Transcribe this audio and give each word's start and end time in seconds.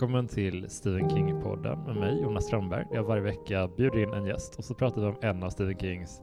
Välkommen 0.00 0.28
till 0.28 0.70
Stephen 0.70 1.10
King-podden 1.10 1.86
med 1.86 1.96
mig, 1.96 2.22
Jonas 2.22 2.44
Strömberg. 2.44 2.86
Jag 2.92 3.04
varje 3.04 3.22
vecka 3.22 3.68
bjuder 3.68 4.02
in 4.02 4.12
en 4.12 4.26
gäst 4.26 4.54
och 4.56 4.64
så 4.64 4.74
pratar 4.74 5.00
vi 5.00 5.06
om 5.06 5.16
en 5.22 5.42
av 5.42 5.50
Stephen 5.50 5.78
Kings 5.78 6.22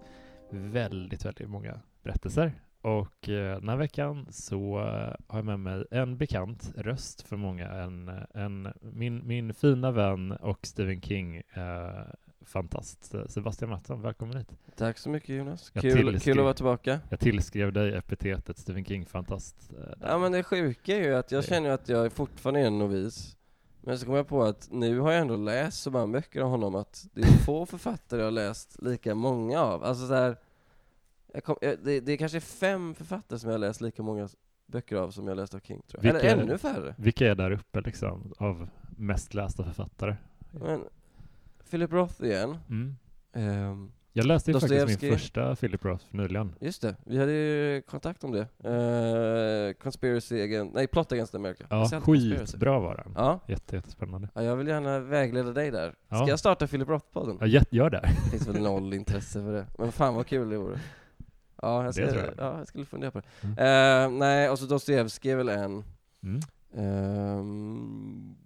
väldigt, 0.52 1.26
väldigt 1.26 1.50
många 1.50 1.80
berättelser. 2.04 2.52
Och 2.82 3.30
eh, 3.30 3.60
den 3.60 3.70
här 3.70 3.78
veckan 3.78 4.28
så 4.32 4.80
eh, 4.80 5.16
har 5.28 5.38
jag 5.38 5.46
med 5.46 5.60
mig 5.60 5.86
en 5.92 6.18
bekant 6.18 6.74
röst 6.76 7.22
för 7.22 7.38
många, 7.38 7.68
en, 7.70 8.12
en, 8.34 8.74
min, 8.82 9.28
min 9.28 9.54
fina 9.54 9.92
vän 9.92 10.32
och 10.32 10.60
Stephen 10.66 11.02
King 11.02 11.36
eh, 11.36 12.14
fantast 12.46 13.16
Sebastian 13.28 13.70
Mattsson. 13.70 14.02
Välkommen 14.02 14.38
hit. 14.38 14.52
Tack 14.76 14.98
så 14.98 15.10
mycket 15.10 15.30
Jonas. 15.30 15.70
Kul, 15.70 16.20
kul 16.20 16.40
att 16.40 16.44
vara 16.44 16.54
tillbaka. 16.54 17.00
Jag 17.10 17.20
tillskrev 17.20 17.74
dig 17.74 17.96
epitetet 17.96 18.58
Stephen 18.58 18.86
King-fantast. 18.86 19.72
Eh, 19.80 19.94
ja 20.02 20.18
men 20.18 20.32
det 20.32 20.44
sjuka 20.44 20.96
är 20.96 21.04
ju 21.04 21.16
att 21.16 21.32
jag 21.32 21.46
känner 21.46 21.70
att 21.70 21.90
jag 21.90 22.14
fortfarande 22.14 22.60
är 22.60 22.68
en 22.68 22.80
novis. 22.80 23.38
Men 23.88 24.00
så 24.00 24.06
kom 24.06 24.16
jag 24.16 24.28
på 24.28 24.44
att 24.44 24.68
nu 24.72 25.00
har 25.00 25.12
jag 25.12 25.22
ändå 25.22 25.36
läst 25.36 25.82
så 25.82 25.92
många 25.92 26.08
böcker 26.08 26.42
av 26.42 26.50
honom 26.50 26.76
att 26.76 27.08
det 27.14 27.22
är 27.22 27.26
få 27.46 27.66
författare 27.66 28.20
jag 28.20 28.26
har 28.26 28.32
läst 28.32 28.82
lika 28.82 29.16
många 29.16 29.62
av. 29.62 29.84
Alltså 29.84 30.08
så 30.08 30.14
här, 30.14 30.38
kom, 31.44 31.56
det, 31.62 32.00
det 32.00 32.12
är 32.12 32.18
kanske 32.18 32.40
fem 32.40 32.96
författare 32.96 33.40
som 33.40 33.50
jag 33.50 33.54
har 33.54 33.60
läst 33.60 33.82
lika 33.82 34.04
många 34.04 34.30
böcker 34.66 34.96
av 34.96 35.12
som 35.12 35.28
jag 35.28 35.38
läst 35.38 35.54
av 35.54 35.60
King 35.60 35.82
tror 35.88 36.06
jag. 36.06 36.14
Vilka, 36.14 36.32
Eller 36.32 36.44
ännu 36.44 36.58
färre. 36.58 36.96
Vilka 36.98 37.32
är 37.32 37.36
där 37.36 37.52
uppe 37.52 37.82
liksom, 37.82 38.34
av 38.38 38.70
mest 38.98 39.34
lästa 39.34 39.64
författare? 39.64 40.16
Men, 40.52 40.84
Philip 41.70 41.92
Roth 41.92 42.24
igen. 42.24 42.58
Mm. 42.70 42.98
Um, 43.34 43.92
jag 44.18 44.26
läste 44.26 44.52
ju 44.52 44.60
faktiskt 44.60 45.02
min 45.02 45.12
första 45.12 45.56
Philip 45.56 45.86
Roth 45.86 46.06
nyligen. 46.12 46.56
Just 46.60 46.82
det, 46.82 46.96
vi 47.06 47.18
hade 47.18 47.32
ju 47.32 47.82
kontakt 47.82 48.24
om 48.24 48.32
det. 48.32 48.70
Uh, 48.70 49.74
conspiracy 49.74 50.42
against, 50.42 50.76
nej 50.76 50.88
Plot 50.88 51.12
against 51.12 51.36
America. 51.36 51.64
Ja, 51.70 52.02
skitbra 52.02 52.80
var 52.80 52.96
den. 52.96 53.14
Ja. 53.16 53.40
Jätte, 53.48 53.76
jättespännande. 53.76 54.30
Ja, 54.34 54.44
jag 54.44 54.56
vill 54.56 54.68
gärna 54.68 55.00
vägleda 55.00 55.52
dig 55.52 55.72
där. 55.72 55.90
Ska 55.90 56.16
ja. 56.16 56.30
jag 56.30 56.40
starta 56.40 56.68
Philip 56.68 56.88
Roth-podden? 56.88 57.38
Ja, 57.48 57.62
gör 57.70 57.90
det. 57.90 58.02
Det 58.02 58.32
finns 58.32 58.48
väl 58.48 58.62
noll 58.62 58.94
intresse 58.94 59.44
för 59.44 59.54
det. 59.54 59.66
Men 59.78 59.92
fan 59.92 60.16
vad 60.16 60.28
kul 60.28 60.50
det 60.50 60.58
vore. 60.58 60.80
Ja, 61.62 61.84
jag, 61.84 61.94
ska, 61.94 62.04
jag. 62.04 62.34
ja, 62.38 62.58
jag 62.58 62.68
skulle 62.68 62.86
fundera 62.86 63.12
på 63.12 63.20
det. 63.20 63.26
Mm. 63.42 64.14
Uh, 64.14 64.20
nej, 64.20 64.50
och 64.50 64.60
så 64.60 64.66
Dostojevskij 64.66 65.32
är 65.32 65.36
väl 65.36 65.50
en. 65.50 65.84
Mm. 66.24 66.40
Um, 67.40 68.38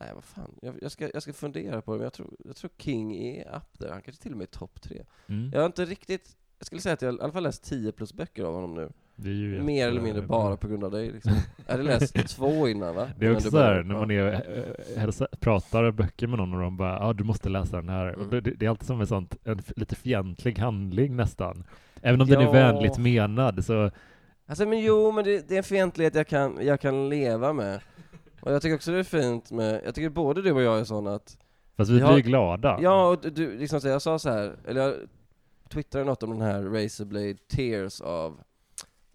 Nej, 0.00 0.10
vad 0.14 0.24
fan. 0.24 0.54
Jag, 0.62 0.74
jag, 0.82 0.92
ska, 0.92 1.10
jag 1.14 1.22
ska 1.22 1.32
fundera 1.32 1.82
på 1.82 1.92
det, 1.92 1.98
men 1.98 2.04
jag 2.04 2.12
tror, 2.12 2.30
jag 2.44 2.56
tror 2.56 2.70
King 2.78 3.16
är 3.16 3.56
up 3.56 3.78
där. 3.78 3.90
Han 3.90 4.02
kanske 4.02 4.22
till 4.22 4.32
och 4.32 4.38
med 4.38 4.44
är 4.44 4.58
topp 4.58 4.82
tre. 4.82 5.02
Mm. 5.26 5.50
Jag 5.52 5.60
har 5.60 5.66
inte 5.66 5.84
riktigt, 5.84 6.36
jag 6.58 6.66
skulle 6.66 6.80
säga 6.80 6.92
att 6.92 7.02
jag 7.02 7.14
i 7.14 7.20
alla 7.20 7.32
fall 7.32 7.42
läst 7.42 7.64
10 7.64 7.92
plus 7.92 8.12
böcker 8.12 8.44
av 8.44 8.54
honom 8.54 8.74
nu. 8.74 8.92
Mer 9.62 9.88
eller 9.88 10.00
mindre 10.00 10.22
bara 10.22 10.56
på 10.56 10.68
grund 10.68 10.84
av 10.84 10.90
dig 10.90 11.10
liksom. 11.10 11.32
Jag 11.66 11.72
hade 11.72 11.84
läst 11.84 12.28
två 12.36 12.68
innan 12.68 12.94
va? 12.94 13.08
Det 13.18 13.26
är 13.26 13.34
också 13.34 13.50
såhär, 13.50 13.82
när 13.82 13.94
man 13.94 14.10
är, 14.10 14.32
eh, 14.32 15.00
hälsa, 15.00 15.28
pratar 15.40 15.90
böcker 15.90 16.26
med 16.26 16.38
någon 16.38 16.54
och 16.54 16.60
de 16.60 16.76
bara 16.76 16.92
ja 16.92 17.06
ah, 17.06 17.12
du 17.12 17.24
måste 17.24 17.48
läsa 17.48 17.76
den 17.76 17.88
här. 17.88 18.06
Mm. 18.06 18.30
Det, 18.30 18.40
det, 18.40 18.66
är 18.66 18.70
alltid 18.70 18.86
som 18.86 19.00
en 19.00 19.06
sån, 19.06 19.28
en 19.44 19.62
lite 19.76 19.96
fientlig 19.96 20.58
handling 20.58 21.16
nästan. 21.16 21.64
Även 22.02 22.20
om 22.20 22.28
ja. 22.28 22.38
den 22.38 22.48
är 22.48 22.52
vänligt 22.52 22.98
menad 22.98 23.64
så 23.64 23.90
Alltså 24.46 24.66
men 24.66 24.80
jo, 24.80 25.12
men 25.12 25.24
det, 25.24 25.48
det 25.48 25.54
är 25.54 25.58
en 25.58 25.64
fientlighet 25.64 26.14
jag 26.14 26.26
kan, 26.26 26.58
jag 26.60 26.80
kan 26.80 27.08
leva 27.08 27.52
med. 27.52 27.80
Och 28.40 28.52
jag 28.52 28.62
tycker 28.62 28.76
också 28.76 28.92
det 28.92 28.98
är 28.98 29.02
fint 29.02 29.50
med, 29.50 29.80
jag 29.84 29.94
tycker 29.94 30.08
både 30.08 30.42
du 30.42 30.52
och 30.52 30.62
jag 30.62 30.80
är 30.80 30.84
sådana 30.84 31.14
att 31.14 31.38
Fast 31.76 31.90
vi, 31.90 31.94
vi 31.94 32.00
blir 32.00 32.08
har, 32.08 32.18
glada 32.18 32.78
Ja, 32.82 33.08
och 33.08 33.32
du, 33.32 33.58
liksom 33.58 33.80
så 33.80 33.88
jag 33.88 34.02
sa 34.02 34.18
så 34.18 34.30
här, 34.30 34.56
eller 34.66 34.80
jag 34.80 34.94
twittrade 35.68 36.04
något 36.06 36.22
om 36.22 36.30
den 36.30 36.40
här 36.40 36.62
Razorblade 36.62 37.34
Tears 37.34 38.00
av 38.00 38.40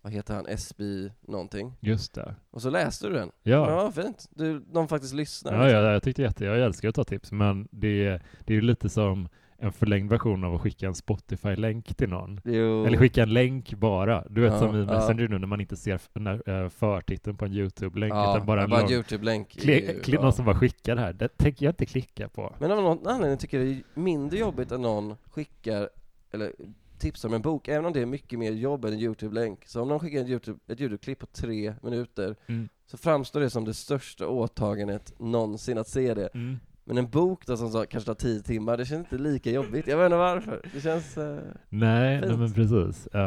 vad 0.06 0.14
heter 0.14 0.34
han, 0.34 0.46
SB 0.48 0.84
någonting? 1.22 1.74
Just 1.80 2.14
det. 2.14 2.36
Och 2.52 2.62
så 2.62 2.70
läste 2.70 3.08
du 3.08 3.14
den? 3.14 3.32
Ja. 3.44 3.70
Ja, 3.72 3.92
fint. 3.92 4.30
Du, 4.30 4.60
de 4.60 4.88
faktiskt 4.88 5.14
lyssnar. 5.14 5.54
Ja, 5.54 5.70
ja, 5.70 5.92
jag 5.92 6.04
tyckte 6.04 6.22
jätte, 6.22 6.46
jag 6.46 6.60
älskar 6.60 6.90
att 6.90 6.96
ta 6.96 7.04
tips, 7.04 7.32
men 7.32 7.68
det, 7.72 8.22
det 8.46 8.54
är 8.54 8.56
ju 8.56 8.62
lite 8.62 8.90
som 8.90 9.30
en 9.66 9.72
förlängd 9.72 10.10
version 10.10 10.44
av 10.44 10.56
att 10.56 10.62
skicka 10.62 10.88
en 10.88 10.96
Spotify-länk 10.96 11.96
till 11.96 12.10
någon. 12.10 12.42
Jo. 12.44 12.86
Eller 12.86 12.98
skicka 12.98 13.24
en 13.24 13.34
länk 13.34 13.74
bara. 13.74 14.24
Du 14.30 14.42
vet 14.42 14.54
ja, 14.54 14.60
som 14.60 14.76
i 14.76 14.86
Messenger 14.86 15.22
ja. 15.22 15.28
nu 15.28 15.40
när 15.40 15.48
man 15.48 15.62
inte 15.62 15.76
ser 15.76 15.94
äh, 15.94 16.70
förtiteln 16.70 17.38
på 17.38 17.46
en 17.46 17.54
YouTube-länk 17.54 18.14
ja, 18.14 18.36
utan 18.36 18.48
bara 18.48 18.64
en 18.64 18.70
bara 18.70 18.82
lång... 18.82 18.92
YouTube-länk. 18.92 19.50
Kli, 19.50 20.00
kli, 20.04 20.18
någon 20.18 20.34
som 20.34 20.46
bara 20.46 20.56
skickar 20.56 20.96
det 20.96 21.02
här. 21.02 21.14
Det 21.14 21.28
tänker 21.28 21.66
jag 21.66 21.72
inte 21.72 21.86
klicka 21.86 22.30
på. 22.30 22.56
Men 22.60 22.72
av 22.72 22.84
någon 22.84 23.08
anledning 23.08 23.38
tycker 23.38 23.60
jag 23.60 23.68
det 23.68 23.74
är 23.74 24.00
mindre 24.00 24.40
jobbigt 24.40 24.72
att 24.72 24.80
någon 24.80 25.16
skickar, 25.32 25.90
eller 26.32 26.52
tipsar 26.98 27.30
om 27.30 27.36
en 27.36 27.42
bok, 27.42 27.68
även 27.68 27.86
om 27.86 27.94
det 27.94 28.02
är 28.02 28.06
mycket 28.06 28.40
mer 28.40 28.52
jobb 28.52 28.86
än 28.86 28.94
en 28.94 29.00
YouTube-länk. 29.00 29.68
Så 29.68 29.82
om 29.82 29.88
någon 29.88 30.00
skickar 30.00 30.20
en 30.20 30.28
YouTube, 30.28 30.60
ett 30.68 30.82
YouTube-klipp 30.82 31.20
på 31.20 31.26
tre 31.26 31.74
minuter, 31.82 32.36
mm. 32.48 32.70
så 32.86 32.98
framstår 32.98 33.40
det 33.40 33.50
som 33.50 33.66
det 33.66 33.74
största 33.74 34.28
åtagandet 34.28 35.14
någonsin 35.20 35.78
att 35.78 35.88
se 35.88 36.14
det. 36.14 36.28
Mm. 36.34 36.60
Men 36.88 36.98
en 36.98 37.10
bok 37.10 37.46
då 37.46 37.58
som 37.58 37.70
så, 37.70 37.86
kanske 37.86 38.08
tar 38.08 38.16
tio 38.16 38.42
timmar, 38.42 38.78
det 38.78 38.86
känns 38.86 39.00
inte 39.00 39.18
lika 39.18 39.52
jobbigt. 39.52 39.88
Jag 39.88 39.98
vet 39.98 40.06
inte 40.06 40.18
varför. 40.18 40.62
Det 40.74 40.82
känns 40.82 41.18
uh, 41.18 41.38
nej, 41.70 42.22
nej, 42.22 42.38
men 42.38 42.54
precis. 42.54 43.08
Uh, 43.16 43.22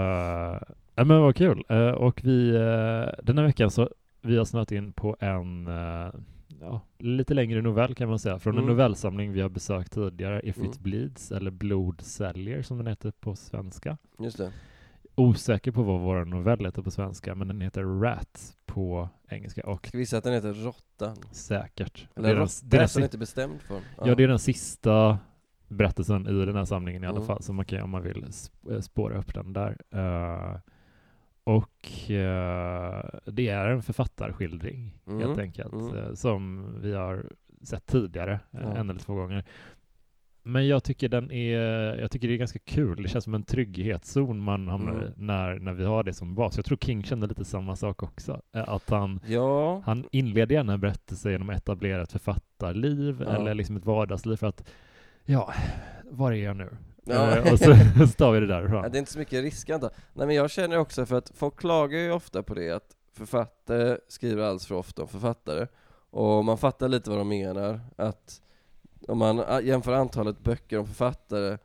ja, 0.94 1.04
men 1.04 1.20
vad 1.20 1.36
kul. 1.36 1.64
Uh, 1.70 1.90
och 1.90 2.20
vi, 2.24 2.50
uh, 2.50 3.08
den 3.22 3.38
här 3.38 3.44
veckan 3.44 3.70
så, 3.70 3.90
vi 4.22 4.36
har 4.36 4.44
snöat 4.44 4.72
in 4.72 4.92
på 4.92 5.16
en 5.20 5.68
ja, 6.60 6.80
lite 6.98 7.34
längre 7.34 7.62
novell 7.62 7.94
kan 7.94 8.08
man 8.08 8.18
säga, 8.18 8.38
från 8.38 8.54
mm. 8.54 8.64
en 8.64 8.70
novellsamling 8.70 9.32
vi 9.32 9.40
har 9.40 9.48
besökt 9.48 9.92
tidigare, 9.92 10.40
If 10.44 10.56
mm. 10.56 10.70
It 10.70 10.78
Bleeds, 10.80 11.32
eller 11.32 11.50
Blod 11.50 12.00
säljer 12.00 12.62
som 12.62 12.78
den 12.78 12.86
heter 12.86 13.10
på 13.20 13.36
svenska. 13.36 13.96
Just 14.18 14.38
det 14.38 14.52
osäker 15.18 15.72
på 15.72 15.82
vad 15.82 16.00
vår 16.00 16.24
novell 16.24 16.64
heter 16.64 16.82
på 16.82 16.90
svenska, 16.90 17.34
men 17.34 17.48
den 17.48 17.60
heter 17.60 18.00
Rat 18.00 18.56
på 18.66 19.08
engelska. 19.28 19.66
Och 19.66 19.86
Ska 19.86 20.06
säga 20.06 20.18
att 20.18 20.24
den 20.24 20.32
heter 20.32 20.52
Råttan? 20.52 21.16
Säkert. 21.32 22.08
Eller 22.16 22.34
Råttan, 22.34 22.68
det 22.68 22.76
är 22.76 22.94
den 22.94 23.02
inte 23.02 23.18
bestämd 23.18 23.60
för. 23.60 23.74
Ja. 23.74 24.08
ja, 24.08 24.14
det 24.14 24.24
är 24.24 24.28
den 24.28 24.38
sista 24.38 25.18
berättelsen 25.68 26.26
i 26.26 26.46
den 26.46 26.56
här 26.56 26.64
samlingen 26.64 27.04
i 27.04 27.06
alla 27.06 27.16
mm. 27.16 27.26
fall, 27.26 27.42
så 27.42 27.52
man 27.52 27.64
kan 27.64 27.82
om 27.82 27.90
man 27.90 28.02
vill 28.02 28.24
eh, 28.70 28.80
spåra 28.80 29.18
upp 29.18 29.34
den 29.34 29.52
där. 29.52 29.76
Uh, 29.94 30.58
och 31.44 31.90
uh, 32.10 33.32
det 33.32 33.48
är 33.48 33.68
en 33.68 33.82
författarskildring, 33.82 34.98
mm. 35.06 35.20
helt 35.20 35.38
enkelt, 35.38 35.72
mm. 35.72 35.94
uh, 35.94 36.14
som 36.14 36.66
vi 36.80 36.94
har 36.94 37.32
sett 37.62 37.86
tidigare, 37.86 38.40
en 38.52 38.90
eller 38.90 39.00
två 39.00 39.14
gånger. 39.14 39.44
Men 40.48 40.68
jag 40.68 40.84
tycker 40.84 41.08
den 41.08 41.30
är, 41.30 41.60
jag 42.00 42.10
tycker 42.10 42.28
det 42.28 42.34
är 42.34 42.38
ganska 42.38 42.58
kul. 42.58 43.02
Det 43.02 43.08
känns 43.08 43.24
som 43.24 43.34
en 43.34 43.42
trygghetszon 43.42 44.38
man 44.40 44.68
hamnar 44.68 44.92
mm. 44.92 45.12
när, 45.16 45.58
när 45.58 45.72
vi 45.72 45.84
har 45.84 46.02
det 46.02 46.14
som 46.14 46.34
bas. 46.34 46.56
Jag 46.56 46.64
tror 46.64 46.78
King 46.78 47.04
kände 47.04 47.26
lite 47.26 47.44
samma 47.44 47.76
sak 47.76 48.02
också. 48.02 48.40
Eh, 48.52 48.68
att 48.68 48.90
han, 48.90 49.20
ja. 49.26 49.82
han 49.86 50.04
inleder 50.10 50.54
gärna 50.54 50.72
en 50.72 50.80
berättelse 50.80 51.30
genom 51.30 51.50
att 51.50 51.56
etablera 51.56 52.02
ett 52.02 52.12
författarliv 52.12 53.24
ja. 53.26 53.36
eller 53.36 53.54
liksom 53.54 53.76
ett 53.76 53.84
vardagsliv 53.84 54.36
för 54.36 54.46
att, 54.46 54.68
ja, 55.24 55.52
var 56.04 56.32
är 56.32 56.44
jag 56.44 56.56
nu? 56.56 56.68
Ja. 57.04 57.36
Eh, 57.36 57.52
och 57.52 57.58
så 57.58 57.74
står 58.12 58.32
vi 58.32 58.40
det 58.40 58.46
därifrån. 58.46 58.82
Ja, 58.82 58.88
det 58.88 58.96
är 58.96 59.00
inte 59.00 59.12
så 59.12 59.18
mycket 59.18 59.42
riskant 59.42 59.84
Nej 60.12 60.26
men 60.26 60.36
jag 60.36 60.50
känner 60.50 60.78
också 60.78 61.06
för 61.06 61.16
att 61.16 61.32
folk 61.34 61.56
klagar 61.56 61.98
ju 61.98 62.12
ofta 62.12 62.42
på 62.42 62.54
det 62.54 62.70
att 62.70 62.96
författare 63.12 63.98
skriver 64.08 64.42
alldeles 64.42 64.66
för 64.66 64.74
ofta 64.74 65.02
om 65.02 65.08
författare. 65.08 65.66
Och 66.10 66.44
man 66.44 66.58
fattar 66.58 66.88
lite 66.88 67.10
vad 67.10 67.18
de 67.18 67.28
menar. 67.28 67.80
Att 67.96 68.40
om 69.08 69.18
man 69.18 69.44
jämför 69.66 69.92
antalet 69.92 70.40
böcker 70.40 70.78
om 70.78 70.86
författare 70.86 71.58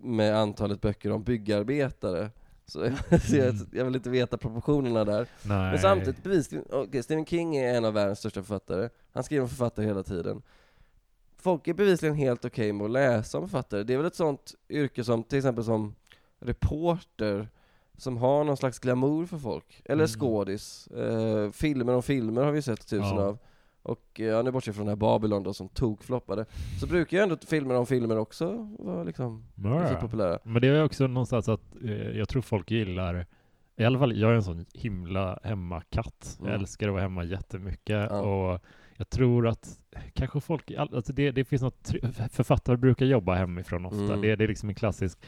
med 0.00 0.36
antalet 0.36 0.80
böcker 0.80 1.10
om 1.10 1.22
byggarbetare 1.22 2.30
så 2.66 2.92
jag, 3.30 3.54
jag 3.72 3.84
vill 3.84 3.96
inte 3.96 4.10
veta 4.10 4.38
proportionerna 4.38 5.04
där. 5.04 5.26
Nej. 5.42 5.70
Men 5.70 5.78
samtidigt, 5.78 6.22
bevisligen, 6.22 6.64
okay, 6.70 7.02
Stephen 7.02 7.26
King 7.26 7.56
är 7.56 7.74
en 7.74 7.84
av 7.84 7.92
världens 7.94 8.18
största 8.18 8.42
författare. 8.42 8.88
Han 9.12 9.24
skriver 9.24 9.42
om 9.42 9.48
författare 9.48 9.86
hela 9.86 10.02
tiden. 10.02 10.42
Folk 11.36 11.68
är 11.68 11.74
bevisligen 11.74 12.14
helt 12.14 12.44
okej 12.44 12.64
okay 12.64 12.72
med 12.72 12.84
att 12.84 12.90
läsa 12.90 13.38
om 13.38 13.48
författare. 13.48 13.82
Det 13.82 13.92
är 13.94 13.96
väl 13.96 14.06
ett 14.06 14.14
sånt 14.14 14.54
yrke 14.68 15.04
som, 15.04 15.22
till 15.22 15.38
exempel 15.38 15.64
som 15.64 15.94
reporter, 16.38 17.48
som 17.96 18.16
har 18.16 18.44
någon 18.44 18.56
slags 18.56 18.78
glamour 18.78 19.26
för 19.26 19.38
folk. 19.38 19.82
Eller 19.84 20.04
mm. 20.04 20.08
skådis. 20.08 20.86
Eh, 20.86 21.50
filmer 21.50 21.94
om 21.94 22.02
filmer 22.02 22.42
har 22.42 22.52
vi 22.52 22.62
sett 22.62 22.86
tusen 22.86 23.16
ja. 23.16 23.22
av. 23.22 23.38
Och 23.84 24.02
ja, 24.14 24.42
nu 24.42 24.50
bortsett 24.50 24.74
från 24.74 24.86
den 24.86 24.90
här 24.92 24.96
Babylon 24.96 25.42
då 25.42 25.54
som 25.54 25.68
tokfloppade, 25.68 26.44
så 26.80 26.86
brukar 26.86 27.16
ju 27.16 27.22
ändå 27.22 27.36
filmer 27.36 27.74
om 27.74 27.86
filmer 27.86 28.18
också 28.18 28.76
vara 28.78 29.04
liksom 29.04 29.44
ja. 29.54 29.88
så 29.88 29.94
populära. 29.94 30.38
Men 30.42 30.62
det 30.62 30.68
är 30.68 30.84
också 30.84 31.06
någonstans 31.06 31.48
att 31.48 31.60
eh, 31.84 31.90
jag 31.92 32.28
tror 32.28 32.42
folk 32.42 32.70
gillar 32.70 33.26
i 33.76 33.84
alla 33.84 33.98
fall, 33.98 34.16
jag 34.16 34.30
är 34.30 34.34
en 34.34 34.42
sån 34.42 34.66
himla 34.74 35.38
hemmakatt. 35.42 36.36
Mm. 36.38 36.50
Jag 36.50 36.60
älskar 36.60 36.88
att 36.88 36.92
vara 36.92 37.02
hemma 37.02 37.24
jättemycket 37.24 38.10
ja. 38.10 38.20
och 38.20 38.60
jag 38.96 39.10
tror 39.10 39.48
att 39.48 39.80
kanske 40.12 40.40
folk, 40.40 40.70
alltså 40.70 41.12
det, 41.12 41.30
det 41.30 41.44
finns 41.44 41.62
något, 41.62 41.94
författare 42.30 42.76
brukar 42.76 43.06
jobba 43.06 43.34
hemifrån 43.34 43.86
ofta. 43.86 44.04
Mm. 44.04 44.20
Det, 44.20 44.36
det 44.36 44.44
är 44.44 44.48
liksom 44.48 44.68
en 44.68 44.74
klassisk 44.74 45.18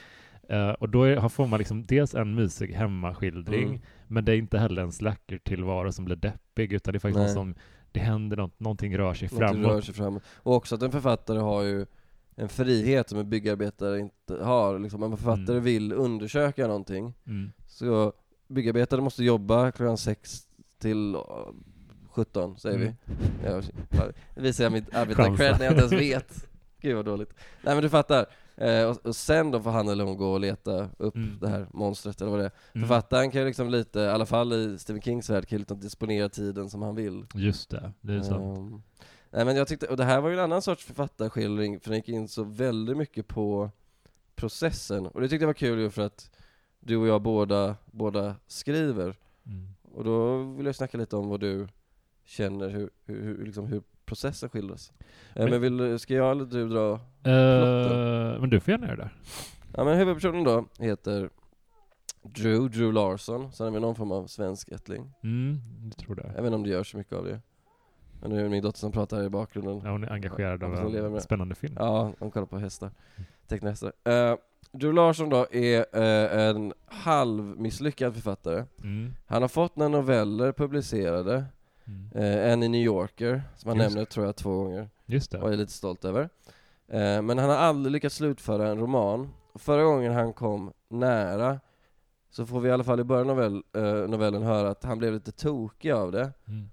Uh, 0.51 0.71
och 0.71 0.89
då 0.89 1.05
är, 1.05 1.29
får 1.29 1.47
man 1.47 1.59
liksom 1.59 1.87
dels 1.87 2.15
en 2.15 2.35
mysig 2.35 2.75
hemmaskildring, 2.75 3.69
mm. 3.69 3.81
men 4.07 4.25
det 4.25 4.33
är 4.33 4.37
inte 4.37 4.59
heller 4.59 4.83
en 4.83 4.93
slacker-tillvaro 4.93 5.93
som 5.93 6.05
blir 6.05 6.17
deppig, 6.17 6.73
utan 6.73 6.93
det 6.93 6.97
är 6.97 7.01
faktiskt 7.01 7.23
något 7.23 7.33
som 7.33 7.55
det 7.97 8.03
händer 8.03 8.37
något, 8.37 8.61
någonting 8.61 8.99
rör 8.99 9.15
sig 9.15 9.29
någonting 9.33 9.63
framåt. 9.63 9.73
Rör 9.73 9.81
sig 9.81 9.95
framåt. 9.95 10.23
Och 10.29 10.55
också 10.55 10.75
att 10.75 10.83
en 10.83 10.93
författare 10.93 11.39
har 11.39 11.63
ju 11.63 11.87
en 12.35 12.49
frihet 12.49 13.09
som 13.09 13.19
en 13.19 13.31
byggarbetare 13.31 13.99
inte 13.99 14.45
har. 14.45 14.79
Liksom, 14.79 15.03
om 15.03 15.13
en 15.13 15.19
författare 15.19 15.57
mm. 15.57 15.65
vill 15.65 15.93
undersöka 15.93 16.67
någonting, 16.67 17.15
mm. 17.27 17.53
så 17.67 18.13
byggarbetare 18.49 19.01
måste 19.01 19.25
jobba 19.25 19.71
klockan 19.71 19.97
sex 19.97 20.43
till 20.79 21.17
17 22.11 22.59
säger 22.59 22.77
mm. 22.77 22.93
vi. 23.43 23.47
Jag 23.47 23.65
visar 24.35 24.65
jag 24.65 24.73
mitt 24.73 24.89
arbetar-cred 24.95 25.59
när 25.59 25.65
jag 25.65 25.73
inte 25.73 25.97
ens 25.97 26.05
vet. 26.05 26.49
Gud 26.81 26.97
vad 26.97 27.05
dåligt. 27.05 27.35
Nej 27.63 27.75
men 27.75 27.83
du 27.83 27.89
fattar. 27.89 28.27
Eh, 28.57 28.85
och, 28.85 29.07
och, 29.07 29.17
sen 29.17 29.51
då 29.51 29.61
får 29.61 29.71
han 29.71 29.89
eller 29.89 30.05
hon 30.05 30.17
gå 30.17 30.33
och 30.33 30.41
leta 30.41 30.91
upp 30.99 31.17
mm. 31.17 31.39
det 31.41 31.49
här 31.49 31.67
monstret 31.73 32.21
eller 32.21 32.31
vad 32.31 32.41
det 32.41 32.45
är. 32.45 32.53
Mm. 32.75 32.89
Författaren 32.89 33.31
kan 33.31 33.41
ju 33.41 33.47
liksom 33.47 33.71
lite, 33.71 34.01
i 34.01 34.09
alla 34.09 34.27
fall 34.27 34.53
i 34.53 34.79
Stephen 34.79 35.03
Kings 35.03 35.31
värld, 35.31 35.47
kan 35.49 35.57
ju 35.57 35.59
liksom 35.59 35.81
disponera 35.81 36.29
tiden 36.29 36.71
som 36.71 36.83
han 36.83 36.95
vill. 36.95 37.27
Just 37.35 37.71
det, 37.71 37.93
det 38.01 38.13
är 38.13 38.23
sant. 38.23 38.59
Um, 38.59 38.83
nej 39.31 39.45
men 39.45 39.57
jag 39.57 39.69
tyckte, 39.69 39.87
och 39.87 39.97
det 39.97 40.05
här 40.05 40.21
var 40.21 40.29
ju 40.29 40.35
en 40.35 40.41
annan 40.41 40.63
sorts 40.63 40.85
författarskildring, 40.85 41.81
för 41.81 41.91
den 41.91 41.99
gick 41.99 42.09
in 42.09 42.29
så 42.29 42.45
väldigt 42.45 42.97
mycket 42.97 43.29
på 43.29 43.71
processen. 44.35 45.07
Och 45.07 45.21
det 45.21 45.29
tyckte 45.29 45.43
jag 45.43 45.49
var 45.49 45.55
kul 45.55 45.79
ju 45.79 45.91
för 45.91 46.03
att 46.03 46.31
du 46.81 46.97
och 46.97 47.07
jag 47.07 47.23
båda, 47.23 47.77
båda 47.87 48.37
skriver. 48.47 49.17
Mm. 49.47 49.69
Och 49.93 50.05
då 50.05 50.43
vill 50.43 50.67
jag 50.67 50.75
snacka 50.75 50.99
lite 50.99 51.17
om 51.17 51.29
vad 51.29 51.41
du 51.41 51.69
känner, 52.25 52.69
hur, 52.69 52.91
hur, 53.05 53.23
hur, 53.23 53.45
liksom, 53.45 53.67
hur 53.67 53.83
processen 54.07 54.49
skildras. 54.49 54.93
Eh, 55.35 55.49
men, 55.49 55.51
men 55.51 55.61
vill, 55.61 55.99
ska 55.99 56.15
jag 56.15 56.31
eller 56.31 56.45
du 56.45 56.69
dra 56.69 56.93
uh, 56.93 58.41
Men 58.41 58.51
du 58.51 58.61
får 58.61 58.71
gärna 58.71 58.87
göra 58.87 58.97
det. 58.97 59.11
Ja 59.77 59.85
men 59.85 59.99
huvudpersonen 59.99 60.45
då 60.45 60.65
heter 60.79 61.31
Drew, 62.23 62.71
Drew 62.71 62.93
Larsson, 62.93 63.53
sen 63.53 63.67
är 63.67 63.71
vi 63.71 63.81
någon 63.81 63.95
form 63.95 64.13
av 64.13 64.27
svensk 64.27 64.69
ättling. 64.69 65.13
Mm, 65.23 65.61
jag 65.85 65.97
tror 65.97 66.15
det. 66.15 66.35
Inte 66.39 66.55
om 66.55 66.63
det 66.63 66.71
gör 66.71 66.85
så 66.85 66.97
mycket 66.97 67.13
av 67.13 67.25
det. 67.25 67.41
Men 68.21 68.31
nu 68.31 68.39
är 68.39 68.43
det 68.43 68.49
min 68.49 68.63
dotter 68.63 68.79
som 68.79 68.93
pratar 68.93 69.17
här 69.17 69.25
i 69.25 69.29
bakgrunden. 69.29 69.81
Ja, 69.85 69.91
hon 69.91 70.05
är 70.05 70.13
engagerad 70.13 70.63
av 70.63 71.15
en 71.17 71.21
spännande 71.21 71.55
film. 71.55 71.75
Ja, 71.79 72.13
hon 72.19 72.31
kollar 72.31 72.47
på 72.47 72.59
hästar. 72.59 72.87
Mm. 72.87 73.27
Teckna 73.49 73.71
hästar. 73.71 73.93
Uh, 74.09 74.37
Drew 74.73 74.95
Larsson 74.95 75.29
då 75.29 75.47
är 75.51 75.79
uh, 75.79 76.57
en 76.57 76.73
halvmisslyckad 76.87 78.15
författare. 78.15 78.65
Mm. 78.83 79.13
Han 79.27 79.43
har 79.43 79.49
fått 79.49 79.77
några 79.77 79.89
noveller 79.89 80.53
publicerade. 80.53 81.45
Mm. 81.87 82.11
Uh, 82.17 82.53
en 82.53 82.63
i 82.63 82.69
New 82.69 82.81
Yorker, 82.81 83.43
som 83.57 83.69
han 83.69 83.79
Just. 83.79 83.89
nämner 83.89 84.05
tror 84.05 84.27
jag 84.27 84.37
två 84.37 84.57
gånger. 84.57 84.89
Just 85.07 85.31
det. 85.31 85.39
Och 85.39 85.53
är 85.53 85.57
lite 85.57 85.73
stolt 85.73 86.05
över. 86.05 86.23
Uh, 86.23 87.23
men 87.23 87.39
han 87.39 87.51
har 87.51 87.57
aldrig 87.57 87.93
lyckats 87.93 88.17
slutföra 88.17 88.69
en 88.69 88.79
roman. 88.79 89.29
Och 89.53 89.61
förra 89.61 89.83
gången 89.83 90.13
han 90.13 90.33
kom 90.33 90.73
nära 90.89 91.61
så 92.31 92.47
får 92.47 92.61
vi 92.61 92.69
i 92.69 92.73
alla 92.73 92.85
fall 92.85 93.01
i 93.01 93.05
början 93.05 93.31
av 93.31 93.37
novell, 93.37 93.63
novellen 94.11 94.43
höra 94.43 94.71
att 94.71 94.85
han 94.85 94.99
blev 94.99 95.13
lite 95.13 95.33
tokig 95.33 95.91
av 95.91 96.13
det. 96.13 96.33
Mm. 96.49 96.69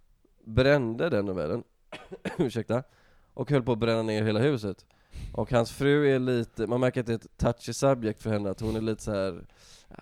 Brände 0.45 1.09
den 1.09 1.25
novellen, 1.25 1.63
ursäkta, 2.37 2.83
och 3.33 3.51
höll 3.51 3.63
på 3.63 3.71
att 3.71 3.79
bränna 3.79 4.01
ner 4.01 4.23
hela 4.23 4.39
huset. 4.39 4.85
Och 5.33 5.51
hans 5.51 5.71
fru 5.71 6.09
är 6.15 6.19
lite, 6.19 6.67
man 6.67 6.79
märker 6.79 6.99
att 6.99 7.07
det 7.07 7.13
är 7.13 7.15
ett 7.15 7.37
touchy 7.37 7.73
subject 7.73 8.21
för 8.21 8.29
henne, 8.29 8.49
att 8.49 8.59
hon 8.59 8.75
är 8.75 8.81
lite 8.81 9.03
så 9.03 9.11
här. 9.11 9.45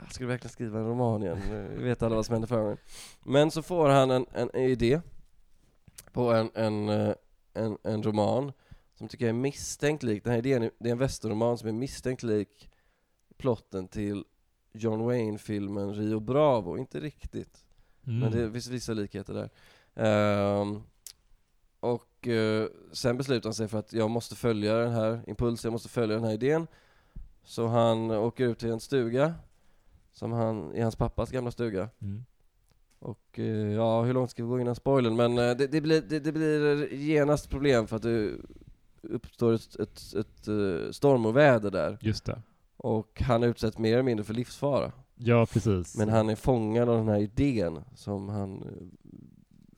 Ska 0.10 0.24
du 0.24 0.28
verkligen 0.28 0.52
skriva 0.52 0.80
en 0.80 0.86
roman 0.86 1.24
igen? 1.24 1.38
Vi 1.78 1.84
vet 1.84 2.04
alla 2.04 2.16
vad 2.16 2.26
som 2.26 2.34
hände 2.34 2.48
förra 2.48 2.62
gången. 2.62 2.78
Men 3.24 3.52
så 3.52 3.62
får 3.62 3.90
han 3.90 4.12
en, 4.12 4.26
en 4.34 4.56
idé 4.56 5.02
på 6.12 6.32
en, 6.32 6.52
en, 6.54 6.90
eh, 6.90 7.14
en, 7.54 7.78
en 7.84 8.04
roman 8.04 8.52
som 8.96 9.08
tycker 9.08 9.26
jag 9.26 9.30
är 9.30 9.40
misstänkt 9.40 10.04
lik, 10.04 10.24
den 10.24 10.32
här 10.34 10.40
idén, 10.40 10.70
det 10.80 10.90
är 10.90 10.92
en 10.92 10.98
västerroman 10.98 11.58
som 11.58 11.68
är 11.68 11.74
misstänkt 11.74 12.24
lik 12.24 12.70
plotten 13.38 13.88
till 13.88 14.24
John 14.74 15.04
Wayne-filmen 15.04 15.94
Rio 15.94 16.20
Bravo, 16.20 16.78
inte 16.78 17.00
riktigt. 17.00 17.66
Mm. 18.08 18.20
Men 18.20 18.32
det 18.32 18.52
finns 18.52 18.68
vissa 18.68 18.94
likheter 18.94 19.34
där. 19.34 19.50
Um, 20.62 20.84
och 21.80 22.28
uh, 22.28 22.68
sen 22.92 23.18
beslutar 23.18 23.50
han 23.50 23.54
sig 23.54 23.68
för 23.68 23.80
att 23.80 23.94
jag 23.94 24.10
måste 24.10 24.36
följa 24.36 24.76
den 24.76 24.92
här 24.92 25.22
impulsen, 25.28 25.70
jag 25.70 25.72
måste 25.72 25.90
följa 25.90 26.16
den 26.16 26.26
här 26.26 26.34
idén. 26.34 26.68
Så 27.44 27.68
han 27.68 28.12
åker 28.12 28.44
ut 28.48 28.60
till 28.60 28.70
en 28.70 28.80
stuga, 28.80 29.34
som 30.13 30.31
han, 30.31 30.75
i 30.75 30.81
hans 30.81 30.96
pappas 30.96 31.31
gamla 31.31 31.52
stuga. 31.52 31.90
Mm. 32.02 32.25
Och 33.00 33.40
uh, 33.40 33.74
ja, 33.74 34.04
hur 34.04 34.13
långt 34.13 34.31
ska 34.31 34.44
vi 34.44 34.50
gå 34.50 34.60
innan 34.60 34.75
spoilern? 34.75 35.16
Men 35.16 35.38
uh, 35.38 35.58
det, 35.58 35.68
det, 35.68 35.81
blir, 35.81 36.02
det, 36.02 36.19
det, 36.19 36.31
blir 36.31 36.94
genast 36.94 37.50
problem 37.50 37.88
för 37.88 37.96
att 37.96 38.02
det 38.02 38.31
uppstår 39.02 39.54
ett, 39.54 39.75
ett, 39.80 40.13
ett, 40.13 40.48
ett 40.48 40.96
stormoväder 40.96 41.72
där. 41.72 41.98
Just 42.02 42.25
det. 42.25 42.42
Och 42.78 43.22
han 43.22 43.44
utsätts 43.44 43.78
mer 43.78 43.94
eller 43.94 44.04
mindre 44.04 44.24
för 44.24 44.34
livsfara. 44.34 44.92
Ja, 45.16 45.46
precis. 45.46 45.98
Men 45.98 46.10
han 46.10 46.30
är 46.30 46.36
fångad 46.36 46.90
av 46.90 46.98
den 46.98 47.07
här 47.07 47.19
idén 47.19 47.80
som 47.96 48.30
han 48.30 48.64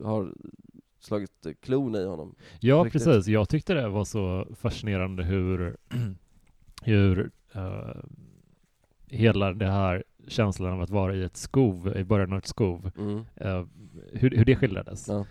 har 0.04 0.34
slagit 1.00 1.46
klon 1.60 1.94
i 1.94 2.04
honom. 2.04 2.34
Ja, 2.60 2.84
precis. 2.84 3.26
Jag 3.26 3.48
tyckte 3.48 3.74
det 3.74 3.88
var 3.88 4.04
så 4.04 4.46
fascinerande 4.54 5.22
hur, 5.24 5.76
hur 6.82 7.30
uh, 7.56 8.04
hela 9.06 9.52
det 9.52 9.70
här 9.70 10.04
känslan 10.28 10.72
av 10.72 10.80
att 10.80 10.90
vara 10.90 11.14
i 11.14 11.22
ett 11.22 11.36
skov, 11.36 11.96
i 11.96 12.04
början 12.04 12.32
av 12.32 12.38
ett 12.38 12.46
skov, 12.46 12.90
mm. 12.98 13.16
uh, 13.16 13.66
hur, 14.12 14.30
hur 14.30 14.44
det 14.44 14.56
skildrades. 14.56 15.08
Ja. 15.08 15.26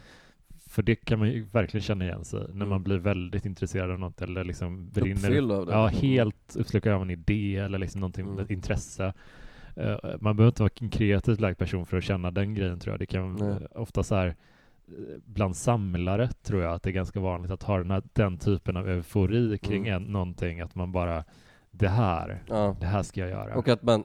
För 0.69 0.83
det 0.83 0.95
kan 0.95 1.19
man 1.19 1.27
ju 1.27 1.43
verkligen 1.43 1.81
känna 1.81 2.05
igen 2.05 2.25
sig 2.25 2.39
när 2.39 2.55
mm. 2.55 2.69
man 2.69 2.83
blir 2.83 2.97
väldigt 2.97 3.45
intresserad 3.45 3.91
av 3.91 3.99
något 3.99 4.21
eller 4.21 4.43
liksom 4.43 4.89
brinner. 4.89 5.53
av 5.53 5.65
det. 5.65 5.71
Ja, 5.71 5.87
helt 5.87 6.55
uppslukad 6.55 6.93
av 6.93 7.01
en 7.01 7.09
idé 7.09 7.57
eller 7.57 7.77
liksom 7.77 8.01
någonting, 8.01 8.25
mm. 8.25 8.39
ett 8.39 8.51
intresse. 8.51 9.13
Uh, 9.77 9.97
man 10.19 10.35
behöver 10.35 10.51
inte 10.51 10.63
vara 10.63 10.71
en 10.81 10.89
kreativt 10.89 11.39
lagd 11.39 11.57
person 11.57 11.85
för 11.85 11.97
att 11.97 12.03
känna 12.03 12.31
den 12.31 12.53
grejen 12.53 12.79
tror 12.79 12.93
jag. 12.93 12.99
Det 12.99 13.05
kan 13.05 13.41
uh, 13.41 13.57
ofta 13.75 14.03
så 14.03 14.15
här 14.15 14.35
bland 15.25 15.55
samlare 15.55 16.27
tror 16.27 16.61
jag 16.61 16.73
att 16.73 16.83
det 16.83 16.89
är 16.89 16.93
ganska 16.93 17.19
vanligt 17.19 17.51
att 17.51 17.63
ha 17.63 17.77
den, 17.77 17.91
här, 17.91 18.03
den 18.13 18.37
typen 18.37 18.77
av 18.77 18.89
eufori 18.89 19.57
kring 19.57 19.87
mm. 19.87 20.03
en, 20.03 20.11
någonting, 20.11 20.61
att 20.61 20.75
man 20.75 20.91
bara 20.91 21.23
det 21.71 21.87
här, 21.87 22.43
ja. 22.47 22.75
det 22.79 22.85
här 22.85 23.03
ska 23.03 23.21
jag 23.21 23.29
göra. 23.29 23.55
Och 23.55 23.67
att 23.67 23.83
man, 23.83 24.03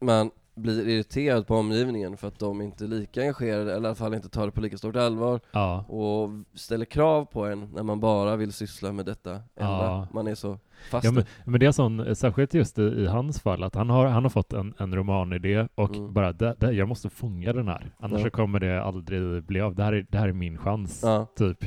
man 0.00 0.30
blir 0.58 0.88
irriterad 0.88 1.46
på 1.46 1.56
omgivningen 1.56 2.16
för 2.16 2.28
att 2.28 2.38
de 2.38 2.62
inte 2.62 2.84
är 2.84 2.88
lika 2.88 3.20
engagerade, 3.20 3.62
eller 3.62 3.82
i 3.82 3.86
alla 3.86 3.94
fall 3.94 4.14
inte 4.14 4.28
tar 4.28 4.46
det 4.46 4.52
på 4.52 4.60
lika 4.60 4.78
stort 4.78 4.96
allvar. 4.96 5.40
Ja. 5.52 5.84
Och 5.88 6.30
ställer 6.54 6.84
krav 6.84 7.24
på 7.24 7.46
en 7.46 7.70
när 7.74 7.82
man 7.82 8.00
bara 8.00 8.36
vill 8.36 8.52
syssla 8.52 8.92
med 8.92 9.06
detta 9.06 9.30
enda. 9.30 9.84
Ja. 9.84 10.08
Man 10.12 10.26
är 10.26 10.34
så 10.34 10.58
fast 10.90 11.04
ja, 11.04 11.12
men, 11.12 11.24
men 11.44 11.60
det 11.60 11.66
är 11.66 11.72
sån, 11.72 12.16
särskilt 12.16 12.54
just 12.54 12.78
i, 12.78 12.82
i, 12.82 13.06
hans 13.06 13.40
fall, 13.40 13.62
att 13.62 13.74
han 13.74 13.90
har, 13.90 14.06
han 14.06 14.22
har 14.22 14.30
fått 14.30 14.52
en, 14.52 14.74
en 14.78 14.94
romanidé 14.94 15.68
och 15.74 15.96
mm. 15.96 16.12
bara, 16.12 16.32
det, 16.32 16.54
det, 16.58 16.72
jag 16.72 16.88
måste 16.88 17.10
fånga 17.10 17.52
den 17.52 17.68
här, 17.68 17.90
annars 17.98 18.24
ja. 18.24 18.30
kommer 18.30 18.60
det 18.60 18.82
aldrig 18.82 19.44
bli 19.44 19.60
av. 19.60 19.74
Det 19.74 19.82
här 19.82 19.92
är, 19.92 20.06
det 20.10 20.18
här 20.18 20.28
är 20.28 20.32
min 20.32 20.58
chans, 20.58 21.04
typ. 21.36 21.64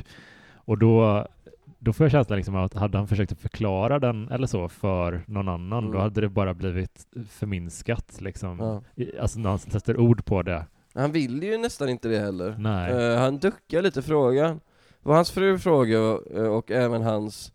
Och 0.64 0.78
då 0.78 1.26
då 1.84 1.92
får 1.92 2.04
jag 2.04 2.10
känslan 2.10 2.36
liksom 2.36 2.56
att 2.56 2.74
hade 2.74 2.98
han 2.98 3.08
försökt 3.08 3.40
förklara 3.40 3.98
den 3.98 4.28
eller 4.28 4.46
så 4.46 4.68
för 4.68 5.24
någon 5.26 5.48
annan, 5.48 5.78
mm. 5.78 5.92
då 5.92 5.98
hade 5.98 6.20
det 6.20 6.28
bara 6.28 6.54
blivit 6.54 7.06
förminskat 7.28 8.20
liksom. 8.20 8.82
Ja. 8.94 9.06
Alltså 9.20 9.40
när 9.40 9.50
han 9.50 9.58
sätter 9.58 10.00
ord 10.00 10.24
på 10.24 10.42
det. 10.42 10.66
Han 10.94 11.12
vill 11.12 11.42
ju 11.42 11.58
nästan 11.58 11.88
inte 11.88 12.08
det 12.08 12.18
heller. 12.18 12.56
Nej. 12.58 12.92
Uh, 12.92 13.18
han 13.18 13.38
duckar 13.38 13.82
lite 13.82 14.02
frågan. 14.02 14.60
Vad 15.00 15.16
hans 15.16 15.30
fru 15.30 15.58
frågade 15.58 16.04
och, 16.04 16.32
eh, 16.36 16.46
och 16.46 16.70
även 16.70 17.02
hans 17.02 17.52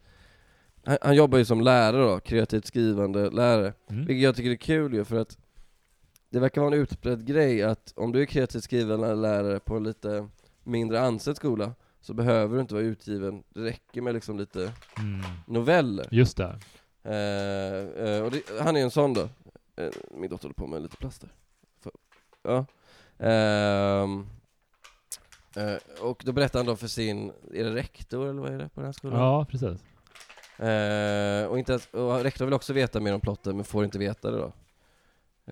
han, 0.86 0.98
han, 1.01 1.15
jobbar 1.15 1.38
ju 1.38 1.46
som 1.46 1.62
lärare 1.62 2.03
då, 2.03 2.19
kreativt 2.19 2.65
skrivande 2.65 3.29
lärare. 3.29 3.74
Mm. 3.89 4.05
Vilket 4.05 4.24
jag 4.24 4.36
tycker 4.36 4.51
är 4.51 4.55
kul 4.55 4.93
ju 4.93 5.05
för 5.05 5.15
att 5.15 5.38
det 6.29 6.39
verkar 6.39 6.62
vara 6.62 6.74
en 6.74 6.81
utbredd 6.81 7.25
grej 7.25 7.63
att 7.63 7.93
om 7.96 8.12
du 8.12 8.22
är 8.22 8.25
kreativt 8.25 8.63
skrivande 8.63 9.15
lärare 9.15 9.60
på 9.60 9.75
en 9.75 9.84
lite 9.84 10.27
mindre 10.63 11.01
ansedd 11.01 11.36
skola 11.36 11.74
så 12.07 12.13
behöver 12.13 12.55
du 12.55 12.61
inte 12.61 12.73
vara 12.73 12.83
utgiven, 12.83 13.43
det 13.49 13.63
räcker 13.63 14.01
med 14.01 14.13
liksom 14.13 14.37
lite 14.37 14.73
mm. 14.97 15.21
noveller. 15.45 16.07
Just 16.11 16.37
det. 16.37 16.59
Eh, 17.03 18.05
eh, 18.05 18.23
och 18.23 18.31
det, 18.31 18.41
han 18.61 18.75
är 18.75 18.81
en 18.81 18.91
sån 18.91 19.13
då. 19.13 19.29
Eh, 19.75 19.91
min 20.11 20.29
dotter 20.29 20.43
håller 20.43 20.53
på 20.53 20.67
med 20.67 20.81
lite 20.81 20.97
plaster. 20.97 21.29
För, 21.81 21.91
ja. 22.43 22.65
Ehm, 23.19 24.27
eh, 25.55 26.01
och 26.01 26.21
då 26.25 26.31
berättar 26.31 26.59
han 26.59 26.65
då 26.65 26.75
för 26.75 26.87
sin, 26.87 27.31
är 27.53 27.63
det 27.63 27.75
rektor 27.75 28.29
eller 28.29 28.41
vad 28.41 28.53
är 28.53 28.57
det 28.57 28.69
på 28.69 28.79
den 28.79 28.85
här 28.85 28.93
skolan? 28.93 29.19
Ja, 29.19 29.45
precis. 29.45 29.83
Och, 31.49 31.59
inte 31.59 31.79
och 31.91 32.23
rektor 32.23 32.45
vill 32.45 32.53
också 32.53 32.73
veta 32.73 32.99
mer 32.99 33.13
om 33.13 33.21
plotten 33.21 33.55
men 33.55 33.65
får 33.65 33.85
inte 33.85 33.99
veta 33.99 34.31
det 34.31 34.37
då. 34.37 34.53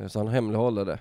Så 0.08 0.20
han 0.20 0.28
hemlighåller 0.28 0.86
det. 0.86 1.00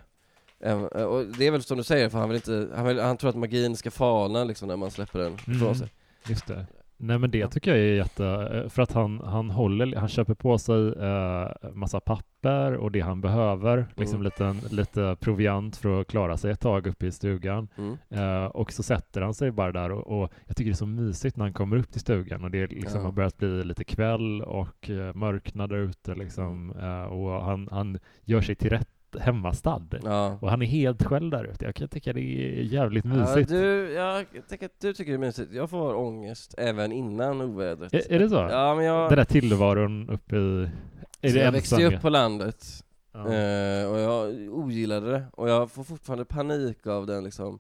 Eh, 0.64 0.83
och 0.83 1.26
det 1.26 1.47
är 1.47 1.50
väl 1.50 1.62
som 1.62 1.76
du 1.76 1.85
säger, 1.85 2.09
för 2.09 2.18
han 2.18 2.28
vill 2.28 2.37
inte, 2.37 2.68
han, 2.76 2.87
vill, 2.87 3.00
han 3.00 3.16
tror 3.16 3.30
att 3.30 3.37
magin 3.37 3.76
ska 3.76 3.90
falna 3.90 4.44
liksom 4.44 4.68
när 4.68 4.76
man 4.76 4.90
släpper 4.90 5.18
den 5.18 5.37
mm, 5.47 5.75
sig. 5.75 5.88
Just 6.28 6.47
det. 6.47 6.66
Nej 6.97 7.18
men 7.18 7.30
det 7.30 7.49
tycker 7.49 7.71
jag 7.71 7.80
är 7.80 7.94
jätte, 7.94 8.26
eh, 8.26 8.68
för 8.68 8.83
att 8.83 8.92
han, 8.92 9.21
han 9.25 9.50
håller, 9.50 9.97
han 9.97 10.09
köper 10.09 10.35
på 10.35 10.59
sig 10.59 10.88
eh, 10.88 11.73
massa 11.73 12.00
papper 12.00 12.75
och 12.75 12.92
det 12.92 13.00
han 13.00 13.21
behöver, 13.21 13.87
liksom 13.97 14.21
mm. 14.21 14.23
lite, 14.23 14.75
lite 14.75 15.16
proviant 15.21 15.76
för 15.76 16.00
att 16.00 16.06
klara 16.06 16.37
sig 16.37 16.50
ett 16.50 16.61
tag 16.61 16.87
uppe 16.87 17.06
i 17.06 17.12
stugan. 17.12 17.68
Mm. 17.76 17.97
Eh, 18.11 18.44
och 18.44 18.73
så 18.73 18.83
sätter 18.83 19.21
han 19.21 19.35
sig 19.35 19.50
bara 19.50 19.73
där 19.73 19.92
och, 19.92 20.23
och, 20.23 20.33
jag 20.47 20.56
tycker 20.56 20.71
det 20.71 20.75
är 20.75 20.76
så 20.76 20.87
mysigt 20.87 21.37
när 21.37 21.44
han 21.44 21.52
kommer 21.52 21.76
upp 21.76 21.92
till 21.92 22.00
stugan 22.00 22.44
och 22.44 22.50
det 22.50 22.66
liksom 22.66 23.00
ja. 23.00 23.04
har 23.04 23.12
börjat 23.12 23.37
bli 23.37 23.64
lite 23.64 23.85
kväll 23.85 24.42
och 24.42 24.90
eh, 24.90 25.14
mörknar 25.14 25.66
där 25.66 25.76
ute 25.76 26.14
liksom 26.14 26.71
eh, 26.71 27.04
och 27.04 27.44
han, 27.44 27.68
han 27.71 27.99
gör 28.25 28.40
sig 28.40 28.54
till 28.54 28.71
rätt 28.71 28.93
hemmastad. 29.21 29.87
Ja. 30.04 30.38
Och 30.40 30.50
han 30.50 30.62
är 30.62 30.66
helt 30.66 31.02
själv 31.02 31.30
där 31.30 31.44
ute. 31.44 31.64
Jag 31.64 31.75
kan 31.75 31.88
tycka 31.88 32.12
det 32.12 32.21
är 32.21 32.62
jävligt 32.62 33.04
mysigt. 33.04 33.50
Ja, 33.50 33.56
du, 33.56 33.92
jag 33.92 34.26
tänker 34.49 34.66
att 34.66 34.80
du 34.80 34.92
tycker 34.92 35.12
det 35.12 35.16
är 35.16 35.18
mysigt. 35.18 35.52
Jag 35.52 35.71
får 35.71 35.94
ångest 35.94 36.54
även 36.59 36.92
innan 36.92 37.40
ovädret. 37.40 37.94
Är, 37.94 38.12
är 38.12 38.18
det 38.18 38.28
så? 38.28 38.35
Ja, 38.50 38.75
men 38.75 38.85
jag... 38.85 39.11
Den 39.11 39.16
där 39.16 39.25
tillvaron 39.25 40.11
uppe 40.11 40.37
i... 40.37 40.71
Är 41.21 41.28
så 41.28 41.35
det 41.35 41.44
jag 41.44 41.52
växte 41.52 41.76
ju 41.76 41.94
upp 41.94 42.02
på 42.02 42.09
landet. 42.09 42.85
Ja. 43.12 43.21
Eh, 43.21 43.90
och 43.90 43.99
jag 43.99 44.35
ogillade 44.50 45.11
det. 45.11 45.25
Och 45.33 45.49
jag 45.49 45.71
får 45.71 45.85
fortfarande 45.85 46.25
panik 46.25 46.87
av 46.87 47.06
den 47.06 47.25
liksom 47.25 47.59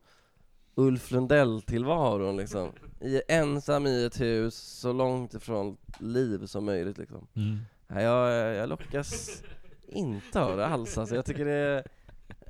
Ulf 0.74 1.10
Lundell-tillvaron 1.10 2.36
liksom. 2.36 2.68
I, 3.00 3.22
ensam 3.28 3.86
i 3.86 4.04
ett 4.04 4.20
hus, 4.20 4.54
så 4.54 4.92
långt 4.92 5.34
ifrån 5.34 5.76
liv 5.98 6.46
som 6.46 6.64
möjligt 6.64 6.98
liksom. 6.98 7.26
Mm. 7.34 7.58
Jag, 8.02 8.54
jag 8.54 8.68
lockas 8.68 9.42
inte 9.88 10.40
av 10.40 10.56
det 10.56 10.66
alls 10.66 10.98
alltså. 10.98 11.14
Jag 11.14 11.24
tycker 11.24 11.44
det 11.44 11.52
är 11.52 11.84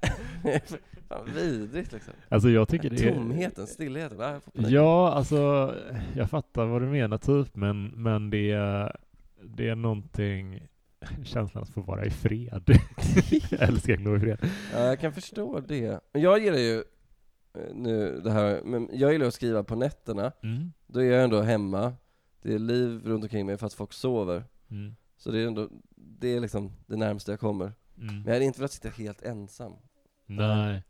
Fan, 1.08 1.34
vidrigt 1.34 1.92
liksom. 1.92 2.14
Alltså 2.28 2.48
jag 2.48 2.68
tycker 2.68 2.90
det 2.90 3.08
är... 3.08 3.14
Tomheten, 3.14 3.66
stillheten. 3.66 4.20
Ah, 4.20 4.40
ja, 4.54 5.12
alltså 5.12 5.74
jag 6.16 6.30
fattar 6.30 6.66
vad 6.66 6.82
du 6.82 6.86
menar 6.86 7.18
typ, 7.18 7.56
men, 7.56 7.86
men 7.86 8.30
det 8.30 8.50
är, 8.50 8.96
det 9.42 9.68
är 9.68 9.74
någonting 9.74 10.68
känslan 11.24 11.62
att 11.62 11.70
få 11.70 11.80
vara 11.80 12.04
i 12.04 12.10
fred. 12.10 12.62
jag 13.50 13.62
älskar 13.62 13.94
att 13.94 14.04
gå 14.04 14.16
i 14.16 14.20
fred. 14.20 14.38
Ja, 14.72 14.80
jag 14.80 15.00
kan 15.00 15.12
förstå 15.12 15.60
det. 15.60 16.00
Jag 16.12 16.38
gillar 16.38 16.58
ju 16.58 16.76
eh, 17.54 17.74
nu 17.74 18.20
det 18.24 18.30
här, 18.30 18.60
men 18.64 18.88
jag 18.92 19.12
gillar 19.12 19.26
att 19.26 19.34
skriva 19.34 19.64
på 19.64 19.76
nätterna. 19.76 20.32
Mm. 20.42 20.72
Då 20.86 21.00
är 21.00 21.04
jag 21.04 21.24
ändå 21.24 21.40
hemma. 21.40 21.92
Det 22.42 22.54
är 22.54 22.58
liv 22.58 23.00
runt 23.04 23.24
omkring 23.24 23.46
mig 23.46 23.56
fast 23.56 23.74
folk 23.74 23.92
sover. 23.92 24.44
Mm. 24.70 24.96
Så 25.24 25.30
det 25.30 25.40
är 25.40 25.46
ändå, 25.46 25.68
det 25.96 26.28
är 26.28 26.40
liksom 26.40 26.72
det 26.86 26.96
närmaste 26.96 27.32
jag 27.32 27.40
kommer. 27.40 27.72
Mm. 27.98 28.14
Men 28.14 28.24
jag 28.24 28.32
hade 28.32 28.44
inte 28.44 28.60
velat 28.60 28.72
sitta 28.72 28.88
helt 28.88 29.22
ensam. 29.22 29.72
Nej. 30.26 30.82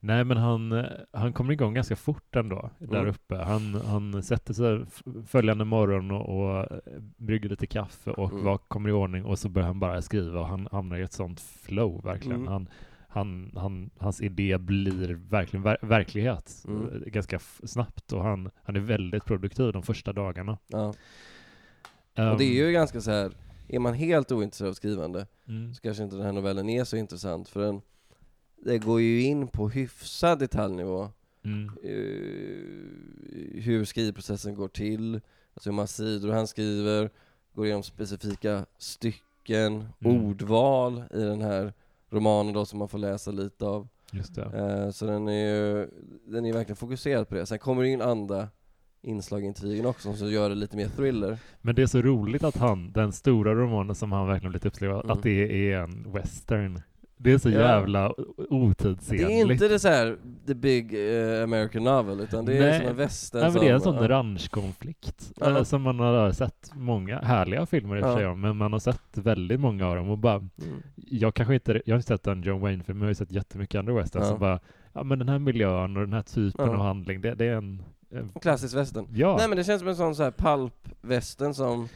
Nej, 0.00 0.24
men 0.24 0.36
han, 0.36 0.86
han 1.12 1.32
kommer 1.32 1.52
igång 1.52 1.74
ganska 1.74 1.96
fort 1.96 2.36
ändå, 2.36 2.70
där 2.78 2.98
mm. 2.98 3.10
uppe. 3.10 3.36
Han, 3.36 3.74
han 3.74 4.22
sätter 4.22 4.54
sig 4.54 4.86
följande 5.26 5.64
morgon 5.64 6.10
och, 6.10 6.58
och 6.58 6.68
brygger 7.16 7.48
lite 7.48 7.66
kaffe 7.66 8.10
och 8.10 8.32
mm. 8.32 8.44
var, 8.44 8.58
kommer 8.58 8.88
i 8.88 8.92
ordning 8.92 9.24
och 9.24 9.38
så 9.38 9.48
börjar 9.48 9.66
han 9.66 9.80
bara 9.80 10.02
skriva 10.02 10.40
och 10.40 10.46
han 10.46 10.68
hamnar 10.72 10.96
i 10.96 11.02
ett 11.02 11.12
sånt 11.12 11.40
flow 11.40 12.04
verkligen. 12.04 12.40
Mm. 12.40 12.52
Han, 12.52 12.68
han, 13.08 13.52
han, 13.56 13.90
hans 13.98 14.20
idé 14.20 14.58
blir 14.58 15.14
verkligen 15.14 15.62
ver 15.62 15.78
verklighet 15.82 16.64
mm. 16.68 17.02
ganska 17.06 17.38
snabbt 17.64 18.12
och 18.12 18.22
han, 18.22 18.50
han 18.62 18.76
är 18.76 18.80
väldigt 18.80 19.24
produktiv 19.24 19.72
de 19.72 19.82
första 19.82 20.12
dagarna. 20.12 20.58
Ja. 20.66 20.94
Um, 22.18 22.28
och 22.28 22.38
det 22.38 22.44
är 22.44 22.66
ju 22.66 22.72
ganska 22.72 23.00
så 23.00 23.10
här, 23.10 23.32
är 23.68 23.78
man 23.78 23.94
helt 23.94 24.32
ointresserad 24.32 24.70
av 24.70 24.74
skrivande 24.74 25.26
mm. 25.48 25.74
så 25.74 25.80
kanske 25.80 26.02
inte 26.02 26.16
den 26.16 26.24
här 26.24 26.32
novellen 26.32 26.68
är 26.68 26.84
så 26.84 26.96
intressant 26.96 27.48
för 27.48 27.60
den 27.60 27.80
det 28.66 28.78
går 28.78 29.00
ju 29.00 29.22
in 29.22 29.48
på 29.48 29.68
hyfsad 29.68 30.38
detaljnivå. 30.38 31.08
Mm. 31.44 31.70
Uh, 31.84 33.60
hur 33.62 33.84
skrivprocessen 33.84 34.54
går 34.54 34.68
till, 34.68 35.20
alltså 35.54 35.70
hur 35.70 35.74
många 35.74 35.86
sidor 35.86 36.32
han 36.32 36.46
skriver, 36.46 37.10
går 37.52 37.66
igenom 37.66 37.82
specifika 37.82 38.66
stycken, 38.78 39.88
mm. 40.00 40.24
ordval 40.24 41.02
i 41.14 41.18
den 41.18 41.40
här 41.40 41.72
romanen 42.10 42.54
då 42.54 42.66
som 42.66 42.78
man 42.78 42.88
får 42.88 42.98
läsa 42.98 43.30
lite 43.30 43.64
av. 43.64 43.88
Just 44.12 44.34
det. 44.34 44.44
Uh, 44.44 44.90
så 44.90 45.06
den 45.06 45.28
är 45.28 45.54
ju, 45.54 45.90
den 46.26 46.46
är 46.46 46.52
verkligen 46.52 46.76
fokuserad 46.76 47.28
på 47.28 47.34
det. 47.34 47.46
Sen 47.46 47.58
kommer 47.58 47.82
det 47.82 47.88
in 47.88 48.02
andra 48.02 48.48
inslag 49.06 49.42
i 49.42 49.46
intrigen 49.46 49.86
också 49.86 50.12
som 50.12 50.30
gör 50.30 50.48
det 50.48 50.54
lite 50.54 50.76
mer 50.76 50.88
thriller. 50.88 51.38
Men 51.60 51.74
det 51.74 51.82
är 51.82 51.86
så 51.86 52.02
roligt 52.02 52.44
att 52.44 52.56
han, 52.56 52.92
den 52.92 53.12
stora 53.12 53.54
romanen 53.54 53.94
som 53.94 54.12
han 54.12 54.26
verkligen 54.26 54.50
blivit 54.50 54.66
uppskriven, 54.66 54.96
mm. 54.96 55.10
att 55.10 55.22
det 55.22 55.70
är 55.72 55.78
en 55.78 56.12
western. 56.12 56.80
Det 57.18 57.32
är 57.32 57.38
så 57.38 57.50
ja. 57.50 57.60
jävla 57.60 58.14
otidsenligt. 58.36 59.28
Det 59.28 59.40
är 59.40 59.52
inte 59.52 59.68
det 59.68 59.78
så 59.78 59.88
här, 59.88 60.16
the 60.46 60.54
big 60.54 60.94
uh, 60.94 61.42
American 61.42 61.84
novel, 61.84 62.20
utan 62.20 62.44
det 62.44 62.58
är 62.58 62.78
som 62.78 62.88
en 62.88 62.96
western 62.96 63.40
Nej, 63.42 63.50
men 63.52 63.60
det 63.60 63.68
är 63.68 63.74
en 63.74 63.80
sån 63.80 63.96
ja. 63.96 64.08
ranchkonflikt, 64.08 65.32
ja. 65.40 65.64
som 65.64 65.82
man 65.82 65.98
har 65.98 66.32
sett 66.32 66.70
många 66.74 67.18
härliga 67.18 67.66
filmer 67.66 67.96
i 67.96 68.00
och 68.00 68.04
för 68.04 68.16
sig 68.16 68.26
om, 68.26 68.40
men 68.40 68.56
man 68.56 68.72
har 68.72 68.80
sett 68.80 69.18
väldigt 69.18 69.60
många 69.60 69.86
av 69.86 69.96
dem 69.96 70.10
och 70.10 70.18
bara, 70.18 70.36
mm. 70.36 70.82
jag 70.96 71.34
kanske 71.34 71.54
inte, 71.54 71.82
jag 71.86 71.94
har 71.94 71.98
inte 71.98 72.08
sett 72.08 72.26
en 72.26 72.42
John 72.42 72.60
Wayne-film, 72.60 72.98
men 72.98 73.02
jag 73.02 73.06
har 73.06 73.10
ju 73.10 73.14
sett 73.14 73.32
jättemycket 73.32 73.78
andra 73.78 73.94
western 73.94 74.22
ja. 74.22 74.28
som 74.28 74.38
bara, 74.38 74.60
ja 74.92 75.02
men 75.02 75.18
den 75.18 75.28
här 75.28 75.38
miljön 75.38 75.96
och 75.96 76.02
den 76.02 76.12
här 76.12 76.22
typen 76.22 76.68
av 76.68 76.76
handling, 76.76 77.20
det, 77.20 77.34
det 77.34 77.46
är 77.46 77.56
en 77.56 77.82
Klassisk 78.42 78.76
western. 78.76 79.08
Ja. 79.14 79.36
Nej 79.36 79.48
men 79.48 79.58
det 79.58 79.64
känns 79.64 79.80
som 79.80 79.88
en 79.88 79.96
sån 79.96 80.14
så 80.14 80.22
här 80.22 80.30
pulp-western 80.30 81.52
som, 81.52 81.88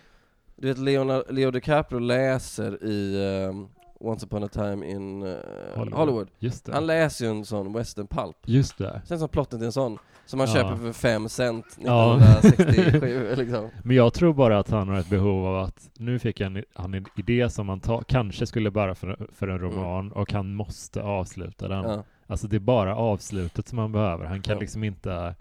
du 0.57 0.69
vet 0.69 0.79
Leonardo, 0.79 1.33
Leo 1.33 1.51
DiCaprio 1.51 1.99
läser 1.99 2.85
i 2.85 3.17
um, 3.49 3.69
Once 4.03 4.27
upon 4.27 4.45
a 4.45 4.49
time 4.49 4.87
in 4.87 5.23
uh, 5.23 5.37
Hollywood. 5.75 5.99
Hollywood. 5.99 6.29
Han 6.73 6.87
läser 6.87 7.25
ju 7.25 7.31
en 7.31 7.45
sån 7.45 7.73
western 7.73 8.07
pulp. 8.07 8.37
Just 8.47 8.79
det. 8.79 9.03
Känns 9.09 9.21
som 9.21 9.29
plotten 9.29 9.59
till 9.59 9.67
en 9.67 9.73
sån, 9.73 9.99
som 10.27 10.39
man 10.39 10.49
ja. 10.49 10.55
köper 10.55 10.77
för 10.77 10.93
fem 10.93 11.29
cent 11.29 11.67
1967 11.67 13.27
ja. 13.31 13.37
liksom. 13.43 13.69
Men 13.85 13.97
jag 13.97 14.13
tror 14.13 14.35
bara 14.35 14.59
att 14.59 14.71
han 14.71 14.89
har 14.89 14.97
ett 14.97 15.11
behov 15.11 15.47
av 15.47 15.65
att, 15.65 15.91
nu 15.99 16.19
fick 16.19 16.41
han, 16.41 16.65
han 16.75 16.95
en 16.95 17.07
idé 17.17 17.51
som 17.51 17.69
han 17.69 17.81
ta, 17.81 18.03
kanske 18.03 18.47
skulle 18.47 18.71
bära 18.71 18.95
för, 18.95 19.27
för 19.33 19.49
en 19.49 19.57
mm. 19.57 19.71
roman, 19.71 20.07
mm. 20.07 20.13
och 20.13 20.33
han 20.33 20.55
måste 20.55 21.03
avsluta 21.03 21.69
den. 21.69 21.85
Ja. 21.85 22.05
Alltså 22.27 22.47
det 22.47 22.57
är 22.57 22.61
bara 22.61 22.97
avslutet 22.97 23.69
som 23.69 23.79
han 23.79 23.93
behöver, 23.93 24.25
han 24.25 24.43
kan 24.43 24.59
liksom 24.59 24.85
inte 24.85 25.35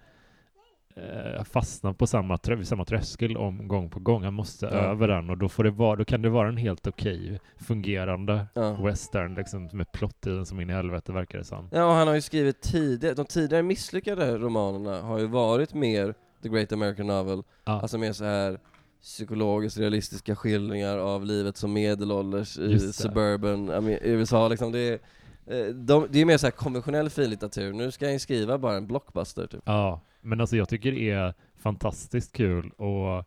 eh, 0.96 1.44
fastnar 1.44 1.94
på 1.94 2.08
samma, 2.08 2.38
trö 2.38 2.66
samma 2.66 2.86
tröskel 2.86 3.38
om 3.38 3.68
gång 3.68 3.90
på 3.90 4.00
gång. 4.00 4.24
Han 4.24 4.34
måste 4.34 4.66
ja. 4.66 4.72
över 4.72 5.08
den 5.08 5.30
och 5.30 5.38
då, 5.38 5.50
får 5.50 5.64
det 5.64 5.72
vara, 5.72 5.96
då 5.96 6.06
kan 6.06 6.22
det 6.22 6.30
vara 6.30 6.48
en 6.48 6.58
helt 6.58 6.88
okej 6.88 7.40
fungerande 7.58 8.46
ja. 8.54 8.74
western 8.74 9.36
liksom, 9.36 9.70
med 9.74 9.92
plott 9.92 10.28
i 10.28 10.30
den 10.30 10.46
som 10.46 10.60
in 10.60 10.70
i 10.70 10.74
helvete 10.74 11.12
verkar 11.12 11.38
det 11.38 11.44
som. 11.44 11.70
Ja, 11.72 11.86
och 11.86 11.94
han 11.94 12.08
har 12.08 12.16
ju 12.16 12.22
skrivit 12.22 12.62
tidigare, 12.62 13.16
de 13.16 13.26
tidigare 13.26 13.64
misslyckade 13.64 14.38
romanerna 14.38 15.02
har 15.02 15.20
ju 15.20 15.26
varit 15.26 15.74
mer 15.74 16.14
The 16.44 16.50
Great 16.50 16.72
American 16.72 17.08
Novel, 17.08 17.44
ja. 17.66 17.82
alltså 17.82 17.98
mer 17.98 18.14
så 18.14 18.24
här 18.24 18.60
psykologiskt 19.02 19.78
realistiska 19.78 20.36
skildringar 20.36 20.98
av 20.98 21.26
livet 21.26 21.58
som 21.58 21.74
medelålders 21.74 22.58
i 22.58 22.80
suburban 22.80 23.88
USA 24.02 24.48
liksom. 24.48 24.72
Det 24.72 24.80
är, 24.80 25.00
eh, 25.46 25.74
de, 25.74 26.08
det 26.10 26.22
är 26.22 26.26
mer 26.26 26.38
så 26.38 26.46
här 26.46 26.52
konventionell 26.52 27.10
finlitteratur, 27.10 27.74
nu 27.74 27.92
ska 27.92 28.06
jag 28.06 28.14
ju 28.14 28.20
skriva 28.20 28.58
bara 28.58 28.78
en 28.78 28.88
blockbuster 28.88 29.48
typ. 29.48 29.62
Ja, 29.66 30.02
men 30.22 30.42
alltså 30.42 30.58
jag 30.58 30.70
tycker 30.70 30.92
det 30.92 31.10
är 31.10 31.34
fantastiskt 31.58 32.34
kul 32.34 32.72
att 32.78 33.26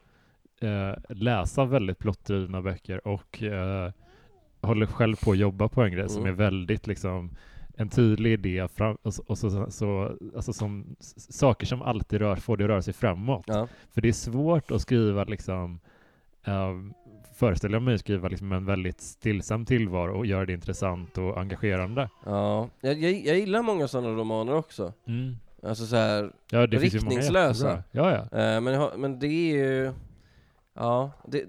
eh, 0.63 1.17
läsa 1.17 1.65
väldigt 1.65 1.99
plottdrivna 1.99 2.63
böcker 2.63 3.09
och 3.09 3.43
eh, 3.43 3.91
håller 4.61 4.87
själv 4.87 5.17
på 5.25 5.31
att 5.33 5.39
jobba 5.39 5.69
på 5.69 5.83
en 5.83 5.93
grej 5.93 6.01
mm. 6.01 6.09
som 6.09 6.27
är 6.27 6.33
väldigt 6.33 6.87
liksom 6.87 7.31
en 7.75 7.89
tydlig 7.89 8.33
idé 8.33 8.69
fram, 8.69 8.97
och, 9.03 9.13
och 9.27 9.39
så, 9.39 9.71
så, 9.71 10.17
alltså 10.37 10.53
som 10.53 10.97
saker 11.17 11.67
som 11.67 11.83
alltid 11.83 12.19
rör, 12.19 12.37
får 12.37 12.57
det 12.57 12.65
att 12.65 12.71
röra 12.71 12.83
sig 12.83 12.95
framåt. 12.95 13.45
Ja. 13.47 13.69
För 13.91 14.01
det 14.01 14.09
är 14.09 14.13
svårt 14.13 14.71
att 14.71 14.81
skriva 14.81 15.25
liksom 15.25 15.81
um, 16.47 16.95
föreställer 17.35 17.75
jag 17.75 17.83
mig 17.83 17.99
skriva 17.99 18.29
liksom 18.29 18.53
en 18.53 18.65
väldigt 18.65 19.01
stillsam 19.01 19.67
tillvaro 19.67 20.19
och 20.19 20.27
göra 20.27 20.47
det 20.47 20.53
intressant 20.53 21.19
och 21.19 21.41
engagerande. 21.41 22.11
Ja, 22.25 22.69
jag, 22.81 22.99
jag, 22.99 23.13
jag 23.13 23.39
gillar 23.39 23.63
många 23.63 23.89
sådana 23.89 24.09
romaner 24.09 24.55
också. 24.55 24.93
Mm. 25.07 25.37
Alltså 25.63 25.87
så 25.87 25.97
här 25.97 26.33
ja, 26.51 26.67
det 26.67 26.77
riktningslösa. 26.77 27.83
Ja, 27.91 28.29
ja. 28.31 28.57
Uh, 28.57 28.61
men, 28.61 29.01
men 29.01 29.19
det 29.19 29.27
är 29.27 29.57
ju, 29.57 29.93
ja, 30.75 31.11
det, 31.27 31.45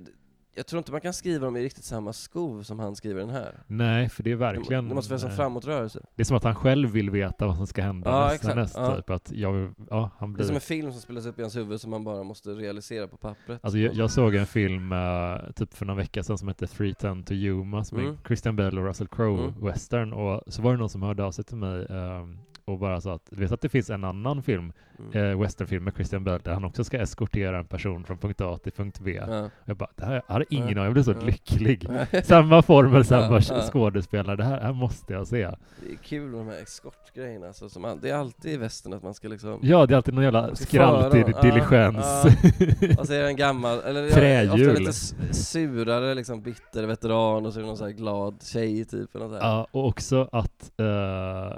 jag 0.56 0.68
tror 0.68 0.78
inte 0.78 0.92
man 0.92 1.02
kan 1.02 1.14
skriva 1.14 1.46
dem 1.46 1.58
i 1.58 1.64
riktigt 1.64 1.84
samma 1.84 2.14
skov 2.14 2.64
som 2.64 2.80
han 2.80 2.96
skriver 2.96 3.20
den 3.20 3.30
här. 3.30 3.64
Nej, 3.68 4.10
för 4.10 4.24
det 4.24 4.32
är 4.32 4.36
verkligen... 4.36 4.90
Det 4.90 4.96
måste 4.96 5.12
vara 5.12 5.20
som 5.20 5.30
eh, 5.30 5.36
framåtrörelse. 5.36 6.00
Det 6.16 6.22
är 6.22 6.26
som 6.26 6.38
att 6.38 6.44
han 6.44 6.56
själv 6.56 6.90
vill 6.90 7.10
veta 7.10 7.48
vad 7.48 7.58
som 7.58 7.68
ska 7.68 7.82
hända 7.82 8.12
ja, 8.12 8.28
nästa, 8.32 8.56
nästa 8.56 8.82
ja. 8.82 8.96
typ. 8.96 9.10
Att 9.10 9.32
jag, 9.32 9.74
ja, 9.90 10.10
han 10.18 10.34
blir... 10.34 10.38
Det 10.38 10.44
är 10.44 10.48
som 10.48 10.56
en 10.56 10.62
film 10.62 10.92
som 10.92 11.02
spelas 11.02 11.26
upp 11.26 11.40
i 11.40 11.42
hans 11.42 11.56
huvud 11.56 11.82
som 11.82 11.92
man 11.92 12.04
bara 12.04 12.24
måste 12.24 12.50
realisera 12.50 13.08
på 13.08 13.18
pappret. 13.18 13.60
Alltså 13.64 13.78
jag, 13.78 13.94
jag 13.94 14.12
såg 14.12 14.36
en 14.36 14.46
film, 14.46 14.92
uh, 14.92 15.52
typ 15.56 15.74
för 15.74 15.86
några 15.86 15.98
veckor 15.98 16.22
sedan, 16.22 16.38
som 16.38 16.48
hette 16.48 16.68
310 16.68 17.24
to 17.26 17.34
Yuma, 17.34 17.84
som 17.84 18.00
mm. 18.00 18.12
är 18.12 18.18
Christian 18.28 18.56
Bale 18.56 18.82
och 18.82 18.88
Russell 18.88 19.08
Crowe 19.08 19.44
mm. 19.44 19.66
western, 19.66 20.14
och 20.14 20.44
så 20.48 20.62
var 20.62 20.72
det 20.72 20.78
någon 20.78 20.90
som 20.90 21.02
hörde 21.02 21.24
av 21.24 21.32
sig 21.32 21.44
till 21.44 21.58
mig 21.58 21.86
um, 21.86 22.40
och 22.66 22.80
bara 22.80 23.02
sa 23.02 23.14
att, 23.14 23.28
du 23.30 23.42
vet 23.42 23.52
att 23.52 23.62
det 23.62 23.70
finns 23.70 23.90
en 23.90 24.04
annan 24.04 24.44
film, 24.44 24.74
mm. 25.00 25.32
eh, 25.32 25.40
westernfilm 25.40 25.84
med 25.84 25.94
Christian 25.96 26.24
Bale, 26.24 26.40
där 26.44 26.54
han 26.54 26.66
också 26.66 26.84
ska 26.84 26.98
eskortera 26.98 27.60
en 27.60 27.66
person 27.66 28.04
från 28.04 28.18
punkt 28.18 28.42
A 28.42 28.60
till 28.64 28.72
punkt 28.72 29.00
B. 29.00 29.22
Ja. 29.28 29.50
Jag 29.66 29.78
bara, 29.78 29.90
det 29.96 30.06
här 30.06 30.22
hade 30.28 30.46
ingen 30.50 30.78
av, 30.78 30.84
jag 30.84 30.94
blev 30.94 31.04
så 31.04 31.12
ja. 31.12 31.26
lycklig. 31.26 31.90
samma 32.24 32.62
formel, 32.62 33.06
samma 33.06 33.42
ja, 33.50 33.62
skådespelare, 33.72 34.36
det 34.36 34.44
här, 34.44 34.62
här 34.62 34.74
måste 34.74 35.14
jag 35.14 35.28
se. 35.28 35.38
Det 35.38 35.92
är 35.92 35.96
kul 36.04 36.30
med 36.30 36.40
de 36.40 36.48
här 36.48 36.64
eskortgrejerna, 36.64 37.48
alltså, 37.48 37.70
som 37.70 37.86
all, 37.86 38.00
det 38.02 38.10
är 38.10 38.16
alltid 38.16 38.52
i 38.52 38.58
västern 38.58 38.94
att 38.94 39.04
man 39.04 39.14
ska 39.14 39.28
liksom 39.28 39.60
Ja, 39.62 39.86
det 39.86 39.94
är 39.94 39.96
alltid 39.96 40.14
någon 40.14 40.24
jävla 40.24 40.56
skraltig 40.56 41.26
diligens. 41.42 42.26
Och 43.00 43.08
så 43.08 43.14
är 43.14 43.22
det 43.22 43.28
en 43.28 43.36
gammal, 43.36 43.80
eller 43.80 44.10
Trähjul. 44.10 44.70
ofta 44.70 44.80
lite 44.80 45.34
surare, 45.34 46.14
liksom 46.14 46.42
bitter 46.42 46.84
veteran, 46.84 47.46
och 47.46 47.54
så 47.54 47.60
är 47.60 47.62
det 47.62 47.68
någon 47.68 47.78
så 47.78 47.86
här 47.86 47.92
glad 47.92 48.44
tjej 48.44 48.86
typ. 48.86 49.16
Eller 49.16 49.28
något 49.28 49.38
Ja, 49.42 49.68
och 49.72 49.88
också 49.88 50.30
att 50.32 50.72
uh, 50.82 51.58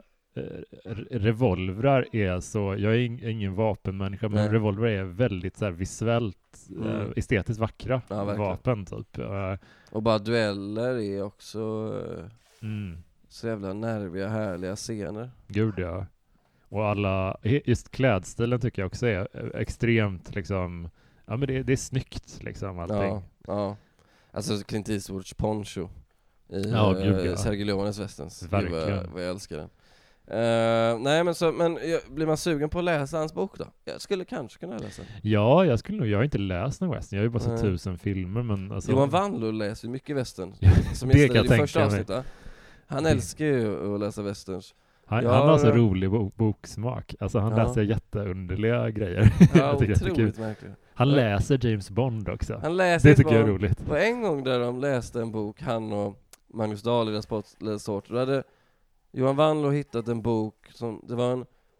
revolvrar 1.10 2.15
är 2.15 2.39
så, 2.39 2.75
jag 2.77 2.96
är 2.96 3.30
ingen 3.30 3.56
vapenmänniska, 3.56 4.30
men 4.30 4.38
Nej. 4.38 4.54
revolver 4.54 4.88
är 4.88 5.04
väldigt 5.04 5.58
så 5.58 5.65
här 5.65 5.72
visuellt, 5.72 6.38
mm. 6.70 7.01
äh, 7.01 7.08
estetiskt 7.15 7.60
vackra 7.60 8.01
ja, 8.08 8.24
vapen 8.24 8.86
typ. 8.86 9.18
Äh, 9.18 9.56
och 9.92 10.04
bara 10.04 10.20
dueller 10.20 10.98
är 10.98 11.24
också 11.24 11.94
mm. 12.62 12.98
så 13.30 13.48
jävla 13.48 13.74
nerviga, 13.74 14.30
härliga 14.30 14.75
scener. 14.75 15.32
Gud 15.48 15.74
ja. 15.77 16.06
Och 16.70 16.86
alla, 16.86 17.38
just 17.44 17.92
klädstilen 17.92 18.60
tycker 18.60 18.82
jag 18.82 18.88
också 18.88 19.08
är 19.08 19.56
extremt 19.56 20.36
liksom, 20.36 20.89
ja 21.25 21.38
men 21.38 21.48
det, 21.48 21.63
det 21.63 21.74
är 21.74 21.77
snyggt 21.77 22.44
liksom 22.44 22.80
allting. 22.80 22.98
Ja, 22.98 23.24
ja. 23.48 23.75
Alltså 24.32 24.63
Clint 24.63 24.89
Eastwoods 24.89 25.34
poncho 25.34 25.89
i 26.50 26.62
ja, 26.72 26.94
gud, 26.94 27.25
ja. 27.25 27.38
Sergio 27.38 27.65
Leones 27.65 28.00
västens. 28.00 28.44
Verkligen. 28.44 28.88
Gud 28.88 28.96
vad 28.96 29.08
vad 29.08 29.24
jag 29.24 29.30
älskar 29.30 29.58
den. 29.58 29.70
Uh, 30.32 31.00
nej 31.00 31.24
men 31.24 31.36
så, 31.36 31.51
men 31.51 31.79
blir 32.08 32.25
man 32.25 32.38
sugen 32.38 32.70
på 32.70 32.79
att 32.79 32.86
läsa 32.86 33.17
hans 33.17 33.34
bok 33.34 33.58
då? 33.58 33.65
Jag 33.86 34.01
skulle 34.01 34.25
kanske 34.25 34.60
kunna 34.60 34.77
läsa 34.77 35.01
Ja, 35.22 35.65
jag 35.65 35.79
skulle 35.79 35.98
nog, 35.98 36.08
jag 36.08 36.17
har 36.17 36.24
inte 36.24 36.38
läst 36.38 36.82
någon 36.82 36.91
western, 36.91 37.17
jag 37.17 37.22
har 37.22 37.25
ju 37.25 37.29
bara 37.29 37.39
sett 37.39 37.62
tusen 37.62 37.98
filmer 37.98 38.44
men 38.44 38.72
alltså... 38.72 38.91
Johan 38.91 39.10
Wandlo 39.10 39.51
läser 39.51 39.88
ju 39.88 39.91
mycket 39.91 40.15
western, 40.15 40.55
som 40.94 41.10
det 41.10 41.27
kan 41.27 41.36
jag 41.36 41.46
i 41.46 41.50
första 41.50 41.86
avsnittet 41.86 42.25
Han 42.88 43.05
älskar 43.05 43.46
ju 43.46 43.94
att 43.94 44.00
läsa 44.00 44.22
westerns 44.22 44.74
han, 45.08 45.25
han 45.25 45.50
har 45.50 45.58
så 45.58 45.72
rolig 45.72 46.12
bok, 46.12 46.36
boksmak, 46.36 47.15
alltså 47.20 47.39
han 47.39 47.58
ja. 47.58 47.63
läser 47.63 47.82
jätteunderliga 47.82 48.89
grejer. 48.89 49.34
Ja, 49.53 49.74
otroligt 49.75 50.39
märkligt. 50.39 50.72
Han 50.94 51.12
läser 51.12 51.67
James 51.67 51.89
Bond 51.89 52.29
också. 52.29 52.60
Han 52.62 52.77
läser 52.77 53.10
det 53.10 53.15
tycker 53.15 53.29
Bond. 53.29 53.39
jag 53.41 53.48
är 53.48 53.53
roligt. 53.53 53.89
Och 53.89 54.00
en 54.00 54.22
gång 54.22 54.44
där 54.44 54.60
de 54.60 54.79
läste 54.79 55.22
en 55.22 55.32
bok, 55.32 55.62
han 55.62 55.94
och 55.94 56.22
Magnus 56.53 56.82
Dahl 56.82 57.10
i 57.10 57.12
deras 57.12 57.84
sort, 57.84 58.10
då 58.10 58.17
hade 58.17 58.44
Johan 59.17 59.36
Wandlo 59.36 59.69
hittat 59.69 60.07
en 60.07 60.22
bok 60.22 60.55
som, 60.74 61.01
det 61.07 61.15
var 61.15 61.31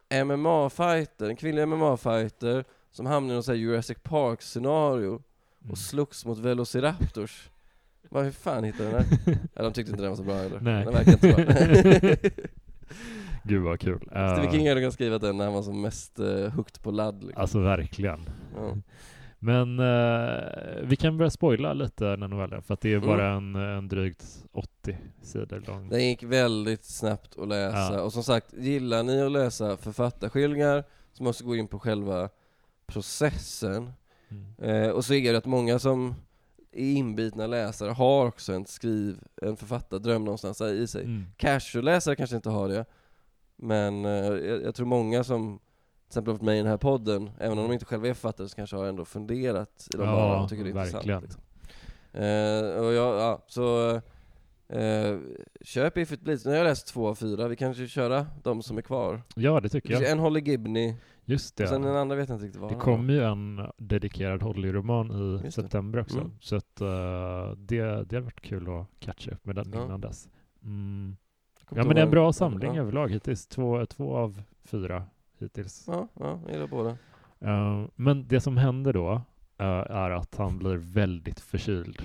en 0.10 0.28
MMA-fighter, 0.28 1.30
en 1.30 1.36
kvinnlig 1.36 1.68
MMA-fighter 1.68 2.64
som 2.92 3.06
hamnade 3.06 3.34
i 3.34 3.36
något 3.36 3.58
Jurassic 3.58 3.98
Park-scenario 4.04 5.10
och 5.60 5.64
mm. 5.64 5.76
slogs 5.76 6.26
mot 6.26 6.38
Velociraptors. 6.38 7.50
Vad, 8.10 8.24
hur 8.24 8.32
fan 8.32 8.64
hittade 8.64 8.90
den 8.90 9.00
här? 9.00 9.38
ja, 9.54 9.64
de 9.64 9.74
tyckte 9.74 9.92
inte 9.92 10.04
den 10.04 10.12
var 10.12 10.18
så 10.18 10.24
bra 10.24 10.36
heller. 10.36 10.60
Nej. 10.60 10.86
Den 10.86 10.94
verkar 10.94 11.12
inte 11.12 11.28
bra. 11.34 12.34
Gud 13.44 13.64
vad 13.64 13.80
kul. 13.80 14.00
Stephen 14.08 14.52
King 14.52 14.68
hade 14.68 14.82
kunnat 14.82 14.94
skriva 14.94 15.18
den 15.18 15.38
när 15.38 15.46
han 15.46 15.54
var 15.54 15.64
som 15.64 15.82
mest 15.82 16.20
uh, 16.20 16.50
hooked 16.50 16.82
på 16.82 16.92
ladd. 16.92 17.24
Liksom. 17.24 17.42
Alltså 17.42 17.60
verkligen. 17.60 18.30
Ja. 18.56 18.78
Men 19.46 19.80
uh, 19.80 20.88
vi 20.88 20.96
kan 20.96 21.18
börja 21.18 21.30
spoila 21.30 21.74
lite 21.74 22.16
den 22.16 22.30
novellen, 22.30 22.62
för 22.62 22.74
att 22.74 22.82
det 22.82 22.94
är 22.94 22.98
mm. 22.98 23.08
bara 23.08 23.30
en, 23.30 23.56
en 23.56 23.88
drygt 23.88 24.46
80 24.52 24.98
sidor 25.22 25.64
lång. 25.68 25.90
Den 25.90 26.08
gick 26.08 26.24
väldigt 26.24 26.86
snabbt 26.86 27.40
att 27.40 27.48
läsa, 27.48 27.94
ja. 27.94 28.02
och 28.02 28.14
som 28.14 28.24
sagt, 28.24 28.54
gillar 28.54 29.04
ni 29.04 29.22
att 29.22 29.32
läsa 29.32 29.78
författarskildringar 29.78 30.84
så 31.14 31.24
måste 31.24 31.44
gå 31.44 31.56
in 31.56 31.68
på 31.68 31.80
själva 31.80 32.30
processen. 32.86 33.92
Mm. 34.30 34.74
Uh, 34.74 34.90
och 34.90 35.06
så 35.06 35.14
är 35.14 35.32
det 35.32 35.38
att 35.38 35.46
många 35.46 35.80
som 35.80 36.16
är 36.72 36.94
inbitna 36.94 37.48
läsare 37.48 37.92
har 37.92 38.28
också 38.28 38.54
en 38.54 38.66
skriv, 38.66 39.18
en 39.42 39.58
författardröm 39.58 40.26
någonstans 40.26 40.62
i 40.62 40.88
sig. 40.88 41.04
Mm. 41.04 41.26
Casual-läsare 41.38 42.16
kanske 42.16 42.36
inte 42.36 42.50
har 42.50 42.70
det, 42.70 42.86
men 43.56 44.06
uh, 44.06 44.12
jag, 44.48 44.64
jag 44.64 44.76
tror 44.76 44.88
många 44.88 45.24
som 45.24 45.60
till 46.06 46.10
exempel 46.10 46.34
varit 46.34 46.42
med 46.42 46.56
i 46.56 46.58
den 46.58 46.68
här 46.68 46.78
podden, 46.78 47.30
även 47.40 47.58
om 47.58 47.64
de 47.64 47.74
inte 47.74 47.86
själva 47.86 48.08
är 48.08 48.14
författare 48.14 48.48
så 48.48 48.56
kanske 48.56 48.76
har 48.76 48.86
ändå 48.86 49.06
funderat 49.06 49.88
i 49.94 49.98
de 49.98 50.04
ja, 50.04 50.44
och 50.44 50.50
tycker 50.50 50.64
det 50.64 50.70
är 50.70 50.74
verkligen. 50.74 51.24
intressant. 51.24 51.24
Liksom. 51.24 51.42
Eh, 52.24 52.86
och 52.86 52.94
jag, 52.94 53.16
ja, 53.16 53.44
så 53.48 53.96
eh, 54.68 55.18
köp 55.62 55.98
If 55.98 56.12
It 56.12 56.22
Bleeds. 56.22 56.46
Nu 56.46 56.52
har 56.52 56.58
jag 56.58 56.66
läst 56.66 56.88
två 56.88 57.08
av 57.08 57.16
fyra, 57.16 57.48
vi 57.48 57.56
kanske 57.56 57.88
köra 57.88 58.28
de 58.44 58.62
som 58.62 58.78
är 58.78 58.82
kvar. 58.82 59.22
Ja, 59.36 59.60
det 59.60 59.70
tycker 59.70 59.94
jag. 59.94 60.10
En 60.10 60.20
Holly 60.20 60.40
Gibney, 60.40 60.96
Just 61.26 61.58
det. 61.58 61.64
Och 61.64 61.70
sen 61.70 61.82
den 61.82 61.96
andra 61.96 62.16
vet 62.16 62.30
jag 62.30 62.36
inte 62.36 62.46
riktigt 62.46 62.62
vad 62.62 62.72
Det 62.72 62.76
kommer 62.76 63.14
ju 63.14 63.24
en 63.24 63.62
dedikerad 63.78 64.42
Holly-roman 64.42 65.42
i 65.46 65.52
september 65.52 66.00
också. 66.00 66.20
Mm. 66.20 66.32
Så 66.40 66.56
att 66.56 66.82
uh, 66.82 67.58
det, 67.58 68.04
det 68.04 68.16
har 68.16 68.22
varit 68.22 68.42
kul 68.42 68.70
att 68.70 68.88
catcha 69.00 69.32
upp 69.32 69.46
med 69.46 69.56
den 69.56 69.72
ja. 69.74 69.86
innan 69.86 70.02
dess. 70.02 70.30
Mm. 70.64 71.18
Ja 71.70 71.84
men 71.84 71.96
det 71.96 72.02
är 72.02 72.06
en 72.06 72.12
bra 72.12 72.34
samling 72.34 72.76
ja. 72.76 72.82
överlag 72.82 73.12
hittills. 73.12 73.48
Två, 73.48 73.86
två 73.86 74.16
av 74.16 74.42
fyra 74.64 75.04
hittills. 75.46 75.84
Ja, 75.88 76.08
ja 76.14 76.40
jag 76.46 76.54
gillar 76.54 76.68
båda. 76.68 76.98
Uh, 77.44 77.88
men 77.96 78.28
det 78.28 78.42
som 78.42 78.58
händer 78.58 78.94
då 78.94 79.14
uh, 79.62 79.68
är 79.68 80.12
att 80.12 80.36
han 80.36 80.58
blir 80.58 80.76
väldigt 80.76 81.40
förkyld. 81.40 82.02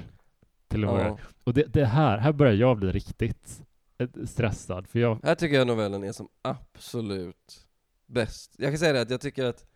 Till 0.68 0.84
och 0.84 0.94
med. 0.94 1.06
Ja. 1.06 1.18
Och 1.44 1.54
det, 1.54 1.62
det, 1.62 1.84
här, 1.84 2.18
här 2.18 2.32
börjar 2.32 2.54
jag 2.54 2.76
bli 2.76 2.92
riktigt 2.92 3.62
eh, 3.98 4.08
stressad. 4.24 4.88
För 4.88 4.98
jag... 4.98 5.18
Här 5.22 5.34
tycker 5.34 5.56
jag 5.56 5.66
novellen 5.66 6.04
är 6.04 6.12
som 6.12 6.28
absolut 6.42 7.66
bäst. 8.06 8.54
Jag 8.58 8.70
kan 8.70 8.78
säga 8.78 8.92
det 8.92 9.00
att 9.00 9.10
jag 9.10 9.20
tycker 9.20 9.44
att 9.44 9.66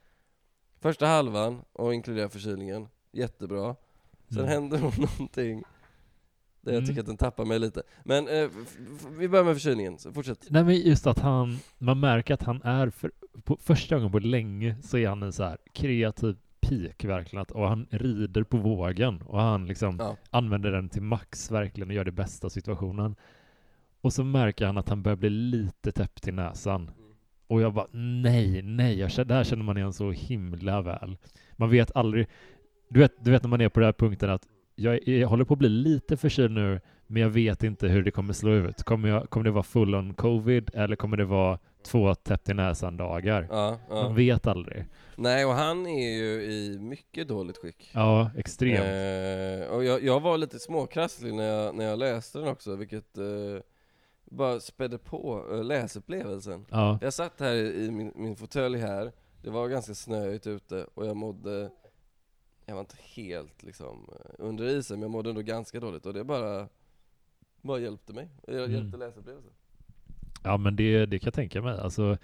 första 0.81 1.07
halvan, 1.07 1.65
och 1.73 1.95
inkludera 1.95 2.29
förkylningen, 2.29 2.89
jättebra. 3.13 3.77
Sen 4.29 4.39
mm. 4.39 4.51
händer 4.51 4.79
nog 4.79 4.99
någonting 5.19 5.65
jag 6.71 6.77
mm. 6.77 6.87
tycker 6.87 7.01
att 7.01 7.07
den 7.07 7.17
tappar 7.17 7.45
mig 7.45 7.59
lite. 7.59 7.83
Men 8.05 8.29
eh, 8.29 8.49
vi 9.19 9.29
börjar 9.29 9.45
med 9.45 9.55
förkylningen, 9.55 9.99
så 9.99 10.13
fortsätt. 10.13 10.47
Nej 10.51 10.65
men 10.65 10.77
just 10.77 11.07
att 11.07 11.19
han, 11.19 11.59
man 11.79 12.01
märker 12.01 12.35
att 12.35 12.43
han 12.43 12.63
är, 12.63 12.91
för, 12.91 13.11
på 13.45 13.57
första 13.61 13.95
gången 13.95 14.13
på 14.13 14.19
länge 14.19 14.77
så 14.83 14.99
är 14.99 15.09
han 15.09 15.23
en 15.23 15.33
så 15.33 15.45
här 15.45 15.59
kreativ 15.73 16.37
peak 16.61 17.05
verkligen, 17.05 17.43
att, 17.43 17.51
och 17.51 17.69
han 17.69 17.87
rider 17.91 18.43
på 18.43 18.57
vågen 18.57 19.23
och 19.23 19.41
han 19.41 19.67
liksom 19.67 19.97
ja. 19.99 20.17
använder 20.31 20.73
den 20.73 20.89
till 20.89 21.03
max 21.03 21.51
verkligen 21.51 21.89
och 21.89 21.95
gör 21.95 22.05
det 22.05 22.13
bästa 22.13 22.47
av 22.47 22.51
situationen. 22.51 23.17
Och 24.01 24.13
så 24.13 24.25
märker 24.25 24.67
han 24.67 24.79
att 24.79 24.89
han 24.89 25.03
börjar 25.03 25.17
bli 25.17 25.31
lite 25.31 25.93
täppt 25.93 26.29
i 26.29 26.33
näsan. 26.33 26.83
Mm. 26.83 26.93
Och 27.47 27.61
jag 27.61 27.75
bara, 27.75 27.87
nej, 27.93 28.63
nej, 28.63 28.99
jag 28.99 29.11
känner, 29.11 29.29
det 29.29 29.35
här 29.35 29.45
känner 29.45 29.65
man 29.65 29.77
igen 29.77 29.93
så 29.93 30.11
himla 30.11 30.83
väl. 30.83 31.17
Man 31.53 31.71
vet 31.71 31.97
aldrig, 31.97 32.29
du 32.89 33.01
vet, 33.01 33.25
du 33.25 33.31
vet 33.31 33.43
när 33.43 33.51
man 33.51 33.61
är 33.61 33.69
på 33.69 33.81
den 33.81 33.87
här 33.87 33.93
punkten 33.93 34.31
att 34.31 34.47
jag, 34.75 35.09
jag 35.09 35.29
håller 35.29 35.45
på 35.45 35.55
att 35.55 35.59
bli 35.59 35.69
lite 35.69 36.17
förkyld 36.17 36.53
nu, 36.53 36.81
men 37.07 37.23
jag 37.23 37.31
vet 37.31 37.63
inte 37.63 37.89
hur 37.89 38.03
det 38.03 38.11
kommer 38.11 38.33
slå 38.33 38.53
ut. 38.53 38.83
Kommer, 38.83 39.09
jag, 39.09 39.31
kommer 39.31 39.45
det 39.45 39.51
vara 39.51 39.63
full 39.63 39.95
on 39.95 40.15
covid 40.15 40.71
eller 40.75 40.97
kommer 40.97 41.17
det 41.17 41.25
vara 41.25 41.59
två 41.83 42.15
täppt 42.15 42.49
i 42.49 42.55
näsan-dagar? 42.55 43.49
Ja, 43.51 43.79
ja. 43.89 43.95
Man 44.03 44.15
vet 44.15 44.47
aldrig. 44.47 44.85
Nej, 45.17 45.45
och 45.45 45.53
han 45.53 45.87
är 45.87 46.15
ju 46.15 46.43
i 46.43 46.79
mycket 46.79 47.29
dåligt 47.29 47.59
skick. 47.59 47.91
Ja, 47.95 48.31
extremt. 48.37 48.79
Eh, 48.79 49.77
och 49.77 49.85
jag, 49.85 50.03
jag, 50.03 50.21
var 50.21 50.39
lite 50.39 50.59
småkrasslig 50.59 51.35
när 51.35 51.45
jag, 51.45 51.75
när 51.75 51.85
jag 51.85 51.99
läste 51.99 52.39
den 52.39 52.49
också, 52.49 52.77
vilket 52.77 53.19
eh, 53.19 53.25
bara 54.25 54.61
spädde 54.61 54.99
på 54.99 55.47
eh, 55.53 55.65
läsupplevelsen. 55.65 56.67
Ja. 56.71 56.99
Jag 57.03 57.13
satt 57.13 57.41
här 57.41 57.55
i 57.55 57.91
min, 57.91 58.13
min 58.17 58.37
fåtölj 58.37 58.79
här, 58.79 59.13
det 59.43 59.51
var 59.51 59.69
ganska 59.69 59.95
snöigt 59.95 60.47
ute 60.47 60.87
och 60.95 61.07
jag 61.07 61.17
mådde 61.17 61.71
jag 62.67 62.75
var 62.75 62.81
inte 62.81 62.97
helt 63.15 63.63
liksom 63.63 64.09
eh, 64.13 64.35
under 64.39 64.65
isen, 64.65 64.97
men 64.97 65.03
jag 65.03 65.11
mådde 65.11 65.31
ändå 65.31 65.43
ganska 65.43 65.81
dåligt 65.81 66.07
och 66.07 66.15
det 66.15 66.25
bara, 66.25 66.69
bara 67.63 67.79
hjälpte 67.79 68.13
mig. 68.13 68.29
Det 68.47 68.53
hjälpte 68.53 68.97
mm. 68.97 69.01
läsupplevelsen. 69.01 69.53
Ja 70.43 70.57
men 70.57 70.77
det, 70.77 71.07
det 71.07 71.19
kan 71.19 71.27
jag 71.27 71.35
tänka 71.35 71.63
mig. 71.63 71.79
Alltså, 71.79 72.19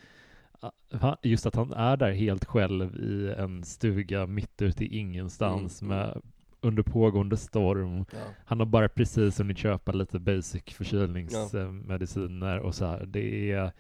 just 1.23 1.47
att 1.47 1.55
han 1.55 1.73
är 1.73 1.97
där 1.97 2.13
helt 2.13 2.45
själv 2.45 2.97
i 2.97 3.35
en 3.39 3.65
stuga 3.65 4.27
mitt 4.27 4.63
ute 4.63 4.85
i 4.85 4.99
ingenstans 4.99 5.83
mm. 5.83 5.97
med 5.97 6.23
under 6.61 6.83
pågående 6.83 7.37
storm. 7.37 8.05
Ja. 8.13 8.19
Han 8.45 8.59
har 8.59 8.67
bara 8.67 8.89
precis 8.89 9.41
hunnit 9.41 9.59
köpa 9.59 9.93
lite 9.93 10.19
basic 10.19 10.63
förkylningsmediciner 10.65 12.57
ja. 12.57 12.63
och 12.63 12.75
så 12.75 12.85
här. 12.85 13.07
Det 13.07 13.53
är, 13.53 13.73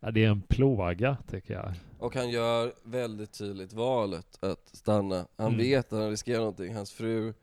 ja, 0.00 0.10
det 0.10 0.24
är 0.24 0.30
en 0.30 0.42
plåga 0.42 1.16
tycker 1.30 1.54
jag. 1.54 1.72
Och 1.98 2.14
han 2.14 2.30
gör 2.30 2.72
väldigt 2.82 3.38
tydligt 3.38 3.72
valet 3.72 4.38
att 4.44 4.68
stanna. 4.72 5.26
Han 5.36 5.46
mm. 5.46 5.58
vet 5.58 5.92
att 5.92 5.98
han 5.98 6.10
riskerar 6.10 6.38
någonting. 6.38 6.74
Hans 6.74 6.92
fru 6.92 7.34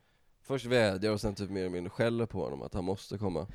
först 0.41 0.65
vädjar 0.65 1.11
och 1.11 1.21
sen 1.21 1.35
typ 1.35 1.49
mer 1.49 1.59
eller 1.59 1.69
mindre 1.69 1.89
skäller 1.89 2.25
på 2.25 2.43
honom 2.43 2.61
att 2.61 2.73
han 2.73 2.85
måste 2.85 3.17
komma. 3.17 3.47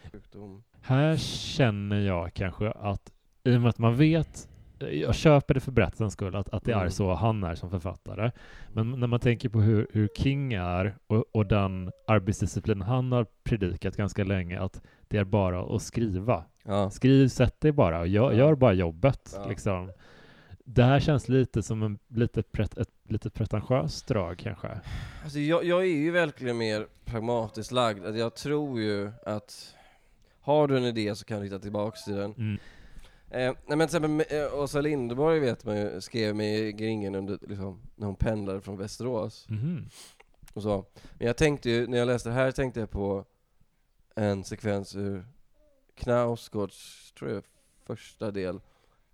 Här 0.80 1.16
känner 1.16 2.00
jag 2.00 2.34
kanske 2.34 2.70
att 2.70 3.12
i 3.44 3.56
och 3.56 3.60
med 3.60 3.68
att 3.68 3.78
man 3.78 3.96
vet 3.96 4.48
jag 4.88 5.14
köper 5.14 5.54
det 5.54 5.60
för 5.60 5.72
berättelsens 5.72 6.12
skull, 6.12 6.36
att, 6.36 6.48
att 6.48 6.64
det 6.64 6.72
mm. 6.72 6.86
är 6.86 6.88
så 6.88 7.14
han 7.14 7.44
är 7.44 7.54
som 7.54 7.70
författare. 7.70 8.30
Men 8.72 8.90
när 8.90 9.06
man 9.06 9.20
tänker 9.20 9.48
på 9.48 9.60
hur, 9.60 9.86
hur 9.92 10.08
King 10.16 10.52
är 10.52 10.96
och, 11.06 11.24
och 11.32 11.46
den 11.46 11.92
arbetsdisciplin 12.06 12.80
han 12.80 13.12
har 13.12 13.26
predikat 13.42 13.96
ganska 13.96 14.24
länge, 14.24 14.60
att 14.60 14.82
det 15.08 15.16
är 15.16 15.24
bara 15.24 15.76
att 15.76 15.82
skriva. 15.82 16.44
Ja. 16.64 16.90
Skriv, 16.90 17.28
sätt 17.28 17.60
dig 17.60 17.72
bara 17.72 18.00
och 18.00 18.08
gör, 18.08 18.32
gör 18.32 18.54
bara 18.54 18.72
jobbet. 18.72 19.38
Liksom. 19.48 19.92
Det 20.64 20.82
här 20.82 21.00
känns 21.00 21.28
lite 21.28 21.62
som 21.62 21.82
en 21.82 21.98
lite 22.08 22.42
pret, 22.42 22.78
ett 22.78 22.90
lite 23.08 23.30
pretentiöst 23.30 24.06
drag 24.06 24.38
kanske. 24.38 24.80
Alltså 25.24 25.38
jag, 25.38 25.64
jag 25.64 25.80
är 25.80 25.96
ju 25.96 26.10
verkligen 26.10 26.58
mer 26.58 26.86
pragmatiskt 27.04 27.72
lagd. 27.72 28.16
Jag 28.16 28.34
tror 28.34 28.80
ju 28.80 29.12
att 29.26 29.74
har 30.40 30.68
du 30.68 30.76
en 30.76 30.84
idé 30.84 31.14
så 31.14 31.24
kan 31.24 31.38
du 31.38 31.44
hitta 31.44 31.58
tillbaks 31.58 32.04
till 32.04 32.14
den. 32.14 32.34
Mm. 32.38 32.58
Eh, 33.30 33.54
nej 33.66 33.76
men 33.76 33.88
till 33.88 34.04
exempel 34.04 34.38
eh, 34.38 34.54
Åsa 34.54 34.80
Linderborg 34.80 35.40
vet 35.40 35.64
man 35.64 35.76
ju, 35.76 36.00
skrev 36.00 36.36
med 36.36 36.58
i 36.58 36.72
Gringen 36.72 37.14
under, 37.14 37.38
liksom, 37.48 37.80
när 37.96 38.06
hon 38.06 38.16
pendlade 38.16 38.60
från 38.60 38.76
Västerås. 38.76 39.46
Mm. 39.50 39.88
Och 40.54 40.62
så. 40.62 40.84
Men 41.18 41.26
jag 41.26 41.36
tänkte 41.36 41.70
ju, 41.70 41.86
när 41.86 41.98
jag 41.98 42.06
läste 42.06 42.28
det 42.28 42.34
här 42.34 42.50
tänkte 42.50 42.80
jag 42.80 42.90
på 42.90 43.24
en 44.14 44.44
sekvens 44.44 44.96
ur 44.96 45.24
Knausgårds, 46.00 47.12
tror 47.12 47.30
jag, 47.30 47.44
första 47.86 48.30
del, 48.30 48.60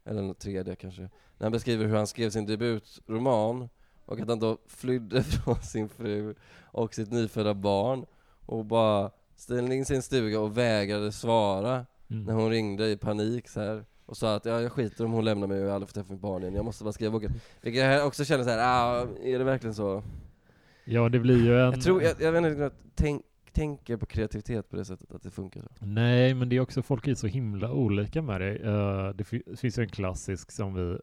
eller 0.04 0.22
den 0.22 0.34
tredje 0.34 0.76
kanske, 0.76 1.02
när 1.02 1.44
han 1.44 1.52
beskriver 1.52 1.86
hur 1.86 1.96
han 1.96 2.06
skrev 2.06 2.30
sin 2.30 2.46
debutroman 2.46 3.68
och 4.04 4.20
att 4.20 4.28
han 4.28 4.38
då 4.38 4.58
flydde 4.66 5.22
från 5.22 5.62
sin 5.62 5.88
fru 5.88 6.34
och 6.64 6.94
sitt 6.94 7.10
nyfödda 7.10 7.54
barn 7.54 8.06
och 8.46 8.64
bara 8.64 9.10
ställde 9.36 9.74
in 9.74 9.84
sin 9.84 10.02
stuga 10.02 10.40
och 10.40 10.58
vägrade 10.58 11.12
svara 11.12 11.86
mm. 12.10 12.24
när 12.24 12.34
hon 12.34 12.50
ringde 12.50 12.88
i 12.88 12.96
panik 12.96 13.48
så 13.48 13.60
här 13.60 13.84
och 14.06 14.16
sa 14.16 14.34
att 14.34 14.44
ja, 14.44 14.60
jag 14.60 14.72
skiter 14.72 15.04
om 15.04 15.12
hon 15.12 15.24
lämnar 15.24 15.46
mig 15.46 15.60
och 15.60 15.66
jag 15.66 15.74
aldrig 15.74 15.88
får 15.88 15.94
träffa 15.94 16.12
mitt 16.12 16.20
barn 16.22 16.42
igen, 16.42 16.54
jag 16.54 16.64
måste 16.64 16.84
bara 16.84 16.92
skriva 16.92 17.12
boken. 17.12 17.32
Vilket 17.60 17.82
jag 17.82 18.06
också 18.06 18.24
känner 18.24 18.44
så 18.44 18.50
här, 18.50 18.58
ah, 18.58 19.06
är 19.22 19.38
det 19.38 19.44
verkligen 19.44 19.74
så? 19.74 20.02
Ja, 20.84 21.08
det 21.08 21.18
blir 21.18 21.44
ju 21.44 21.60
en... 21.60 21.72
Jag 21.72 21.82
tror, 21.82 22.02
jag, 22.02 22.20
jag 22.20 22.32
vet 22.32 22.44
inte, 22.44 22.70
tänk, 22.94 23.22
tänker 23.56 23.96
på 23.96 24.06
kreativitet 24.06 24.70
på 24.70 24.76
det 24.76 24.84
sättet, 24.84 25.14
att 25.14 25.22
det 25.22 25.30
funkar 25.30 25.60
så. 25.60 25.86
Nej, 25.86 26.34
men 26.34 26.48
det 26.48 26.56
är 26.56 26.60
också, 26.60 26.82
folk 26.82 27.06
är 27.06 27.14
så 27.14 27.26
himla 27.26 27.72
olika 27.72 28.22
med 28.22 28.40
det. 28.40 28.58
Uh, 28.58 29.08
det 29.08 29.24
finns 29.56 29.78
ju 29.78 29.82
en 29.82 29.88
klassisk 29.88 30.52
som 30.52 30.74
vi 30.74 30.98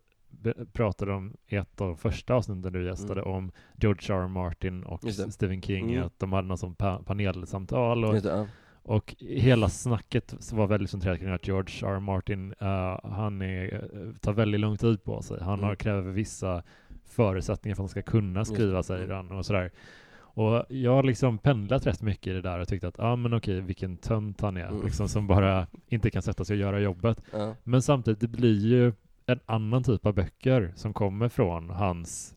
pratade 0.74 1.14
om 1.14 1.34
i 1.48 1.56
ett 1.56 1.82
av 1.82 1.88
de 1.88 1.98
första 1.98 2.34
avsnitten 2.34 2.74
du 2.74 2.86
gästade 2.86 3.22
mm. 3.22 3.34
om 3.34 3.52
George 3.76 4.16
R. 4.16 4.22
R. 4.22 4.28
Martin 4.28 4.84
och 4.84 5.02
Stephen 5.30 5.62
King, 5.62 5.94
mm. 5.94 6.06
att 6.06 6.20
de 6.20 6.34
hade 6.34 6.48
något 6.48 6.60
som 6.60 6.76
pa 6.76 7.04
panelsamtal 7.04 8.06
och, 8.06 8.22
det, 8.22 8.48
och 8.84 9.16
hela 9.20 9.70
snacket 9.70 10.54
var 10.54 10.68
väldigt 10.68 10.90
centrerat 10.90 11.20
kring 11.20 11.30
att 11.30 11.48
George 11.48 11.88
R. 11.88 11.96
R. 11.96 12.00
Martin, 12.00 12.54
uh, 12.62 13.00
han 13.04 13.42
är, 13.42 13.74
uh, 13.96 14.14
tar 14.16 14.34
väldigt 14.34 14.62
lång 14.62 14.78
tid 14.78 15.04
på 15.04 15.22
sig. 15.22 15.38
Han 15.42 15.54
mm. 15.54 15.66
har, 15.66 15.76
kräver 15.76 16.12
vissa 16.12 16.64
förutsättningar 17.06 17.76
för 17.76 17.84
att 17.84 17.90
han 17.96 18.04
ska 18.04 18.12
kunna 18.12 18.46
skriva, 18.46 18.84
säger 18.84 19.10
han 19.10 19.32
och 19.32 19.46
sådär. 19.46 19.72
Och 20.34 20.66
jag 20.70 20.92
har 20.92 21.04
liksom 21.04 21.38
pendlat 21.38 21.88
rätt 21.88 22.02
mycket 22.02 22.28
i 22.28 22.34
det 22.34 22.42
där 22.42 22.60
och 22.60 22.68
tyckt 22.68 22.84
att, 22.84 22.96
ja 22.98 23.12
ah, 23.12 23.16
men 23.16 23.34
okej, 23.34 23.62
vilken 23.62 23.98
tönt 23.98 24.42
han 24.42 24.58
är, 24.58 24.68
mm. 24.68 24.86
liksom 24.86 25.10
som 25.10 25.28
bara 25.28 25.68
inte 25.88 26.10
kan 26.10 26.22
sätta 26.22 26.46
sig 26.46 26.54
och 26.54 26.60
göra 26.60 26.80
jobbet. 26.80 27.24
Ja. 27.32 27.56
Men 27.64 27.82
samtidigt, 27.82 28.20
det 28.20 28.28
blir 28.28 28.66
ju 28.66 28.94
en 29.26 29.40
annan 29.46 29.84
typ 29.84 30.06
av 30.06 30.14
böcker 30.14 30.74
som 30.76 30.94
kommer 30.94 31.30
från 31.30 31.70
hans 31.70 32.36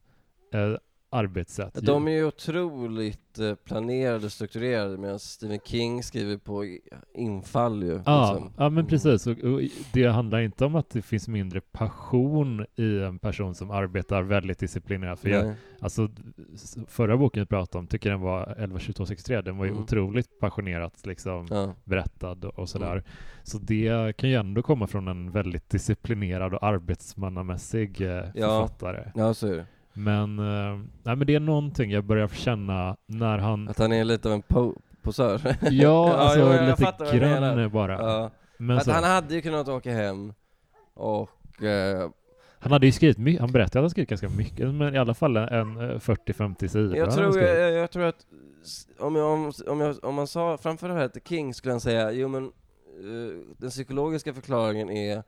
eh, 0.52 0.76
arbetssätt. 1.10 1.86
De 1.86 2.08
är 2.08 2.12
ju 2.12 2.24
otroligt 2.24 3.38
eh, 3.38 3.54
planerade 3.54 4.26
och 4.26 4.32
strukturerade 4.32 4.98
medan 4.98 5.18
Stephen 5.18 5.58
King 5.64 6.02
skriver 6.02 6.36
på 6.36 6.78
infall 7.14 7.82
ju. 7.82 8.00
Ja, 8.06 8.32
liksom. 8.32 8.52
ja 8.56 8.62
men 8.64 8.78
mm. 8.78 8.86
precis. 8.86 9.26
Och, 9.26 9.38
och, 9.38 9.60
det 9.92 10.06
handlar 10.06 10.40
inte 10.40 10.64
om 10.64 10.74
att 10.74 10.90
det 10.90 11.02
finns 11.02 11.28
mindre 11.28 11.60
passion 11.60 12.66
i 12.76 12.98
en 12.98 13.18
person 13.18 13.54
som 13.54 13.70
arbetar 13.70 14.22
väldigt 14.22 14.58
disciplinerat. 14.58 15.20
För 15.20 15.28
jag, 15.28 15.54
alltså, 15.80 16.08
förra 16.88 17.16
boken 17.16 17.42
vi 17.42 17.46
pratade 17.46 17.78
om, 17.78 17.86
tycker 17.86 18.10
den 18.10 18.20
var 18.20 18.42
112263, 18.42 19.40
den 19.40 19.56
var 19.56 19.64
ju 19.64 19.70
mm. 19.70 19.82
otroligt 19.82 20.38
passionerat 20.40 21.06
liksom 21.06 21.46
ja. 21.50 21.74
berättad 21.84 22.44
och 22.44 22.68
sådär. 22.68 22.92
Mm. 22.92 23.04
Så 23.42 23.58
det 23.58 24.16
kan 24.16 24.30
ju 24.30 24.36
ändå 24.36 24.62
komma 24.62 24.86
från 24.86 25.08
en 25.08 25.30
väldigt 25.30 25.70
disciplinerad 25.70 26.54
och 26.54 26.62
arbetsmannamässig 26.62 28.00
eh, 28.00 28.08
ja. 28.08 28.22
författare. 28.34 29.12
Ja, 29.14 29.34
så 29.34 29.46
är 29.46 29.56
det. 29.56 29.66
Men, 29.96 30.38
eh, 30.38 30.78
nej, 31.02 31.16
men 31.16 31.26
det 31.26 31.34
är 31.34 31.40
någonting 31.40 31.90
jag 31.90 32.04
börjar 32.04 32.28
känna 32.28 32.96
när 33.06 33.38
han... 33.38 33.68
Att 33.68 33.78
han 33.78 33.92
är 33.92 34.04
lite 34.04 34.28
av 34.28 34.34
en 34.34 34.42
po 34.42 34.74
posör? 35.02 35.40
ja, 35.70 36.14
alltså 36.14 36.40
ja, 36.40 36.76
lite 36.78 37.18
grann 37.18 37.70
bara. 37.70 37.92
Ja. 37.92 38.30
Men 38.58 38.80
så... 38.80 38.92
Han 38.92 39.04
hade 39.04 39.34
ju 39.34 39.42
kunnat 39.42 39.68
åka 39.68 39.92
hem 39.92 40.32
och... 40.94 41.62
Eh... 41.62 42.10
Han 42.58 42.72
hade 42.72 42.86
ju 42.86 42.92
skrivit 42.92 43.18
mycket, 43.18 43.40
han 43.40 43.52
berättade 43.52 43.78
att 43.78 43.82
han 43.82 43.90
skrivit 43.90 44.08
ganska 44.08 44.28
mycket, 44.28 44.74
men 44.74 44.94
i 44.94 44.98
alla 44.98 45.14
fall 45.14 45.36
en 45.36 45.78
40-50 45.78 46.64
eh, 46.64 46.68
sidor. 46.68 46.96
Jag 46.96 47.14
tror, 47.14 47.38
jag, 47.40 47.72
jag, 47.72 47.90
tror 47.90 48.04
att 48.04 48.26
om, 48.98 49.16
jag, 49.16 49.32
om, 49.32 49.52
om, 49.66 49.80
jag, 49.80 50.04
om 50.04 50.14
man 50.14 50.26
sa 50.26 50.58
framför 50.58 50.88
det 50.88 50.94
här 50.94 51.08
till 51.08 51.22
King 51.22 51.54
skulle 51.54 51.72
han 51.72 51.80
säga, 51.80 52.12
jo 52.12 52.28
men 52.28 52.44
uh, 52.44 53.42
den 53.58 53.70
psykologiska 53.70 54.34
förklaringen 54.34 54.90
är 54.90 55.22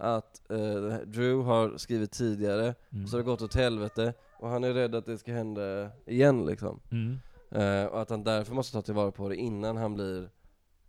att 0.00 0.42
uh, 0.50 0.94
Drew 1.06 1.44
har 1.44 1.76
skrivit 1.76 2.12
tidigare, 2.12 2.74
mm. 2.92 3.06
så 3.06 3.16
har 3.16 3.18
det 3.18 3.26
gått 3.26 3.42
åt 3.42 3.54
helvete, 3.54 4.14
och 4.38 4.48
han 4.48 4.64
är 4.64 4.72
rädd 4.72 4.94
att 4.94 5.06
det 5.06 5.18
ska 5.18 5.32
hända 5.32 5.90
igen 6.06 6.46
liksom. 6.46 6.80
Mm. 6.90 7.20
Uh, 7.56 7.86
och 7.86 8.02
att 8.02 8.10
han 8.10 8.24
därför 8.24 8.54
måste 8.54 8.72
ta 8.72 8.82
tillvara 8.82 9.10
på 9.10 9.28
det 9.28 9.36
innan 9.36 9.76
han 9.76 9.94
blir 9.94 10.28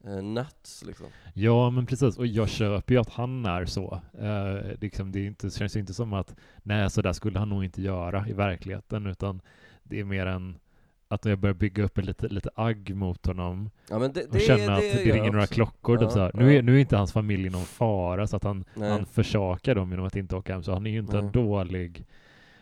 uh, 0.08 0.24
nuts 0.24 0.84
liksom. 0.88 1.06
Ja, 1.34 1.70
men 1.70 1.86
precis, 1.86 2.18
och 2.18 2.28
jag 2.28 2.50
köper 2.50 2.94
ju 2.94 3.02
att 3.02 3.10
han 3.10 3.46
är 3.46 3.66
så. 3.66 4.02
Uh, 4.22 4.80
liksom, 4.82 5.12
det, 5.12 5.26
inte, 5.26 5.48
det 5.48 5.52
känns 5.52 5.76
inte 5.76 5.94
som 5.94 6.14
att, 6.14 6.36
nej, 6.64 6.90
så 6.90 7.02
där 7.02 7.14
skulle 7.14 7.40
han 7.40 7.50
nog 7.50 7.64
inte 7.64 7.82
göra 7.82 8.28
i 8.28 8.34
verkligheten, 8.34 9.08
utan 9.08 9.42
det 9.84 10.00
är 10.00 10.04
mer 10.04 10.26
en 10.26 10.60
att 11.12 11.26
jag 11.26 11.40
börjar 11.40 11.54
bygga 11.54 11.84
upp 11.84 11.98
en 11.98 12.06
lite, 12.06 12.28
lite 12.28 12.50
agg 12.56 12.96
mot 12.96 13.26
honom 13.26 13.70
ja, 13.90 14.00
men 14.00 14.14
det, 14.14 14.26
och 14.26 14.40
känna 14.40 14.74
att 14.74 14.82
det 14.82 15.14
ringer 15.14 15.32
några 15.32 15.48
klockor. 15.48 15.98
Typ 15.98 16.02
ja, 16.02 16.08
typ 16.08 16.14
så 16.14 16.20
här. 16.20 16.32
Nu, 16.34 16.56
är, 16.56 16.62
nu 16.62 16.76
är 16.76 16.80
inte 16.80 16.98
hans 16.98 17.14
familj 17.14 17.50
någon 17.50 17.66
fara, 17.66 18.28
så 18.28 18.36
att 18.36 18.44
han, 18.44 18.66
han 18.76 19.06
försakar 19.06 19.76
dem 19.76 19.90
genom 19.90 20.06
att 20.06 20.16
inte 20.16 20.36
åka 20.36 20.54
hem, 20.54 20.64
så 20.64 20.74
han 20.74 20.88
är 20.88 20.92
ju 20.92 21.00
inte 21.00 21.18
Nej. 21.18 21.26
en 21.26 21.32
dålig 21.32 22.06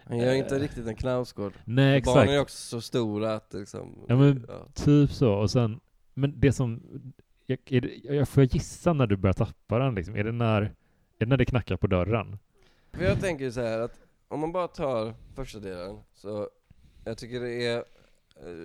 han 0.03 0.17
gör 0.17 0.33
inte 0.33 0.55
äh, 0.55 0.59
riktigt 0.59 0.87
en 0.87 0.95
Knausgård. 0.95 1.53
Nej, 1.65 1.97
exakt. 1.97 2.15
Barnen 2.15 2.33
är 2.33 2.39
också 2.39 2.57
så 2.57 2.81
stora 2.81 3.35
att 3.35 3.53
liksom, 3.53 4.05
Ja 4.07 4.15
men 4.15 4.45
ja. 4.47 4.67
typ 4.73 5.11
så, 5.11 5.33
och 5.33 5.51
sen, 5.51 5.79
men 6.13 6.39
det 6.39 6.51
som, 6.51 6.81
jag, 7.45 7.59
det, 7.65 7.95
jag 8.03 8.29
får 8.29 8.43
gissa 8.43 8.93
när 8.93 9.07
du 9.07 9.17
börjar 9.17 9.33
tappa 9.33 9.79
den 9.79 9.95
liksom, 9.95 10.15
är 10.15 10.23
det 10.23 10.31
när, 10.31 10.61
är 10.61 10.71
det 11.17 11.25
när 11.25 11.37
det 11.37 11.45
knackar 11.45 11.77
på 11.77 11.87
dörren? 11.87 12.37
För 12.93 13.03
jag 13.03 13.21
tänker 13.21 13.51
så 13.51 13.61
här 13.61 13.79
att 13.79 13.99
om 14.27 14.39
man 14.39 14.51
bara 14.51 14.67
tar 14.67 15.13
första 15.35 15.59
delen, 15.59 15.99
så 16.15 16.49
jag 17.03 17.17
tycker 17.17 17.39
det 17.39 17.65
är 17.65 17.77
Eh, 17.77 17.83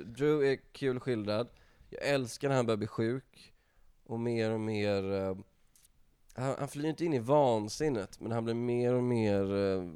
Drew 0.05 0.45
är 0.45 0.59
kul 0.73 1.01
skildrad. 1.01 1.49
Jag 1.91 2.09
älskar 2.09 2.49
när 2.49 2.57
han 2.57 2.67
börjar 2.67 2.79
bli 2.79 2.87
sjuk. 2.87 3.55
Och 4.05 4.21
mer 4.21 4.51
och 4.51 4.61
mer... 4.61 5.03
Uh, 5.05 5.37
han, 6.35 6.55
han 6.59 6.69
flyr 6.69 6.85
inte 6.85 7.05
in 7.05 7.15
i 7.15 7.19
vansinnet, 7.19 8.21
men 8.21 8.33
han 8.33 8.45
blir 8.45 8.55
mer 8.55 8.95
och 8.95 9.03
mer 9.03 9.53
uh, 9.53 9.91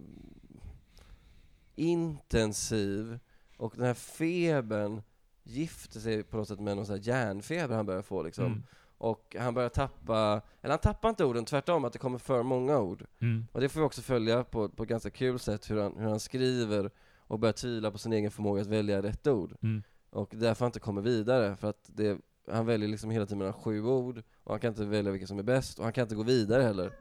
intensiv. 1.74 3.18
Och 3.56 3.72
den 3.76 3.86
här 3.86 3.94
febern 3.94 5.02
gifter 5.42 6.00
sig 6.00 6.22
på 6.22 6.36
något 6.36 6.48
sätt 6.48 6.60
med 6.60 6.76
någon 6.76 6.86
sån 6.86 6.94
här 6.94 7.02
järnfeber 7.02 7.76
han 7.76 7.86
börjar 7.86 8.02
få 8.02 8.22
liksom. 8.22 8.46
Mm. 8.46 8.62
Och 8.98 9.36
han 9.38 9.54
börjar 9.54 9.68
tappa, 9.68 10.42
eller 10.60 10.72
han 10.72 10.78
tappar 10.78 11.08
inte 11.08 11.24
orden, 11.24 11.44
tvärtom 11.44 11.84
att 11.84 11.92
det 11.92 11.98
kommer 11.98 12.18
för 12.18 12.42
många 12.42 12.78
ord. 12.78 13.04
Mm. 13.20 13.46
Och 13.52 13.60
det 13.60 13.68
får 13.68 13.80
vi 13.80 13.86
också 13.86 14.02
följa 14.02 14.44
på, 14.44 14.68
på 14.68 14.82
ett 14.82 14.88
ganska 14.88 15.10
kul 15.10 15.38
sätt, 15.38 15.70
hur 15.70 15.82
han, 15.82 15.96
hur 15.96 16.08
han 16.08 16.20
skriver 16.20 16.90
och 17.28 17.38
börjar 17.38 17.52
tvivla 17.52 17.90
på 17.90 17.98
sin 17.98 18.12
egen 18.12 18.30
förmåga 18.30 18.62
att 18.62 18.68
välja 18.68 19.02
rätt 19.02 19.26
ord. 19.26 19.56
Mm. 19.62 19.82
Och 20.10 20.32
därför 20.34 20.64
han 20.64 20.68
inte 20.68 20.80
kommer 20.80 21.02
vidare, 21.02 21.56
för 21.56 21.68
att 21.68 21.90
det, 21.94 22.18
han 22.50 22.66
väljer 22.66 22.88
liksom 22.88 23.10
hela 23.10 23.26
tiden 23.26 23.38
mellan 23.38 23.52
sju 23.52 23.84
ord, 23.84 24.22
och 24.44 24.50
han 24.50 24.60
kan 24.60 24.68
inte 24.68 24.84
välja 24.84 25.12
vilket 25.12 25.28
som 25.28 25.38
är 25.38 25.42
bäst, 25.42 25.78
och 25.78 25.84
han 25.84 25.92
kan 25.92 26.02
inte 26.02 26.14
gå 26.14 26.22
vidare 26.22 26.62
heller. 26.62 26.92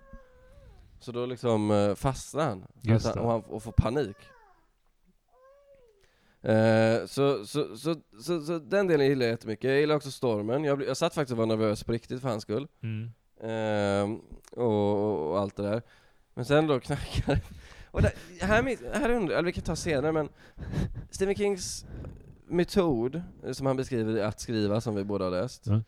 Så 1.00 1.12
då 1.12 1.26
liksom 1.26 1.72
uh, 1.72 1.96
fastnar 1.96 2.46
han, 2.46 2.68
alltså, 2.90 3.20
och, 3.20 3.32
han, 3.32 3.42
och 3.42 3.64
får 3.64 3.72
panik. 3.72 4.18
Uh, 6.46 7.06
så, 7.06 7.46
så, 7.46 7.78
så, 7.78 7.96
så, 8.22 8.42
så, 8.42 8.60
den 8.60 8.88
delen 8.88 9.08
gillar 9.08 9.26
jag 9.26 9.32
jättemycket. 9.32 9.70
Jag 9.70 9.80
gillar 9.80 9.96
också 9.96 10.12
stormen. 10.12 10.64
Jag, 10.64 10.84
jag 10.84 10.98
satt 10.98 11.14
faktiskt 11.14 11.32
och 11.32 11.38
var 11.38 11.46
nervös 11.46 11.84
på 11.84 11.92
riktigt 11.92 12.22
för 12.22 12.30
hans 12.30 12.44
skull. 12.44 12.68
Mm. 12.82 13.12
Uh, 13.44 14.20
och, 14.52 15.30
och, 15.30 15.40
allt 15.40 15.56
det 15.56 15.64
där. 15.64 15.82
Men 16.34 16.46
sen 16.46 16.68
då 16.68 16.80
knackar 16.80 17.40
och 17.98 18.04
där, 18.04 18.14
här, 18.42 18.94
här 19.00 19.10
undrar, 19.10 19.36
eller 19.36 19.46
vi 19.46 19.52
kan 19.52 19.64
ta 19.64 19.76
senare, 19.76 20.12
men 20.12 20.30
Stephen 21.10 21.36
Kings 21.36 21.86
metod, 22.48 23.22
som 23.52 23.66
han 23.66 23.78
beskriver 23.78 24.24
att 24.24 24.40
skriva, 24.40 24.82
som 24.82 24.96
vi 24.96 25.04
båda 25.04 25.26
har 25.26 25.32
läst, 25.32 25.68
mm. 25.68 25.84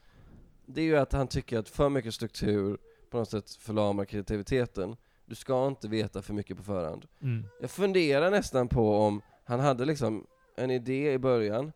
det 0.66 0.82
är 0.82 0.86
ju 0.86 0.98
att 0.98 1.14
han 1.14 1.28
tycker 1.28 1.60
att 1.60 1.70
för 1.70 1.90
mycket 1.90 2.14
struktur 2.14 2.78
på 3.10 3.18
något 3.18 3.30
sätt 3.30 3.52
förlamar 3.52 4.06
kreativiteten. 4.06 4.96
Du 5.26 5.36
ska 5.36 5.68
inte 5.68 5.88
veta 5.88 6.22
för 6.22 6.34
mycket 6.34 6.58
på 6.58 6.64
förhand. 6.64 7.06
Mm. 7.22 7.46
Jag 7.62 7.72
funderar 7.72 8.32
nästan 8.32 8.68
på 8.68 8.98
om 8.98 9.22
han 9.44 9.60
hade 9.60 9.86
liksom 9.86 10.28
en 10.56 10.72
idé 10.72 11.14
i 11.14 11.18
början, 11.18 11.72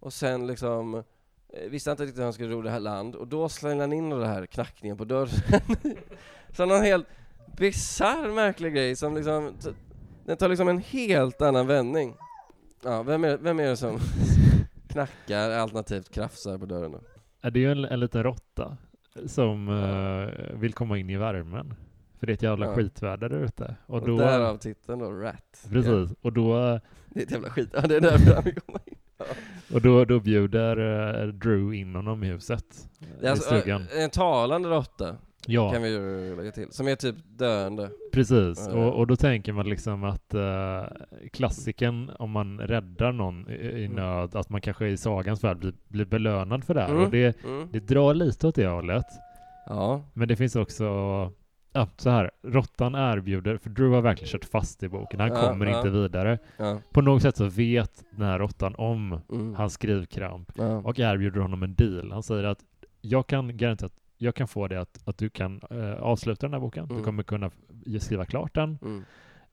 och 0.00 0.12
sen 0.12 0.46
liksom 0.46 0.94
eh, 0.94 1.68
visste 1.68 1.90
inte 1.90 2.02
riktigt 2.02 2.18
hur 2.18 2.24
han 2.24 2.32
skulle 2.32 2.54
ro 2.54 2.62
det 2.62 2.70
här 2.70 2.80
land, 2.80 3.14
och 3.14 3.28
då 3.28 3.48
slängde 3.48 3.82
han 3.82 3.92
in 3.92 4.10
det 4.10 4.26
här 4.26 4.46
knackningen 4.46 4.96
på 4.96 5.04
dörren. 5.04 5.62
så 6.52 6.62
han 6.62 6.70
har 6.70 6.82
helt 6.82 7.06
bisarr 7.56 8.34
märklig 8.34 8.74
grej 8.74 8.96
som 8.96 9.14
liksom, 9.14 9.52
den 10.24 10.36
tar 10.36 10.48
liksom 10.48 10.68
en 10.68 10.78
helt 10.78 11.42
annan 11.42 11.66
vändning. 11.66 12.14
Ja, 12.84 13.02
vem 13.02 13.24
är, 13.24 13.36
vem 13.36 13.60
är 13.60 13.68
det 13.68 13.76
som 13.76 13.98
knackar 14.88 15.50
alternativt 15.50 16.14
krafsar 16.14 16.58
på 16.58 16.66
dörren 16.66 16.92
då? 16.92 17.00
Det 17.50 17.58
är 17.58 17.62
ju 17.62 17.72
en, 17.72 17.84
en 17.84 18.00
liten 18.00 18.22
råtta 18.22 18.76
som 19.26 19.68
uh, 19.68 20.58
vill 20.58 20.72
komma 20.72 20.98
in 20.98 21.10
i 21.10 21.16
värmen. 21.16 21.74
För 22.18 22.26
det 22.26 22.32
är 22.32 22.34
ett 22.34 22.42
jävla 22.42 22.66
ja. 22.66 22.74
skitväder 22.74 23.28
där 23.28 23.44
ute. 23.44 23.76
Och, 23.86 24.00
och 24.00 24.06
då, 24.06 24.16
därav 24.16 24.56
titeln 24.56 24.98
då, 24.98 25.10
Rat. 25.10 25.66
Precis, 25.70 26.10
ja. 26.10 26.16
och 26.22 26.32
då... 26.32 26.80
Det 27.08 27.20
är 27.20 27.24
ett 27.24 27.30
jävla 27.30 27.50
skit, 27.50 27.70
ja 27.72 27.80
det 27.80 27.96
är 27.96 28.00
därför 28.00 28.34
han 28.34 28.44
vill 28.44 28.60
komma 28.60 28.78
in. 28.86 28.94
Ja. 29.18 29.24
Och 29.74 29.82
då, 29.82 30.04
då 30.04 30.20
bjuder 30.20 30.78
uh, 30.78 31.32
Drew 31.32 31.74
in 31.74 31.94
honom 31.94 32.24
i 32.24 32.26
huset. 32.26 32.88
Det 33.20 33.26
är 33.26 33.30
alltså, 33.30 33.62
en 33.96 34.10
talande 34.10 34.68
råtta. 34.68 35.16
Ja. 35.46 35.72
Kan 35.72 35.82
vi 35.82 35.88
ju 35.88 36.36
lägga 36.36 36.50
till. 36.50 36.66
Som 36.70 36.88
är 36.88 36.96
typ 36.96 37.16
döende. 37.26 37.90
Precis, 38.12 38.68
och, 38.68 38.92
och 38.92 39.06
då 39.06 39.16
tänker 39.16 39.52
man 39.52 39.68
liksom 39.68 40.04
att 40.04 40.34
uh, 40.34 40.84
klassiken, 41.32 42.10
om 42.18 42.30
man 42.30 42.60
räddar 42.60 43.12
någon 43.12 43.50
i, 43.50 43.54
i 43.54 43.84
mm. 43.84 43.96
nöd, 43.96 44.36
att 44.36 44.50
man 44.50 44.60
kanske 44.60 44.86
i 44.86 44.96
sagans 44.96 45.44
värld 45.44 45.58
blir, 45.58 45.74
blir 45.88 46.04
belönad 46.04 46.64
för 46.64 46.74
det 46.74 46.80
här. 46.80 46.88
Mm. 46.88 47.02
Och 47.02 47.10
det, 47.10 47.44
mm. 47.44 47.68
det 47.72 47.80
drar 47.80 48.14
lite 48.14 48.46
åt 48.46 48.54
det 48.54 48.66
hållet. 48.66 49.06
Ja. 49.66 50.02
Men 50.12 50.28
det 50.28 50.36
finns 50.36 50.56
också, 50.56 50.84
ja, 51.72 51.88
så 51.96 52.10
här, 52.10 52.30
råttan 52.42 52.94
erbjuder, 52.94 53.56
för 53.56 53.70
Drew 53.70 53.94
har 53.94 54.02
verkligen 54.02 54.28
kört 54.28 54.44
fast 54.44 54.82
i 54.82 54.88
boken, 54.88 55.20
han 55.20 55.28
ja, 55.28 55.48
kommer 55.48 55.66
ja. 55.66 55.76
inte 55.76 55.90
vidare. 55.90 56.38
Ja. 56.56 56.80
På 56.92 57.00
något 57.00 57.22
sätt 57.22 57.36
så 57.36 57.44
vet 57.44 58.04
den 58.10 58.26
här 58.26 58.38
råttan 58.38 58.74
om 58.74 59.20
mm. 59.32 59.54
hans 59.54 59.72
skrivkramp 59.72 60.52
och 60.84 60.98
erbjuder 60.98 61.40
honom 61.40 61.62
en 61.62 61.74
deal. 61.74 62.12
Han 62.12 62.22
säger 62.22 62.44
att 62.44 62.58
jag 63.00 63.26
kan 63.26 63.56
garantera 63.56 63.86
att 63.86 64.03
jag 64.24 64.34
kan 64.34 64.48
få 64.48 64.68
det 64.68 64.80
att, 64.80 65.08
att 65.08 65.18
du 65.18 65.30
kan 65.30 65.60
uh, 65.72 65.94
avsluta 65.94 66.46
den 66.46 66.52
här 66.52 66.60
boken. 66.60 66.84
Mm. 66.84 66.96
Du 66.96 67.04
kommer 67.04 67.22
kunna 67.22 67.50
skriva 68.00 68.24
klart 68.24 68.54
den. 68.54 68.78
Mm. 68.82 69.04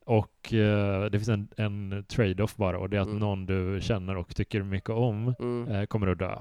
Och 0.05 0.53
uh, 0.53 1.05
det 1.05 1.19
finns 1.19 1.29
en, 1.29 1.47
en 1.57 2.05
trade-off 2.07 2.55
bara 2.55 2.79
och 2.79 2.89
det 2.89 2.97
är 2.97 3.01
att 3.01 3.07
mm. 3.07 3.19
någon 3.19 3.45
du 3.45 3.79
känner 3.81 4.17
och 4.17 4.35
tycker 4.35 4.63
mycket 4.63 4.89
om 4.89 5.35
uh, 5.41 5.85
kommer 5.85 6.07
att 6.07 6.19
dö. 6.19 6.37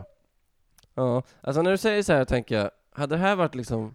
Ja, 0.94 1.22
alltså 1.40 1.62
när 1.62 1.70
du 1.70 1.76
säger 1.76 2.02
så 2.02 2.12
här 2.12 2.24
tänker 2.24 2.58
jag, 2.58 2.70
hade 2.92 3.14
det 3.14 3.20
här 3.20 3.36
varit 3.36 3.54
liksom 3.54 3.94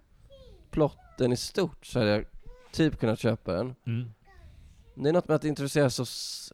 plotten 0.71 1.31
i 1.31 1.37
stort 1.37 1.85
så 1.85 1.99
hade 1.99 2.11
jag 2.11 2.25
typ 2.71 2.99
kunnat 2.99 3.19
köpa 3.19 3.53
den. 3.53 3.75
Mm. 3.85 4.11
Det 4.95 5.09
är 5.09 5.13
något 5.13 5.27
med 5.27 5.35
att 5.35 5.43
introduceras 5.45 5.95
så 5.95 6.05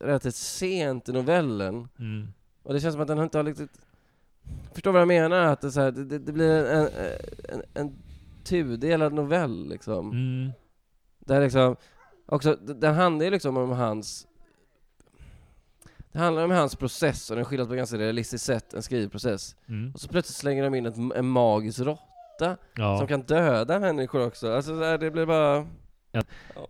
relativt 0.05 0.35
sent 0.35 1.09
i 1.09 1.11
novellen. 1.11 1.87
Mm. 1.99 2.33
Och 2.63 2.73
det 2.73 2.79
känns 2.79 2.93
som 2.93 3.01
att 3.01 3.07
den 3.07 3.19
inte 3.19 3.37
har 3.37 3.45
riktigt... 3.45 3.79
Förstår 4.73 4.91
vad 4.91 5.01
jag 5.01 5.07
menar? 5.07 5.45
Att 5.45 5.61
det, 5.61 5.71
så 5.71 5.81
här, 5.81 5.91
det, 5.91 6.19
det, 6.19 6.31
blir 6.31 6.65
en, 6.65 6.89
en, 7.49 7.61
en 7.73 7.95
tudelad 8.43 9.13
novell 9.13 9.69
liksom. 9.69 10.11
Mm. 10.11 10.51
Där 11.19 11.41
liksom, 11.41 11.75
också, 12.25 12.55
den 12.55 12.95
handlar 12.95 13.25
ju 13.25 13.31
liksom 13.31 13.57
om 13.57 13.69
hans 13.69 14.27
det 16.11 16.19
handlar 16.19 16.43
om 16.43 16.51
hans 16.51 16.75
process 16.75 17.29
och 17.29 17.35
den 17.35 17.45
skildras 17.45 17.67
på 17.67 17.73
ett 17.73 17.77
ganska 17.77 17.97
realistiskt 17.97 18.45
sätt, 18.45 18.73
en 18.73 18.81
skrivprocess. 18.81 19.55
Mm. 19.67 19.91
Och 19.93 19.99
så 19.99 20.07
plötsligt 20.07 20.37
slänger 20.37 20.63
de 20.63 20.75
in 20.75 20.85
ett, 20.85 20.97
en 21.15 21.27
magisk 21.27 21.79
råtta 21.79 22.57
ja. 22.75 22.97
som 22.97 23.07
kan 23.07 23.21
döda 23.21 23.79
människor 23.79 24.27
också. 24.27 24.53
Alltså 24.53 24.97
det 24.97 25.11
blir 25.11 25.25
bara... 25.25 25.67
Ja. 26.11 26.21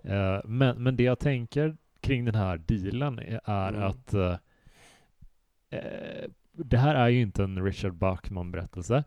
Ja. 0.03 0.35
Uh, 0.35 0.41
men, 0.45 0.83
men 0.83 0.95
det 0.95 1.03
jag 1.03 1.19
tänker 1.19 1.77
kring 1.99 2.25
den 2.25 2.35
här 2.35 2.57
dealen 2.57 3.19
är 3.43 3.69
mm. 3.69 3.83
att 3.83 4.13
uh, 4.13 4.35
det 6.51 6.77
här 6.77 6.95
är 6.95 7.09
ju 7.09 7.21
inte 7.21 7.43
en 7.43 7.65
Richard 7.65 7.93
Bachman-berättelse. 7.93 9.03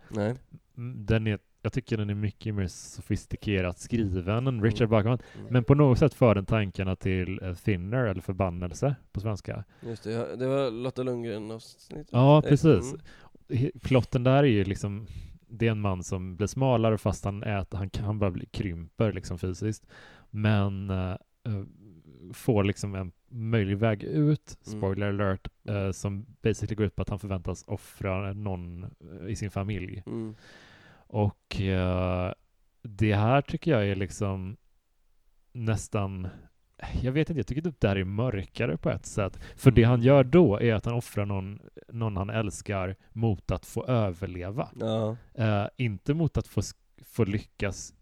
Den 0.96 1.26
är 1.26 1.38
jag 1.64 1.72
tycker 1.72 1.96
den 1.96 2.10
är 2.10 2.14
mycket 2.14 2.54
mer 2.54 2.66
sofistikerat 2.66 3.78
skriven 3.78 4.28
än 4.28 4.48
mm. 4.48 4.64
Richard 4.64 4.88
Bachman. 4.88 5.18
Mm. 5.34 5.52
Men 5.52 5.64
på 5.64 5.74
något 5.74 5.98
sätt 5.98 6.14
för 6.14 6.34
den 6.34 6.46
tankarna 6.46 6.96
till 6.96 7.40
uh, 7.42 7.54
Thinner, 7.54 8.04
eller 8.04 8.20
förbannelse 8.20 8.96
på 9.12 9.20
svenska. 9.20 9.64
Just 9.80 10.04
det, 10.04 10.36
det 10.36 10.46
var 10.46 10.70
Lotta 10.70 11.02
Lundgren 11.02 11.50
avsnittet. 11.50 12.08
Ja, 12.10 12.42
precis. 12.42 12.94
Mm. 13.48 13.70
Plotten 13.82 14.24
där 14.24 14.36
är 14.36 14.42
ju 14.42 14.64
liksom, 14.64 15.06
det 15.48 15.66
är 15.66 15.70
en 15.70 15.80
man 15.80 16.02
som 16.02 16.36
blir 16.36 16.46
smalare 16.46 16.98
fast 16.98 17.24
han 17.24 17.42
äter, 17.42 17.78
han 17.78 17.90
kan 17.90 18.18
bara 18.18 18.30
bli 18.30 18.46
krymper 18.46 19.12
liksom 19.12 19.38
fysiskt. 19.38 19.86
Men 20.30 20.90
uh, 20.90 21.16
får 22.32 22.64
liksom 22.64 22.94
en 22.94 23.12
möjlig 23.34 23.76
väg 23.76 24.02
ut, 24.02 24.58
mm. 24.66 24.78
spoiler 24.78 25.08
mm. 25.08 25.20
alert, 25.20 25.48
uh, 25.70 25.92
som 25.92 26.26
basically 26.42 26.74
går 26.74 26.86
ut 26.86 26.96
på 26.96 27.02
att 27.02 27.08
han 27.08 27.18
förväntas 27.18 27.64
offra 27.66 28.32
någon 28.32 28.94
i 29.28 29.36
sin 29.36 29.50
familj. 29.50 30.02
Mm. 30.06 30.34
Och 31.06 31.60
uh, 31.60 32.32
det 32.82 33.14
här 33.14 33.40
tycker 33.42 33.70
jag 33.70 33.88
är 33.88 33.94
liksom 33.94 34.56
nästan 35.52 36.28
jag 37.02 37.12
vet 37.12 37.30
inte, 37.30 37.38
jag 37.38 37.46
tycker 37.46 37.62
typ 37.62 37.80
det 37.80 37.88
där 37.88 37.96
är 37.96 38.04
mörkare 38.04 38.76
på 38.76 38.90
ett 38.90 39.06
sätt. 39.06 39.38
För 39.56 39.70
det 39.70 39.82
han 39.82 40.02
gör 40.02 40.24
då 40.24 40.60
är 40.60 40.74
att 40.74 40.84
han 40.84 40.94
offrar 40.94 41.26
någon, 41.26 41.60
någon 41.88 42.16
han 42.16 42.30
älskar 42.30 42.96
mot 43.12 43.50
att 43.50 43.66
få 43.66 43.86
överleva. 43.86 44.68
Ja. 44.80 45.16
Uh, 45.38 45.68
inte 45.76 46.14
mot 46.14 46.36
att 46.36 46.46
få, 46.46 46.62
få 47.04 47.24
lyckas 47.24 47.94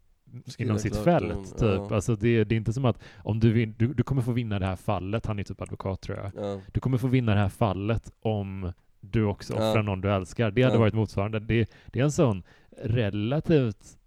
inom 0.58 0.78
sitt 0.78 0.96
fält. 0.96 1.58
Typ. 1.58 1.62
Ja. 1.62 1.94
Alltså 1.94 2.16
det, 2.16 2.44
det, 2.44 2.54
är 2.54 2.56
inte 2.56 2.72
som 2.72 2.84
att 2.84 2.98
om 3.16 3.40
du, 3.40 3.52
vin, 3.52 3.74
du, 3.78 3.94
du 3.94 4.02
kommer 4.02 4.22
få 4.22 4.32
vinna 4.32 4.58
det 4.58 4.66
här 4.66 4.76
fallet, 4.76 5.26
han 5.26 5.38
är 5.38 5.42
typ 5.42 5.60
advokat 5.60 6.00
tror 6.00 6.18
jag. 6.18 6.44
Ja. 6.44 6.60
Du 6.72 6.80
kommer 6.80 6.98
få 6.98 7.06
vinna 7.06 7.34
det 7.34 7.40
här 7.40 7.48
fallet 7.48 8.12
om 8.20 8.72
du 9.00 9.24
också 9.24 9.52
offrar 9.52 9.76
ja. 9.76 9.82
någon 9.82 10.00
du 10.00 10.10
älskar. 10.10 10.50
Det 10.50 10.62
hade 10.62 10.78
varit 10.78 10.94
motsvarande. 10.94 11.40
Det, 11.40 11.70
det 11.86 12.00
är 12.00 12.04
en 12.04 12.12
sån 12.12 12.42
relativt 12.82 13.98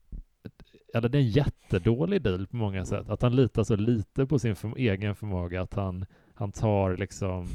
eller 0.93 1.09
det 1.09 1.17
är 1.17 1.21
en 1.21 1.29
jättedålig 1.29 2.21
deal 2.21 2.47
på 2.47 2.55
många 2.55 2.85
sätt. 2.85 3.09
Att 3.09 3.21
han 3.21 3.35
litar 3.35 3.63
så 3.63 3.75
lite 3.75 4.25
på 4.25 4.39
sin 4.39 4.55
för, 4.55 4.77
egen 4.77 5.15
förmåga 5.15 5.61
att 5.61 5.73
han, 5.73 6.05
han 6.33 6.51
tar 6.51 6.97
liksom 6.97 7.47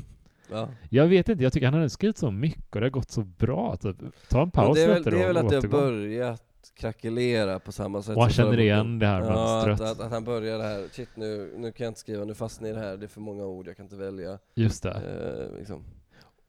Ja. 0.53 0.69
Jag 0.89 1.07
vet 1.07 1.29
inte, 1.29 1.43
jag 1.43 1.53
tycker 1.53 1.71
han 1.71 1.81
har 1.81 1.89
skrivit 1.89 2.19
så 2.19 2.31
mycket 2.31 2.75
och 2.75 2.81
det 2.81 2.87
har 2.87 2.91
gått 2.91 3.11
så 3.11 3.23
bra. 3.23 3.77
Typ. 3.77 3.97
Ta 4.29 4.43
en 4.43 4.51
paus 4.51 4.79
ja, 4.79 4.87
det 4.87 4.93
är 4.93 4.95
väl, 4.95 5.03
det 5.03 5.23
är 5.23 5.27
väl 5.27 5.37
att 5.37 5.49
det 5.49 5.57
har 5.57 5.69
börjat 5.69 6.43
krackelera 6.75 7.59
på 7.59 7.73
samma 7.73 8.03
sätt. 8.03 8.17
Och 8.17 8.23
han 8.23 8.31
känner 8.31 8.61
igen 8.61 8.99
det 8.99 9.07
här 9.07 9.21
mönstret. 9.21 9.81
Att, 9.81 9.91
att, 9.91 10.07
att, 10.07 10.13
han 10.13 10.25
börjar 10.25 10.59
det 10.59 10.65
här, 10.65 10.89
shit 10.93 11.09
nu, 11.15 11.53
nu 11.57 11.73
kan 11.73 11.85
jag 11.85 11.91
inte 11.91 12.01
skriva, 12.01 12.25
nu 12.25 12.35
fastnar 12.35 12.69
jag 12.69 12.77
i 12.77 12.81
det 12.81 12.87
här, 12.87 12.97
det 12.97 13.07
är 13.07 13.09
för 13.09 13.21
många 13.21 13.45
ord, 13.45 13.69
jag 13.69 13.77
kan 13.77 13.87
inte 13.87 13.97
välja. 13.97 14.39
Just 14.55 14.83
det. 14.83 14.91
Eh, 14.91 15.59
liksom. 15.59 15.85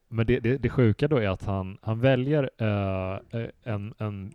Men 0.07 0.25
det, 0.25 0.39
det, 0.39 0.57
det 0.57 0.69
sjuka 0.69 1.07
då 1.07 1.17
är 1.17 1.29
att 1.29 1.43
han, 1.43 1.77
han 1.81 1.99
väljer 1.99 2.43
uh, 2.43 3.47
en, 3.63 3.93
en 3.97 4.31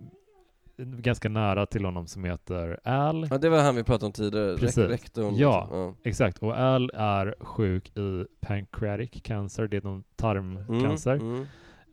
ganska 0.76 1.28
nära 1.28 1.66
till 1.66 1.84
honom 1.84 2.06
som 2.06 2.24
heter 2.24 2.80
Al. 2.84 3.28
Ja, 3.30 3.38
det 3.38 3.48
var 3.48 3.62
han 3.62 3.76
vi 3.76 3.84
pratade 3.84 4.06
om 4.06 4.12
tidigare, 4.12 4.56
Precis. 4.56 4.78
rektorn. 4.78 5.36
Ja, 5.36 5.60
liksom. 5.60 5.78
ja, 5.78 5.94
exakt. 6.02 6.38
Och 6.38 6.58
Al 6.58 6.90
är 6.94 7.34
sjuk 7.40 7.98
i 7.98 8.26
pancreatic 8.40 9.22
cancer, 9.22 9.68
det 9.68 9.76
är 9.76 9.82
någon 9.82 10.04
tarmcancer. 10.16 11.14
Mm, 11.14 11.34
mm. 11.34 11.46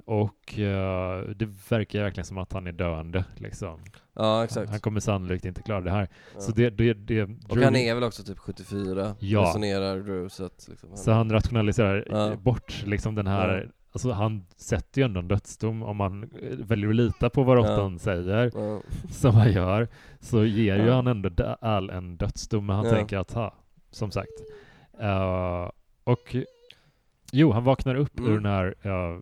Och 0.06 0.56
uh, 0.58 1.30
det 1.36 1.50
verkar 1.70 2.04
verkligen 2.04 2.26
som 2.26 2.38
att 2.38 2.54
han 2.54 2.68
är 2.68 2.72
döende, 2.72 3.26
liksom. 3.36 3.80
Ja, 4.16 4.44
exakt. 4.44 4.72
Han 4.72 4.80
kommer 4.80 5.00
sannolikt 5.00 5.46
inte 5.46 5.62
klara 5.62 5.82
det 5.82 5.92
här. 5.92 6.10
Ja. 6.34 6.42
Så 6.42 6.52
det, 6.52 6.70
det, 6.70 6.94
det 6.94 7.26
Drew... 7.26 7.38
Och 7.50 7.58
han 7.58 7.76
är 7.76 7.96
väl 7.96 8.04
också 8.04 8.24
typ 8.24 8.40
74, 8.40 9.16
ja. 9.20 9.42
resonerar 9.42 10.00
Drew, 10.00 10.30
så 10.30 10.46
att 10.46 10.68
liksom, 10.70 10.90
han... 10.90 10.98
Så 10.98 11.12
han 11.12 11.32
rationaliserar 11.32 12.08
ja. 12.10 12.36
bort 12.36 12.84
liksom 12.86 13.16
den 13.16 13.28
här 13.28 13.72
Alltså 13.94 14.12
han 14.12 14.46
sätter 14.56 15.02
ju 15.02 15.06
ändå 15.06 15.20
en 15.20 15.28
dödsdom 15.28 15.84
om 15.84 15.98
man 15.98 16.24
eh, 16.24 16.58
väljer 16.58 16.90
att 16.90 16.96
lita 16.96 17.30
på 17.30 17.44
vad 17.44 17.58
råttan 17.58 17.94
ja. 17.94 18.00
säger, 18.00 18.52
ja. 18.56 18.82
som 19.12 19.36
han 19.36 19.52
gör, 19.52 19.88
så 20.20 20.46
ger 20.46 20.78
ja. 20.78 20.84
ju 20.86 20.92
han 20.92 21.08
ändå 21.08 21.58
all 21.62 21.90
en 21.90 22.18
dödsdom, 22.18 22.66
men 22.66 22.76
han 22.76 22.90
tänker 22.90 23.18
att, 23.18 23.34
ha, 23.34 23.54
som 23.92 24.12
sagt. 24.12 24.32
Uh, 25.02 25.70
och 26.04 26.36
jo, 27.34 27.52
han 27.52 27.64
vaknar 27.64 27.96
upp 27.96 28.20
mm. 28.20 28.32
ur 28.32 28.36
den 28.36 28.46
här, 28.46 28.88
uh, 28.88 29.22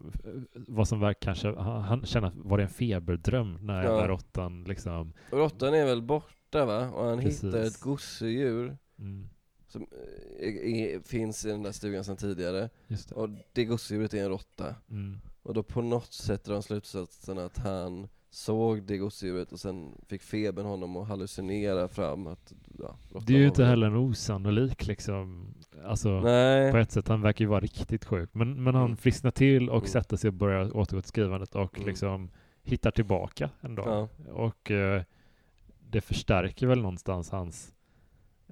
vad 0.54 0.88
som 0.88 1.00
verkar 1.00 1.22
kanske, 1.22 1.56
han, 1.62 1.82
han 1.82 2.06
känner 2.06 2.28
att 2.28 2.36
var 2.36 2.58
det 2.58 2.64
en 2.64 2.70
feberdröm 2.70 3.58
när 3.62 3.84
ja. 3.84 4.08
råttan 4.08 4.64
liksom... 4.64 5.14
Råttan 5.32 5.74
är 5.74 5.86
väl 5.86 6.02
borta 6.02 6.66
va? 6.66 6.90
Och 6.90 7.06
han 7.06 7.20
Precis. 7.20 7.44
hittar 7.44 7.60
ett 7.60 7.80
gosedjur. 7.80 8.78
Mm 9.00 9.30
som 9.72 9.88
äh, 10.40 11.02
finns 11.02 11.46
i 11.46 11.50
den 11.50 11.64
där 11.64 11.72
stugan 11.72 12.04
sedan 12.04 12.18
tidigare. 12.18 12.70
Det. 12.88 13.12
Och 13.12 13.30
det 13.54 13.66
gosedjuret 13.66 14.14
är 14.14 14.24
en 14.24 14.30
råtta. 14.30 14.76
Mm. 14.90 15.18
Och 15.44 15.54
då 15.54 15.64
på 15.64 15.82
något 15.82 16.14
sätt 16.14 16.44
drar 16.44 16.54
han 16.54 16.64
slutsatsen 16.64 17.38
att 17.38 17.58
han 17.58 18.08
såg 18.34 18.84
det 18.84 18.98
gosedjuret 18.98 19.52
och 19.52 19.60
sen 19.60 19.92
fick 20.08 20.22
febern 20.22 20.66
honom 20.66 20.98
att 20.98 21.08
hallucinera 21.08 21.88
fram 21.88 22.28
att 22.28 22.54
ja, 22.80 22.96
Det 23.28 23.34
är 23.34 23.38
ju 23.38 23.48
inte 23.48 23.66
heller 23.66 23.88
en 23.88 23.96
osannolik 23.96 24.88
liksom, 24.88 25.54
alltså 25.86 26.10
Nej. 26.20 26.72
på 26.72 26.78
ett 26.78 26.92
sätt, 26.92 27.08
han 27.08 27.22
verkar 27.22 27.46
ju 27.46 27.50
vara 27.50 27.60
riktigt 27.60 28.06
sjuk. 28.06 28.30
Men, 28.34 28.64
men 28.64 28.76
han 28.76 28.86
mm. 28.86 28.98
frisknar 28.98 29.32
till 29.32 29.70
och 29.70 29.78
mm. 29.78 29.88
sätter 29.88 30.18
sig 30.18 30.28
och 30.28 30.34
börjar 30.34 30.78
återgå 30.78 31.02
till 31.02 31.10
skrivandet 31.10 31.56
och 31.56 31.76
mm. 31.76 31.88
liksom 31.88 32.30
hittar 32.64 32.92
tillbaka 32.92 33.50
ändå. 33.62 33.84
Ja. 33.86 34.32
Och 34.32 34.72
eh, 34.72 35.04
det 35.90 36.02
förstärker 36.02 36.68
väl 36.68 36.82
någonstans 36.82 37.30
hans 37.30 37.74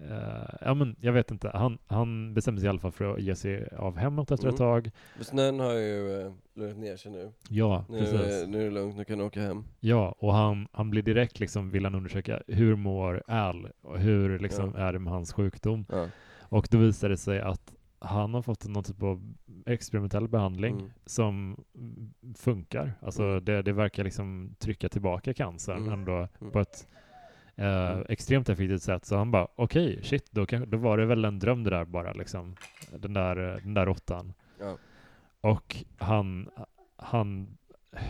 Uh, 0.02 0.56
ja 0.62 0.74
men 0.74 0.96
jag 1.02 1.14
vet 1.14 1.32
inte, 1.32 1.52
han, 1.54 1.78
han 1.88 2.34
bestämde 2.34 2.62
sig 2.62 2.66
i 2.66 2.70
alla 2.70 2.80
fall 2.80 2.92
för 2.92 3.14
att 3.14 3.22
ge 3.22 3.36
sig 3.36 3.68
av 3.78 3.98
hemåt 3.98 4.32
efter 4.32 4.46
mm. 4.46 4.54
ett 4.54 4.58
tag. 4.58 4.92
snön 5.22 5.60
har 5.60 5.74
ju 5.74 6.26
uh, 6.26 6.34
lugnat 6.54 6.78
ner 6.78 6.98
sig 6.98 7.12
nu. 7.12 7.32
Ja, 7.50 7.86
nu, 7.90 8.00
precis. 8.00 8.48
nu 8.48 8.62
är 8.62 8.66
det 8.66 8.72
lugnt, 8.72 8.96
nu 8.96 9.06
kan 9.06 9.18
du 9.18 9.24
åka 9.24 9.42
hem. 9.42 9.64
Ja, 9.80 10.16
och 10.20 10.34
han, 10.34 10.68
han 10.72 10.90
blir 10.90 11.02
direkt 11.02 11.40
liksom, 11.40 11.72
vill 11.72 11.84
han 11.84 11.96
undersöka 11.96 12.42
hur 12.48 12.76
mår 12.76 13.24
Al? 13.28 13.70
Och 13.82 14.00
hur 14.00 14.40
liksom 14.40 14.74
ja. 14.76 14.82
är 14.82 14.94
det 14.94 15.00
med 15.00 15.14
hans 15.14 15.34
sjukdom? 15.34 15.86
Ja. 15.90 16.08
Och 16.42 16.68
då 16.72 16.78
visar 16.78 17.10
det 17.10 17.18
sig 17.18 17.40
att 17.42 17.74
han 18.00 18.34
har 18.34 18.42
fått 18.42 18.68
någon 18.68 18.84
typ 18.84 19.04
av 19.04 19.34
experimentell 19.66 20.28
behandling 20.28 20.80
mm. 20.80 20.92
som 21.06 21.64
funkar. 22.36 22.94
Alltså 23.02 23.24
mm. 23.24 23.46
det, 23.46 23.62
det 23.62 23.74
verkar 23.74 24.04
liksom 24.04 24.56
trycka 24.60 24.90
tillbaka 24.90 25.34
cancern 25.34 25.78
mm. 25.78 25.94
ändå 25.94 26.28
mm. 26.42 26.52
på 26.52 26.60
ett 26.60 26.88
eh, 27.60 27.92
mm. 27.92 28.06
extremt 28.10 28.50
effektivt 28.50 28.84
sätt. 28.84 29.06
Så 29.06 29.18
han 29.18 29.32
bara, 29.32 29.48
okej, 29.56 29.92
okay, 29.92 30.04
shit, 30.04 30.32
då, 30.32 30.46
kan, 30.46 30.70
då 30.70 30.78
var 30.78 30.98
det 30.98 31.06
väl 31.06 31.26
en 31.26 31.40
dröm 31.40 31.64
det 31.64 31.70
där 31.70 31.86
bara 31.86 32.14
liksom. 32.14 32.56
Den 32.92 33.14
där, 33.14 33.36
den 33.36 33.74
där 33.74 33.86
råttan. 33.86 34.34
Ja. 34.60 34.78
Och 35.42 35.76
han, 35.98 36.50
han, 36.98 37.58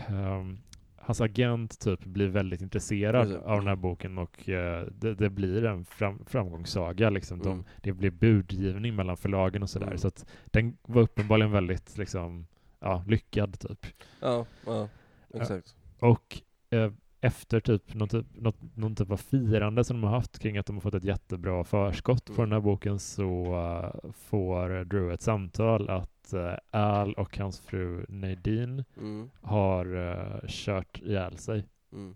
um, 0.09 0.59
hans 0.95 1.21
agent 1.21 1.79
typ 1.79 2.05
blir 2.05 2.27
väldigt 2.27 2.61
intresserad 2.61 3.31
mm. 3.31 3.41
av 3.43 3.57
den 3.57 3.67
här 3.67 3.75
boken 3.75 4.17
och 4.17 4.49
uh, 4.49 4.81
det, 4.91 5.15
det, 5.15 5.29
blir 5.29 5.65
en 5.65 5.85
fram, 5.85 6.25
framgångssaga 6.25 7.09
liksom. 7.09 7.39
De, 7.39 7.51
mm. 7.51 7.65
Det 7.81 7.93
blir 7.93 8.11
budgivning 8.11 8.95
mellan 8.95 9.17
förlagen 9.17 9.63
och 9.63 9.69
sådär. 9.69 9.87
Mm. 9.87 9.97
Så 9.97 10.07
att 10.07 10.25
den 10.45 10.77
var 10.81 11.01
uppenbarligen 11.01 11.51
väldigt 11.51 11.97
liksom, 11.97 12.47
ja, 12.79 13.03
lyckad 13.07 13.59
typ. 13.59 13.85
Ja, 14.19 14.45
ja, 14.65 14.89
exakt. 15.33 15.75
Och 15.99 16.41
uh, 16.73 16.91
efter 17.21 17.59
typ 17.59 17.93
någon, 17.93 18.09
typ 18.09 18.25
något, 18.35 18.55
någon 18.75 18.95
typ 18.95 19.11
av 19.11 19.17
firande 19.17 19.83
som 19.83 20.01
de 20.01 20.07
har 20.07 20.15
haft 20.15 20.39
kring 20.39 20.57
att 20.57 20.65
de 20.65 20.75
har 20.75 20.81
fått 20.81 20.93
ett 20.93 21.03
jättebra 21.03 21.63
förskott 21.63 22.25
på 22.35 22.41
den 22.41 22.51
här 22.51 22.59
boken 22.59 22.99
så 22.99 23.55
uh, 23.55 24.11
får 24.11 24.85
Drew 24.85 25.13
ett 25.13 25.21
samtal 25.21 25.89
att 25.89 26.33
uh, 26.33 26.53
Al 26.71 27.13
och 27.13 27.37
hans 27.37 27.59
fru 27.59 28.05
Nadine 28.09 28.85
mm. 28.97 29.29
har 29.41 29.95
uh, 29.95 30.47
kört 30.47 31.01
ihjäl 31.01 31.37
sig 31.37 31.65
mm. 31.91 32.15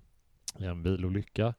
i 0.60 0.66
en 0.66 0.84
bilolycka. 0.84 1.54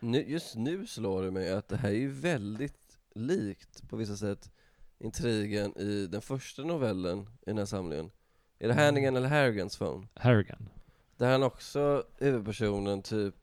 Nu, 0.00 0.24
just 0.28 0.56
nu 0.56 0.86
slår 0.86 1.22
det 1.22 1.30
mig 1.30 1.52
att 1.52 1.68
det 1.68 1.76
här 1.76 1.88
är 1.88 1.94
ju 1.94 2.10
väldigt 2.10 2.98
likt 3.14 3.88
på 3.88 3.96
vissa 3.96 4.16
sätt 4.16 4.50
intrigen 4.98 5.78
i 5.78 6.06
den 6.06 6.20
första 6.20 6.62
novellen 6.62 7.20
i 7.20 7.26
den 7.44 7.58
här 7.58 7.64
samlingen. 7.64 8.10
Är 8.58 8.68
det 8.68 8.74
mm. 8.74 8.84
Hannigan 8.84 9.16
eller 9.16 9.28
Harrigans 9.28 9.78
phone? 9.78 10.06
Harrigan. 10.14 10.68
Där 11.20 11.32
han 11.32 11.42
också, 11.42 12.04
huvudpersonen, 12.18 13.02
typ 13.02 13.34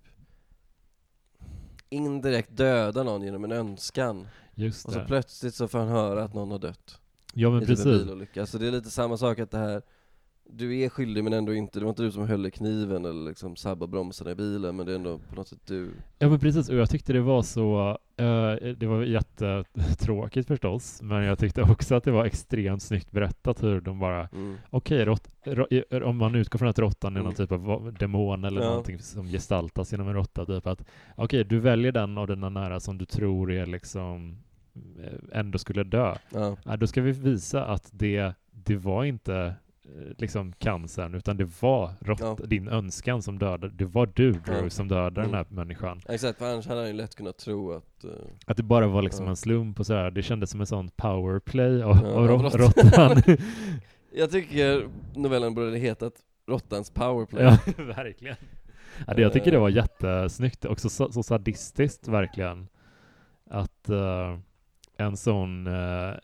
indirekt 1.90 2.58
dödar 2.58 3.04
någon 3.04 3.22
genom 3.22 3.44
en 3.44 3.52
önskan. 3.52 4.28
Just 4.56 4.86
och 4.86 4.94
så 4.94 5.06
plötsligt 5.06 5.56
så 5.56 5.68
får 5.68 5.80
han 5.80 5.88
höra 5.88 6.24
att 6.24 6.34
någon 6.34 6.52
har 6.52 6.60
dött. 6.60 7.02
Ja 7.34 7.50
men 7.50 7.64
I 7.64 7.66
precis. 7.66 7.84
Typ 7.84 7.94
en 7.94 8.00
bilolycka. 8.00 8.46
Så 8.46 8.58
det 8.58 8.68
är 8.68 8.72
lite 8.72 8.90
samma 8.90 9.18
sak 9.18 9.40
att 9.40 9.52
det 9.52 9.58
här 9.58 9.82
du 10.50 10.80
är 10.80 10.90
skyldig 10.90 11.24
men 11.24 11.34
ändå 11.34 11.54
inte, 11.54 11.80
det 11.80 11.86
var 11.86 11.90
inte 11.90 12.04
du 12.04 12.12
som 12.12 12.28
höll 12.28 12.46
i 12.46 12.52
kniven 12.52 13.06
eller 13.06 13.30
liksom 13.30 13.56
sabbade 13.56 13.92
bromsarna 13.92 14.32
i 14.32 14.36
bilen 14.36 14.76
men 14.76 14.86
det 14.86 14.92
är 14.92 14.96
ändå 14.96 15.18
på 15.18 15.36
något 15.36 15.48
sätt 15.48 15.60
du 15.66 15.92
Ja 16.20 16.30
men 16.30 16.40
precis, 16.40 16.70
och 16.70 16.76
jag 16.76 16.90
tyckte 16.90 17.14
det 17.14 17.22
var 17.22 17.42
så, 17.42 17.98
uh, 18.22 18.74
det 18.78 18.86
var 18.86 19.04
jättetråkigt 19.04 20.48
förstås, 20.48 21.02
men 21.02 21.24
jag 21.24 21.40
tyckte 21.40 21.62
också 21.62 21.96
att 21.96 22.04
det 22.04 22.12
var 22.12 22.26
extremt 22.26 22.84
snyggt 22.84 23.12
berättat 23.12 23.64
hur 23.64 23.82
de 23.82 24.00
bara, 24.00 24.28
mm. 24.28 24.56
okej, 24.70 25.10
okay, 25.10 26.02
om 26.02 26.18
man 26.18 26.36
utgår 26.36 26.60
från 26.60 26.70
att 26.70 26.80
råttan 26.80 27.16
är 27.16 27.20
mm. 27.20 27.26
någon 27.26 27.36
typ 27.36 27.52
av 27.52 27.94
demon 28.00 28.44
eller 28.44 28.62
ja. 28.62 28.68
någonting 28.68 29.00
som 29.00 29.28
gestaltas 29.28 29.92
genom 29.92 30.08
en 30.08 30.14
råtta, 30.14 30.46
typ 30.46 30.68
att 30.68 30.82
okej, 30.82 31.24
okay, 31.24 31.44
du 31.44 31.60
väljer 31.60 31.92
den 31.92 32.18
av 32.18 32.28
dina 32.28 32.50
nära 32.50 32.80
som 32.80 32.98
du 32.98 33.06
tror 33.06 33.52
är 33.52 33.66
liksom 33.66 34.38
eh, 35.00 35.40
ändå 35.40 35.58
skulle 35.58 35.84
dö. 35.84 36.16
Ja. 36.30 36.58
Uh, 36.68 36.74
då 36.74 36.88
ska 36.88 37.02
vi 37.02 37.12
visa 37.12 37.66
att 37.66 37.90
det, 37.92 38.34
det 38.52 38.76
var 38.76 39.04
inte 39.04 39.56
liksom 40.18 40.54
cancern, 40.54 41.16
utan 41.16 41.38
det 41.38 41.62
var 41.62 41.92
rått, 42.00 42.20
ja. 42.20 42.38
din 42.46 42.68
önskan 42.68 43.22
som 43.22 43.40
dödade, 43.40 43.70
det 43.70 43.86
var 43.86 44.06
du 44.06 44.32
Drew 44.32 44.64
ja. 44.64 44.70
som 44.70 44.88
dödade 44.88 45.22
mm. 45.22 45.32
den 45.32 45.34
här 45.34 45.46
människan. 45.50 46.02
Exakt, 46.10 46.40
för 46.40 46.54
annars 46.54 46.68
hade 46.68 46.80
han 46.80 46.88
ju 46.88 46.94
lätt 46.94 47.16
kunnat 47.16 47.38
tro 47.38 47.72
att... 47.72 48.06
Uh, 48.06 48.12
att 48.46 48.58
det 48.58 48.64
bara 48.64 48.88
var 48.88 49.02
liksom 49.02 49.26
ja. 49.26 49.30
en 49.30 49.36
slump 49.36 49.80
och 49.80 49.86
sådär, 49.86 50.12
det 50.12 50.22
kändes 50.22 50.50
som 50.50 50.60
en 50.62 50.68
sån 50.68 50.90
powerplay 50.90 51.84
av, 51.84 51.98
ja, 52.04 52.10
av 52.10 52.28
råttan. 52.28 53.22
Jag 54.12 54.32
tycker 54.32 54.90
novellen 55.16 55.54
borde 55.54 55.78
hetat 55.78 56.14
Råttans 56.48 56.92
powerplay. 56.92 57.44
Ja, 57.44 57.58
verkligen. 57.84 58.36
Ja, 59.08 59.14
det, 59.14 59.22
jag 59.22 59.34
tycker 59.34 59.52
det 59.52 59.60
var 59.60 59.70
jättesnyggt, 59.70 60.66
också 60.66 60.90
så, 60.90 61.12
så 61.12 61.24
sadistiskt 61.24 62.08
verkligen. 62.08 62.68
Att 63.50 63.90
uh, 63.90 64.40
en 64.98 65.18
sån 65.18 65.68
uh, 65.68 66.16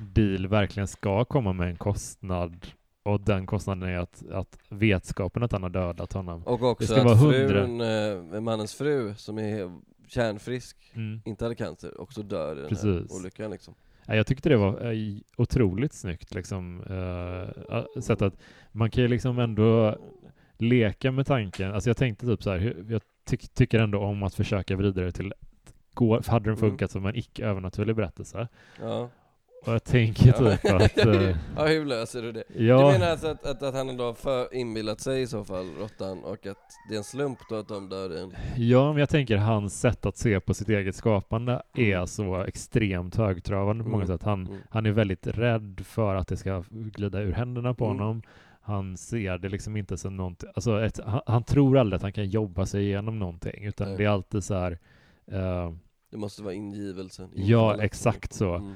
deal 0.00 0.46
verkligen 0.46 0.88
ska 0.88 1.24
komma 1.24 1.52
med 1.52 1.68
en 1.68 1.76
kostnad 1.76 2.66
och 3.02 3.20
den 3.20 3.46
kostnaden 3.46 3.88
är 3.88 3.98
att, 3.98 4.22
att 4.30 4.58
vetskapen 4.68 5.42
att 5.42 5.52
han 5.52 5.62
har 5.62 5.70
dödat 5.70 6.12
honom. 6.12 6.42
Och 6.42 6.62
också 6.62 6.94
att 6.94 7.20
frun, 7.20 7.80
eh, 7.80 8.40
mannens 8.40 8.74
fru, 8.74 9.14
som 9.14 9.38
är 9.38 9.80
kärnfrisk, 10.06 10.76
mm. 10.94 11.20
inte 11.24 11.44
hade 11.44 11.54
cancer, 11.54 12.00
också 12.00 12.22
dör 12.22 12.56
i 12.56 12.60
den 12.60 12.68
Precis. 12.68 12.84
här 12.84 13.20
olyckan 13.20 13.50
liksom. 13.50 13.74
Jag 14.06 14.26
tyckte 14.26 14.48
det 14.48 14.56
var 14.56 14.92
eh, 14.92 15.18
otroligt 15.36 15.92
snyggt 15.92 16.34
liksom, 16.34 16.80
uh, 16.80 18.00
sätt 18.00 18.22
att 18.22 18.34
man 18.72 18.90
kan 18.90 19.02
ju 19.02 19.08
liksom 19.08 19.38
ändå 19.38 19.98
leka 20.58 21.12
med 21.12 21.26
tanken, 21.26 21.74
alltså 21.74 21.90
jag 21.90 21.96
tänkte 21.96 22.26
typ 22.26 22.42
så 22.42 22.50
här, 22.50 22.84
jag 22.88 23.02
ty 23.24 23.36
tycker 23.36 23.78
ändå 23.78 23.98
om 23.98 24.22
att 24.22 24.34
försöka 24.34 24.76
vrida 24.76 25.00
det 25.00 25.12
till 25.12 25.32
Går, 25.94 26.22
hade 26.26 26.44
den 26.44 26.58
mm. 26.58 26.70
funkat 26.70 26.94
mm. 26.94 27.02
som 27.02 27.06
en 27.06 27.16
icke 27.16 27.44
övernaturlig 27.44 27.96
berättelse? 27.96 28.48
Ja. 28.80 29.08
Och 29.64 29.72
jag 29.72 29.84
tänker 29.84 30.32
typ 30.32 30.72
att... 30.72 30.92
Eh, 31.12 31.36
ja, 31.56 31.66
hur 31.66 31.84
löser 31.84 32.22
du 32.22 32.32
det? 32.32 32.44
Ja. 32.56 32.76
Du 32.76 32.92
menar 32.92 33.10
alltså 33.10 33.26
att, 33.26 33.46
att, 33.46 33.62
att 33.62 33.74
han 33.74 33.88
ändå 33.88 34.04
har 34.04 34.14
för 34.14 34.54
inbillat 34.54 35.00
sig 35.00 35.22
i 35.22 35.26
så 35.26 35.44
fall, 35.44 35.66
råttan, 35.78 36.24
och 36.24 36.46
att 36.46 36.58
det 36.88 36.94
är 36.94 36.98
en 36.98 37.04
slump 37.04 37.38
då 37.48 37.56
att 37.56 37.68
de 37.68 37.88
dör 37.88 38.16
i 38.16 38.20
en... 38.20 38.32
Ja, 38.56 38.92
men 38.92 39.00
jag 39.00 39.08
tänker 39.08 39.36
hans 39.36 39.80
sätt 39.80 40.06
att 40.06 40.16
se 40.16 40.40
på 40.40 40.54
sitt 40.54 40.68
eget 40.68 40.96
skapande 40.96 41.62
är 41.74 41.94
mm. 41.94 42.06
så 42.06 42.42
extremt 42.42 43.16
högtravande 43.16 43.84
på 43.84 43.90
många 43.90 44.04
mm. 44.04 44.18
sätt. 44.18 44.24
Han, 44.24 44.46
mm. 44.46 44.58
han 44.70 44.86
är 44.86 44.90
väldigt 44.90 45.26
rädd 45.26 45.82
för 45.84 46.14
att 46.14 46.28
det 46.28 46.36
ska 46.36 46.64
glida 46.70 47.20
ur 47.20 47.32
händerna 47.32 47.74
på 47.74 47.84
mm. 47.84 47.98
honom. 47.98 48.22
Han 48.60 48.96
ser 48.96 49.38
det 49.38 49.48
liksom 49.48 49.76
inte 49.76 49.98
som 49.98 50.16
någonting, 50.16 50.50
alltså 50.54 50.84
ett, 50.84 51.00
han, 51.04 51.20
han, 51.26 51.44
tror 51.44 51.78
aldrig 51.78 51.96
att 51.96 52.02
han 52.02 52.12
kan 52.12 52.28
jobba 52.28 52.66
sig 52.66 52.84
igenom 52.84 53.18
någonting, 53.18 53.64
utan 53.64 53.88
Nej. 53.88 53.96
det 53.96 54.04
är 54.04 54.08
alltid 54.08 54.44
så 54.44 54.54
här... 54.54 54.78
Uh, 55.32 55.74
det 56.10 56.18
måste 56.18 56.42
vara 56.42 56.54
ingivelsen. 56.54 57.30
Ja, 57.34 57.82
exakt 57.82 58.32
så. 58.32 58.74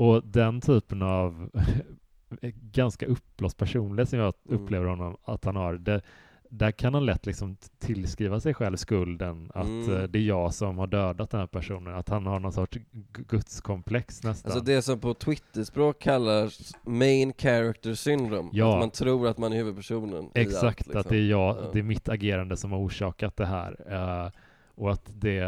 Och 0.00 0.22
den 0.24 0.60
typen 0.60 1.02
av 1.02 1.50
ganska 2.72 3.06
uppblåst 3.06 3.56
personlighet 3.56 4.08
som 4.08 4.18
jag 4.18 4.34
mm. 4.48 4.62
upplever 4.62 4.86
honom 4.86 5.16
att 5.24 5.44
han 5.44 5.56
har, 5.56 5.74
det, 5.74 6.00
där 6.48 6.70
kan 6.70 6.94
han 6.94 7.06
lätt 7.06 7.26
liksom 7.26 7.56
tillskriva 7.78 8.40
sig 8.40 8.54
själv 8.54 8.76
skulden 8.76 9.50
att 9.54 9.66
mm. 9.66 9.96
Eh, 9.96 10.02
det 10.02 10.18
är 10.18 10.22
jag 10.22 10.54
som 10.54 10.78
har 10.78 10.86
dödat 10.86 11.30
den 11.30 11.40
här 11.40 11.46
personen, 11.46 11.94
att 11.94 12.08
han 12.08 12.26
har 12.26 12.40
någon 12.40 12.52
sorts 12.52 12.78
gudskomplex 13.12 14.22
nästan. 14.22 14.52
Alltså 14.52 14.64
det 14.64 14.82
som 14.82 15.00
på 15.00 15.14
Twitterspråk 15.14 15.98
kallas 15.98 16.72
main 16.86 17.32
character 17.38 17.94
syndrome, 17.94 18.50
ja. 18.52 18.72
att 18.72 18.80
man 18.80 18.90
tror 18.90 19.28
att 19.28 19.38
man 19.38 19.52
är 19.52 19.56
huvudpersonen 19.56 20.30
Exakt, 20.34 20.64
allt, 20.64 20.78
liksom. 20.78 21.00
att 21.00 21.08
det 21.08 21.16
är 21.16 21.26
jag, 21.30 21.56
ja. 21.56 21.70
det 21.72 21.78
är 21.78 21.82
mitt 21.82 22.08
agerande 22.08 22.56
som 22.56 22.72
har 22.72 22.78
orsakat 22.78 23.36
det 23.36 23.46
här. 23.46 23.92
Uh, 23.92 24.30
och 24.74 24.92
att 24.92 25.10
det, 25.14 25.40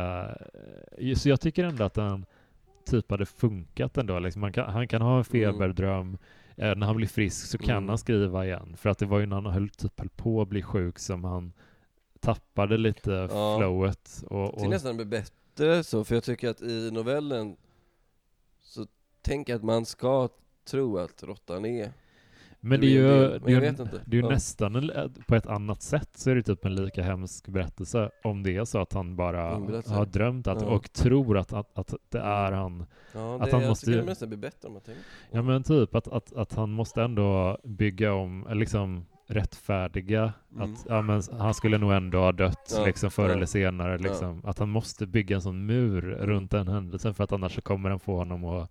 uh, 0.99 1.15
så 1.15 1.29
jag 1.29 1.41
tycker 1.41 1.65
ändå 1.65 1.85
att 1.85 1.95
den 1.95 2.27
typ 2.85 3.11
hade 3.11 3.27
funkat 3.27 3.99
ändå. 3.99 4.19
Liksom 4.19 4.53
kan, 4.53 4.71
han 4.71 4.89
kan 4.89 5.03
ha 5.03 5.11
en 5.11 5.15
mm. 5.15 5.25
feberdröm, 5.25 6.19
mm. 6.57 6.79
när 6.79 6.87
han 6.87 6.97
blir 6.97 7.07
frisk 7.07 7.47
så 7.47 7.59
kan 7.59 7.77
mm. 7.77 7.89
han 7.89 7.99
skriva 7.99 8.47
igen. 8.47 8.77
För 8.77 8.91
att 8.91 8.99
det 8.99 9.07
var 9.07 9.19
ju 9.19 9.27
när 9.27 9.37
han 9.41 9.47
höll, 9.47 9.69
typ, 9.69 9.99
höll 9.99 10.09
på 10.09 10.43
att 10.43 10.49
bli 10.49 10.63
sjuk 10.63 10.99
som 10.99 11.25
han 11.25 11.53
tappade 12.21 12.77
lite 12.77 13.11
ja. 13.11 13.59
flowet. 13.59 14.25
Och, 14.27 14.45
och... 14.45 14.55
Tycker 14.55 14.69
nästan 14.69 14.97
det 14.97 15.05
blir 15.05 15.21
bättre 15.21 15.85
så, 15.85 16.05
för 16.05 16.15
jag 16.15 16.25
tycker 16.25 16.49
att 16.49 16.63
i 16.63 16.91
novellen 16.91 17.57
så 18.61 18.87
tänker 19.23 19.53
jag 19.53 19.59
att 19.59 19.65
man 19.65 19.87
ska 19.87 20.29
tro 20.65 20.99
att 20.99 21.23
råttan 21.23 21.65
är 21.65 21.93
men 22.65 22.81
det 22.81 22.87
är 22.87 22.91
ju, 22.91 23.03
det, 23.03 23.53
är 23.53 23.61
ju, 23.61 23.61
det 24.05 24.17
är 24.17 24.23
ju 24.23 24.29
nästan 24.29 24.91
på 25.27 25.35
ett 25.35 25.47
annat 25.47 25.83
sätt 25.83 26.11
så 26.15 26.31
är 26.31 26.35
det 26.35 26.43
typ 26.43 26.65
en 26.65 26.75
lika 26.75 27.03
hemsk 27.03 27.49
berättelse 27.49 28.11
om 28.25 28.43
det 28.43 28.57
är 28.57 28.65
så 28.65 28.79
att 28.79 28.93
han 28.93 29.17
bara 29.17 29.43
har 29.87 30.07
drömt 30.07 30.47
att, 30.47 30.63
ja. 30.63 30.69
och 30.69 30.93
tror 30.93 31.39
att, 31.39 31.53
att, 31.53 31.79
att 31.79 31.95
det 32.09 32.19
är 32.19 32.53
han. 32.53 32.87
Ja, 33.15 33.21
det, 33.21 33.45
att 33.45 33.53
han 33.53 33.61
jag 33.61 33.69
måste, 33.69 33.87
tycker 33.87 33.99
det 33.99 34.05
nästan 34.05 34.29
blir 34.29 34.39
bättre 34.39 34.69
om 34.69 34.73
man 34.73 34.83
tänker. 34.83 35.03
Ja 35.31 35.43
men 35.43 35.63
typ 35.63 35.95
att, 35.95 36.09
att, 36.09 36.33
att 36.33 36.55
han 36.55 36.71
måste 36.71 37.03
ändå 37.03 37.59
bygga 37.65 38.13
om, 38.13 38.49
liksom 38.53 39.07
rättfärdiga 39.27 40.33
mm. 40.53 40.73
att 40.73 40.87
ja, 40.89 41.03
men 41.03 41.23
han 41.39 41.55
skulle 41.55 41.79
nog 41.79 41.93
ändå 41.93 42.19
ha 42.19 42.33
dött 42.33 42.75
ja, 42.77 42.85
liksom 42.85 43.11
förr 43.11 43.29
ja, 43.29 43.35
eller 43.35 43.47
senare. 43.47 43.99
Liksom. 43.99 44.43
Att 44.45 44.59
han 44.59 44.69
måste 44.69 45.07
bygga 45.07 45.37
en 45.37 45.43
sån 45.43 45.67
mur 45.67 46.03
runt 46.03 46.51
den 46.51 46.69
händelsen 46.69 47.15
för 47.15 47.25
att 47.25 47.33
annars 47.33 47.55
så 47.55 47.61
kommer 47.63 47.91
den 47.91 48.01
få 48.01 48.17
honom 48.17 48.45
att 48.45 48.71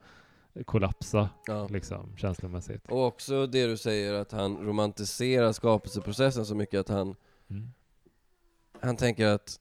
kollapsa 0.66 1.30
ja. 1.46 1.68
liksom, 1.68 2.18
känslomässigt. 2.18 2.88
Och 2.90 3.06
också 3.06 3.48
det 3.48 3.68
du 3.68 3.78
säger 3.78 4.14
att 4.14 4.32
han 4.32 4.58
romantiserar 4.58 5.52
skapelseprocessen 5.52 6.46
så 6.46 6.56
mycket 6.56 6.80
att 6.80 6.90
han 6.90 7.16
mm. 7.50 7.72
Han 8.82 8.98
tänker 8.98 9.28
att 9.28 9.60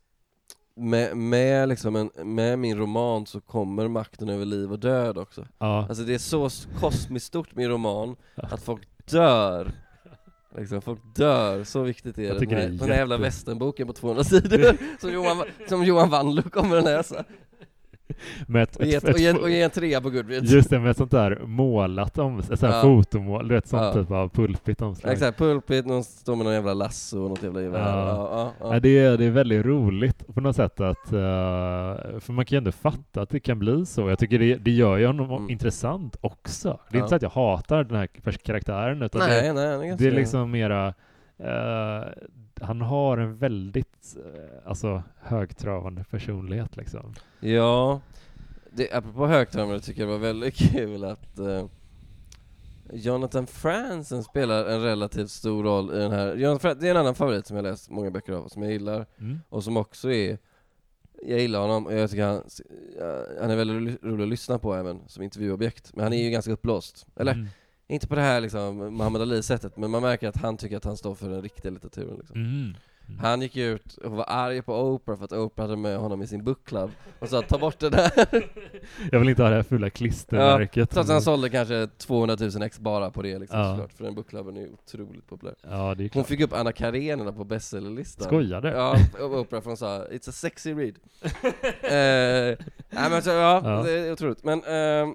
med, 0.75 1.17
med, 1.17 1.69
liksom 1.69 1.97
en, 1.97 2.11
med 2.25 2.59
min 2.59 2.79
roman 2.79 3.27
så 3.27 3.41
kommer 3.41 3.89
makten 3.89 4.29
över 4.29 4.45
liv 4.45 4.73
och 4.73 4.79
död 4.79 5.19
också. 5.19 5.47
Ja. 5.59 5.87
Alltså 5.89 6.05
det 6.05 6.15
är 6.15 6.19
så 6.19 6.49
kosmiskt 6.81 7.27
stort 7.27 7.55
med 7.55 7.69
roman, 7.69 8.17
att 8.35 8.63
folk 8.63 8.89
dör. 9.11 9.73
Liksom, 10.57 10.83
folk 10.83 11.01
dör, 11.17 11.65
så 11.65 11.83
viktigt 11.83 12.19
är 12.19 12.35
det. 12.35 12.39
Den 12.39 12.51
här, 12.51 12.69
den 12.69 12.91
här 12.91 12.97
jävla 12.97 13.17
västernboken 13.17 13.87
på 13.87 13.93
200 13.93 14.25
sidor 14.25 14.77
som 15.01 15.13
Johan, 15.13 15.43
som 15.69 15.85
Johan 15.85 16.11
Wandlo 16.11 16.43
kommer 16.43 16.77
att 16.77 16.85
läsa 16.85 17.25
med 18.47 18.63
ett, 18.63 18.77
och, 18.77 18.85
ge, 18.85 18.95
ett, 18.95 19.05
ett, 19.05 19.15
och, 19.15 19.21
ge, 19.21 19.33
och 19.33 19.51
ge 19.51 19.63
en 19.63 19.71
trea 19.71 20.01
på 20.01 20.11
Goodreads. 20.11 20.51
Just 20.51 20.71
det, 20.71 20.79
med 20.79 20.91
ett 20.91 20.97
sånt 20.97 21.11
där 21.11 21.41
målat 21.45 22.19
om, 22.19 22.39
ett 22.39 22.47
sånt 22.47 22.63
ja. 22.63 22.83
fotomål, 22.83 23.49
du 23.49 23.55
vet 23.55 23.69
sånt 23.69 23.83
ja. 23.83 23.93
typ 23.93 24.11
av 24.11 24.29
pulpit 24.29 24.83
omslag. 24.83 25.13
Exakt, 25.13 25.39
pulpit, 25.39 25.87
någon 25.87 26.05
står 26.05 26.37
med 26.37 26.45
någon 26.45 26.55
jävla 26.55 26.75
lasso 26.75 27.23
och 27.23 27.31
något 27.31 27.43
jävla 27.43 27.63
gevär. 27.63 27.79
Ja. 27.79 28.53
Ja, 28.61 28.69
ja, 28.73 28.81
det, 28.81 28.99
är, 28.99 29.17
det 29.17 29.25
är 29.25 29.31
väldigt 29.31 29.67
roligt 29.67 30.35
på 30.35 30.41
något 30.41 30.57
sätt 30.57 30.81
att, 30.81 31.13
uh, 31.13 31.19
för 32.21 32.33
man 32.33 32.45
kan 32.45 32.57
ju 32.57 32.59
ändå 32.59 32.73
fatta 32.73 33.23
att 33.23 33.31
det 33.31 33.41
kan 33.41 33.59
bli 33.59 33.87
så. 33.87 34.09
Jag 34.09 34.19
tycker 34.19 34.39
det, 34.39 34.55
det 34.55 34.71
gör 34.71 34.97
ju 34.97 35.07
honom 35.07 35.31
mm. 35.31 35.51
intressant 35.51 36.17
också. 36.21 36.79
Det 36.91 36.97
är 36.97 36.99
inte 36.99 37.09
så 37.09 37.15
att 37.15 37.23
jag 37.23 37.31
hatar 37.31 37.85
den 37.85 37.97
här 37.97 38.07
karaktären, 38.33 39.03
utan 39.03 39.19
nej, 39.29 39.43
det, 39.43 39.53
nej, 39.53 39.91
det, 39.91 39.97
det 39.97 40.07
är 40.07 40.13
liksom 40.13 40.51
mera 40.51 40.95
Uh, 41.41 42.07
han 42.61 42.81
har 42.81 43.19
en 43.19 43.37
väldigt 43.37 44.17
uh, 44.17 44.25
alltså, 44.65 45.03
högtravande 45.21 46.05
personlighet 46.05 46.77
liksom. 46.77 47.15
Ja, 47.41 48.01
det, 48.73 48.93
apropå 48.93 49.27
högtravande 49.27 49.81
tycker 49.81 50.01
jag 50.01 50.09
det 50.09 50.13
var 50.13 50.19
väldigt 50.19 50.55
kul 50.73 51.05
att 51.05 51.39
uh, 51.39 51.65
Jonathan 52.93 53.47
Franzen 53.47 54.25
spelar 54.25 54.65
en 54.65 54.83
relativt 54.83 55.31
stor 55.31 55.65
roll 55.65 55.95
i 55.95 55.99
den 55.99 56.13
här, 56.13 56.35
Jonathan 56.35 56.77
det 56.81 56.87
är 56.87 56.91
en 56.91 56.97
annan 56.97 57.15
favorit 57.15 57.47
som 57.47 57.57
jag 57.57 57.63
läst 57.63 57.91
många 57.91 58.11
böcker 58.11 58.33
av, 58.33 58.49
som 58.49 58.63
jag 58.63 58.73
gillar, 58.73 59.07
mm. 59.19 59.41
och 59.49 59.65
som 59.65 59.77
också 59.77 60.11
är 60.11 60.39
jag 61.23 61.41
gillar 61.41 61.61
honom 61.61 61.87
och 61.87 61.95
jag 61.95 62.11
tycker 62.11 62.25
han, 62.25 62.43
han 63.41 63.51
är 63.51 63.57
väldigt 63.57 64.05
rolig 64.05 64.23
att 64.23 64.29
lyssna 64.29 64.59
på 64.59 64.75
även 64.75 65.01
som 65.09 65.23
intervjuobjekt, 65.23 65.97
men 65.97 66.03
han 66.03 66.13
är 66.13 66.25
ju 66.25 66.31
ganska 66.31 66.53
uppblåst, 66.53 67.07
eller? 67.17 67.33
Mm. 67.33 67.47
Inte 67.91 68.07
på 68.07 68.15
det 68.15 68.21
här 68.21 68.41
liksom 68.41 68.97
Muhammad 68.97 69.23
Ali-sättet, 69.23 69.77
men 69.77 69.91
man 69.91 70.03
märker 70.03 70.29
att 70.29 70.37
han 70.37 70.57
tycker 70.57 70.77
att 70.77 70.85
han 70.85 70.97
står 70.97 71.15
för 71.15 71.29
den 71.29 71.43
riktiga 71.43 71.71
litteraturen 71.71 72.17
liksom. 72.17 72.37
Mm. 72.37 72.75
Mm. 73.11 73.21
Han 73.21 73.43
gick 73.43 73.57
ut 73.57 73.97
och 73.97 74.11
var 74.11 74.25
arg 74.29 74.63
på 74.63 74.81
Oprah 74.81 75.19
för 75.19 75.25
att 75.25 75.33
Oprah 75.33 75.69
hade 75.69 75.77
med 75.77 75.99
honom 75.99 76.23
i 76.23 76.27
sin 76.27 76.45
bookclub 76.45 76.91
och 77.19 77.29
sa 77.29 77.43
ta 77.43 77.59
bort 77.59 77.79
det 77.79 77.91
där. 77.91 78.11
Jag 79.13 79.19
vill 79.19 79.29
inte 79.29 79.43
ha 79.43 79.51
det 79.51 79.57
här 79.57 79.63
fula 79.63 79.91
klistermärket. 79.91 80.77
Ja, 80.77 80.87
trots 80.87 81.09
att 81.09 81.15
han 81.15 81.23
sålde 81.23 81.51
kanske 81.51 81.89
200 81.99 82.37
000 82.41 82.63
ex 82.63 82.79
bara 82.79 83.11
på 83.11 83.23
det 83.23 83.39
liksom 83.39 83.59
ja. 83.59 83.71
såklart, 83.71 83.93
för 83.93 84.05
den 84.05 84.15
bookklubben 84.15 84.57
är 84.57 84.69
otroligt 84.73 85.27
populär. 85.27 85.55
Ja, 85.63 85.95
det 85.95 86.05
är 86.05 86.09
klart. 86.09 86.15
Hon 86.15 86.25
fick 86.25 86.41
upp 86.41 86.53
Anna 86.53 86.73
Karenina 86.73 87.33
på 87.33 87.45
bestsellerlistan. 87.45 88.27
Skojade? 88.27 88.71
Ja, 88.71 88.97
Oprah 89.21 89.63
för 89.63 89.71
hon 89.71 89.77
sa 89.77 90.05
'It's 90.05 90.29
a 90.29 90.33
sexy 90.33 90.75
read' 90.75 90.97
eh, 91.83 92.67
Nej 92.91 93.11
men 93.11 93.23
så, 93.23 93.31
ja, 93.31 93.61
ja, 93.65 93.83
det 93.83 93.93
är 93.93 94.13
otroligt. 94.13 94.45
Men, 94.45 94.59
eh, 94.59 95.15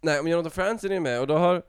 nej 0.00 0.22
men 0.22 0.26
Jonathan 0.26 0.50
Franzen 0.50 0.92
är 0.92 1.00
med 1.00 1.20
och 1.20 1.26
då 1.26 1.38
har 1.38 1.62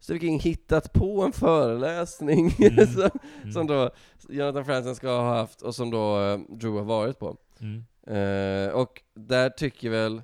Stephen 0.00 0.20
King 0.20 0.40
hittat 0.40 0.92
på 0.92 1.22
en 1.22 1.32
föreläsning 1.32 2.50
mm. 2.58 2.86
som, 2.86 3.10
mm. 3.42 3.52
som 3.52 3.66
då 3.66 3.90
Jonathan 4.28 4.64
Franzen 4.64 4.94
ska 4.94 5.08
ha 5.08 5.34
haft 5.34 5.62
och 5.62 5.74
som 5.74 5.90
då 5.90 6.18
uh, 6.18 6.40
Drew 6.48 6.76
har 6.76 6.84
varit 6.84 7.18
på. 7.18 7.36
Mm. 7.60 7.84
Uh, 8.10 8.70
och 8.70 9.02
där 9.14 9.50
tycker 9.50 9.90
väl 9.90 10.22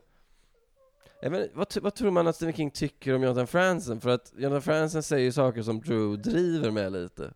men, 1.31 1.49
vad, 1.55 1.77
vad, 1.83 1.95
tror 1.95 2.11
man 2.11 2.27
att 2.27 2.37
Stephen 2.37 2.55
King 2.55 2.71
tycker 2.71 3.15
om 3.15 3.23
Jonathan 3.23 3.47
Franzen? 3.47 4.01
För 4.01 4.11
att 4.11 4.33
Jonathan 4.37 4.63
Franzen 4.63 5.03
säger 5.03 5.31
saker 5.31 5.63
som 5.63 5.81
Drew 5.81 6.17
driver 6.23 6.71
med 6.71 6.93
lite. 6.93 7.33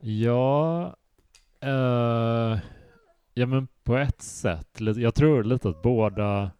Ja, 0.00 0.94
uh, 1.64 2.58
ja 3.34 3.46
men 3.46 3.68
på 3.84 3.96
ett 3.96 4.22
sätt. 4.22 4.68
Jag 4.78 5.14
tror 5.14 5.44
lite 5.44 5.68
att 5.68 5.82
båda 5.82 6.50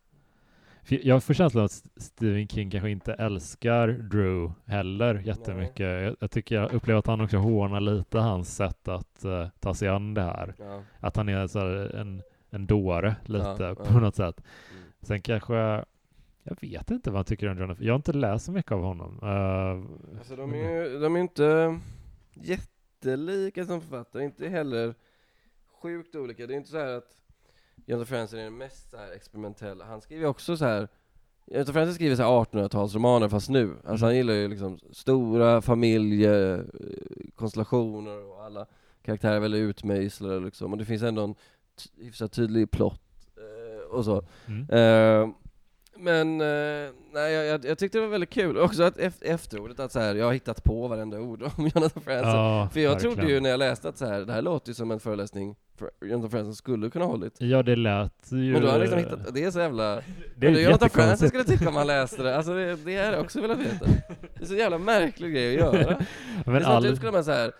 jag 1.02 1.24
får 1.24 1.34
känslan 1.34 1.64
att 1.64 1.84
Stephen 1.96 2.48
King 2.48 2.70
kanske 2.70 2.90
inte 2.90 3.12
älskar 3.12 3.88
Drew 3.88 4.52
heller 4.66 5.14
jättemycket. 5.14 5.86
Jag, 5.86 6.16
jag 6.20 6.30
tycker 6.30 6.54
jag 6.54 6.72
upplever 6.72 6.98
att 6.98 7.06
han 7.06 7.20
också 7.20 7.36
hånar 7.36 7.80
lite 7.80 8.18
hans 8.18 8.56
sätt 8.56 8.88
att 8.88 9.24
uh, 9.24 9.46
ta 9.60 9.74
sig 9.74 9.88
an 9.88 10.14
det 10.14 10.22
här. 10.22 10.54
Ja. 10.58 10.82
Att 11.00 11.16
han 11.16 11.28
är 11.28 11.46
så 11.46 11.60
en, 11.96 12.22
en 12.50 12.66
dåre 12.66 13.16
lite 13.24 13.62
ja, 13.62 13.74
på 13.74 13.84
ja. 13.84 14.00
något 14.00 14.16
sätt. 14.16 14.40
Mm. 14.70 14.82
Sen 15.02 15.20
kanske 15.20 15.84
jag 16.42 16.56
vet 16.60 16.90
inte 16.90 17.10
vad 17.10 17.18
han 17.18 17.24
tycker 17.24 17.48
om 17.48 17.58
Jonathan. 17.58 17.86
Jag 17.86 17.92
har 17.92 17.96
inte 17.96 18.12
läst 18.12 18.44
så 18.44 18.52
mycket 18.52 18.72
av 18.72 18.82
honom. 18.82 19.18
Uh, 19.22 20.18
alltså 20.18 20.36
de 20.36 20.54
är 20.54 20.56
ju 20.56 20.98
de 21.00 21.16
är 21.16 21.20
inte 21.20 21.78
jättelika 22.34 23.64
som 23.64 23.80
författare, 23.80 24.24
inte 24.24 24.48
heller 24.48 24.94
sjukt 25.82 26.14
olika. 26.14 26.46
Det 26.46 26.54
är 26.54 26.56
inte 26.56 26.70
så 26.70 26.78
här 26.78 26.96
att 26.96 27.21
Jonathan 27.86 28.06
Franzen 28.06 28.38
är 28.38 28.44
den 28.44 28.58
mest 28.58 28.90
så 28.90 28.96
här 28.96 29.12
experimentella. 29.12 29.84
Han 29.84 30.00
skriver 30.00 30.26
också 30.26 30.56
så 30.56 30.64
här 30.64 30.88
Jonathan 31.46 31.74
Franzen 31.74 31.94
skriver 31.94 32.16
så 32.16 32.22
1800-talsromaner 32.22 33.28
fast 33.28 33.48
nu. 33.48 33.76
Alltså 33.84 34.06
han 34.06 34.16
gillar 34.16 34.34
ju 34.34 34.48
liksom 34.48 34.78
stora 34.92 35.62
familjekonstellationer 35.62 38.24
och 38.24 38.44
alla 38.44 38.66
karaktärer 39.02 39.36
är 39.36 39.40
väldigt 39.40 39.60
utmejslade 39.60 40.40
liksom. 40.40 40.72
Och 40.72 40.78
det 40.78 40.84
finns 40.84 41.02
ändå 41.02 41.24
en 41.24 41.34
hyfsat 41.98 42.32
tydlig 42.32 42.70
plott 42.70 43.02
eh, 43.36 43.80
och 43.96 44.04
så. 44.04 44.22
Mm. 44.46 44.70
Eh, 44.70 45.28
men 45.96 46.40
eh, 46.40 46.90
nej, 47.12 47.32
jag, 47.32 47.64
jag, 47.64 47.78
tyckte 47.78 47.98
det 47.98 48.02
var 48.02 48.08
väldigt 48.08 48.30
kul 48.30 48.58
också 48.58 48.82
att 48.82 48.98
efter, 48.98 49.26
efterordet 49.26 49.80
att 49.80 49.92
så 49.92 50.00
här, 50.00 50.14
jag 50.14 50.26
har 50.26 50.32
hittat 50.32 50.64
på 50.64 50.88
varenda 50.88 51.20
ord 51.20 51.42
om 51.42 51.50
Jonathan 51.74 52.02
Franzen. 52.02 52.30
Ja, 52.30 52.68
för 52.72 52.80
jag 52.80 52.90
verkligen. 52.90 53.16
trodde 53.16 53.32
ju 53.32 53.40
när 53.40 53.50
jag 53.50 53.58
läste 53.58 53.88
att 53.88 53.98
så 53.98 54.06
här, 54.06 54.20
det 54.20 54.32
här 54.32 54.42
låter 54.42 54.68
ju 54.68 54.74
som 54.74 54.90
en 54.90 55.00
föreläsning 55.00 55.56
för 55.78 55.90
Jonathan 56.08 56.30
Franzen 56.30 56.54
skulle 56.54 56.90
kunna 56.90 57.04
hållit. 57.04 57.34
Ja, 57.38 57.62
det 57.62 57.76
lät 57.76 58.12
ju... 58.30 58.52
Men 58.52 58.62
då 58.62 58.68
har 58.68 58.78
liksom 58.78 58.98
hittat, 58.98 59.34
det 59.34 59.44
är 59.44 59.50
så 59.50 59.58
jävla... 59.60 60.00
Det 60.36 60.46
är 60.46 60.50
Jonathan 60.50 60.90
Franzen 60.90 61.28
skulle 61.28 61.44
tycka 61.44 61.68
om 61.68 61.74
man 61.74 61.86
läste 61.86 62.22
det, 62.22 62.36
alltså 62.36 62.54
det, 62.54 62.76
det 62.76 62.94
är 62.94 63.20
också 63.20 63.40
velat 63.40 63.58
veta. 63.58 63.86
Det 64.34 64.42
är 64.42 64.46
så 64.46 64.54
jävla 64.54 64.78
märklig 64.78 65.32
grej 65.32 65.48
att 65.48 65.74
göra. 65.74 65.98
Men 66.44 66.54
det 66.54 66.60
är 66.60 66.64
all... 66.64 66.96
skulle 66.96 67.12
man 67.12 67.24
så 67.24 67.32
här 67.32 67.52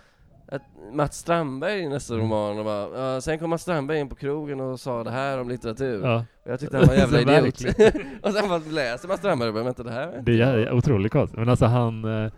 att 0.53 0.63
Mats 0.93 1.17
Strandberg 1.17 1.81
i 1.81 1.89
nästa 1.89 2.15
mm. 2.15 2.27
roman 2.27 2.59
och 2.59 2.65
bara, 2.65 3.15
uh, 3.15 3.21
sen 3.21 3.39
kom 3.39 3.51
Mats 3.51 3.63
Strandberg 3.63 3.99
in 3.99 4.09
på 4.09 4.15
krogen 4.15 4.61
och 4.61 4.81
sa 4.81 5.05
det 5.05 5.11
här 5.11 5.41
om 5.41 5.49
litteratur. 5.49 6.05
Ja. 6.05 6.25
Och 6.45 6.51
jag 6.51 6.61
tyckte 6.61 6.77
han 6.77 6.87
var 6.87 6.95
en 6.95 7.01
jävla 7.13 7.21
idiot. 7.21 7.55
och 8.23 8.33
sen 8.33 8.49
bara 8.49 8.59
läser 8.59 9.09
Mats 9.09 9.21
Strandberg 9.21 9.49
och 9.49 9.55
bara, 9.55 9.65
vänta 9.65 9.83
det 9.83 9.93
här 9.93 10.23
Det 10.23 10.41
är 10.41 10.73
otroligt 10.73 11.13
konstigt. 11.13 11.39
Men 11.39 11.49
alltså 11.49 11.67
han, 11.67 12.25
eh, 12.25 12.33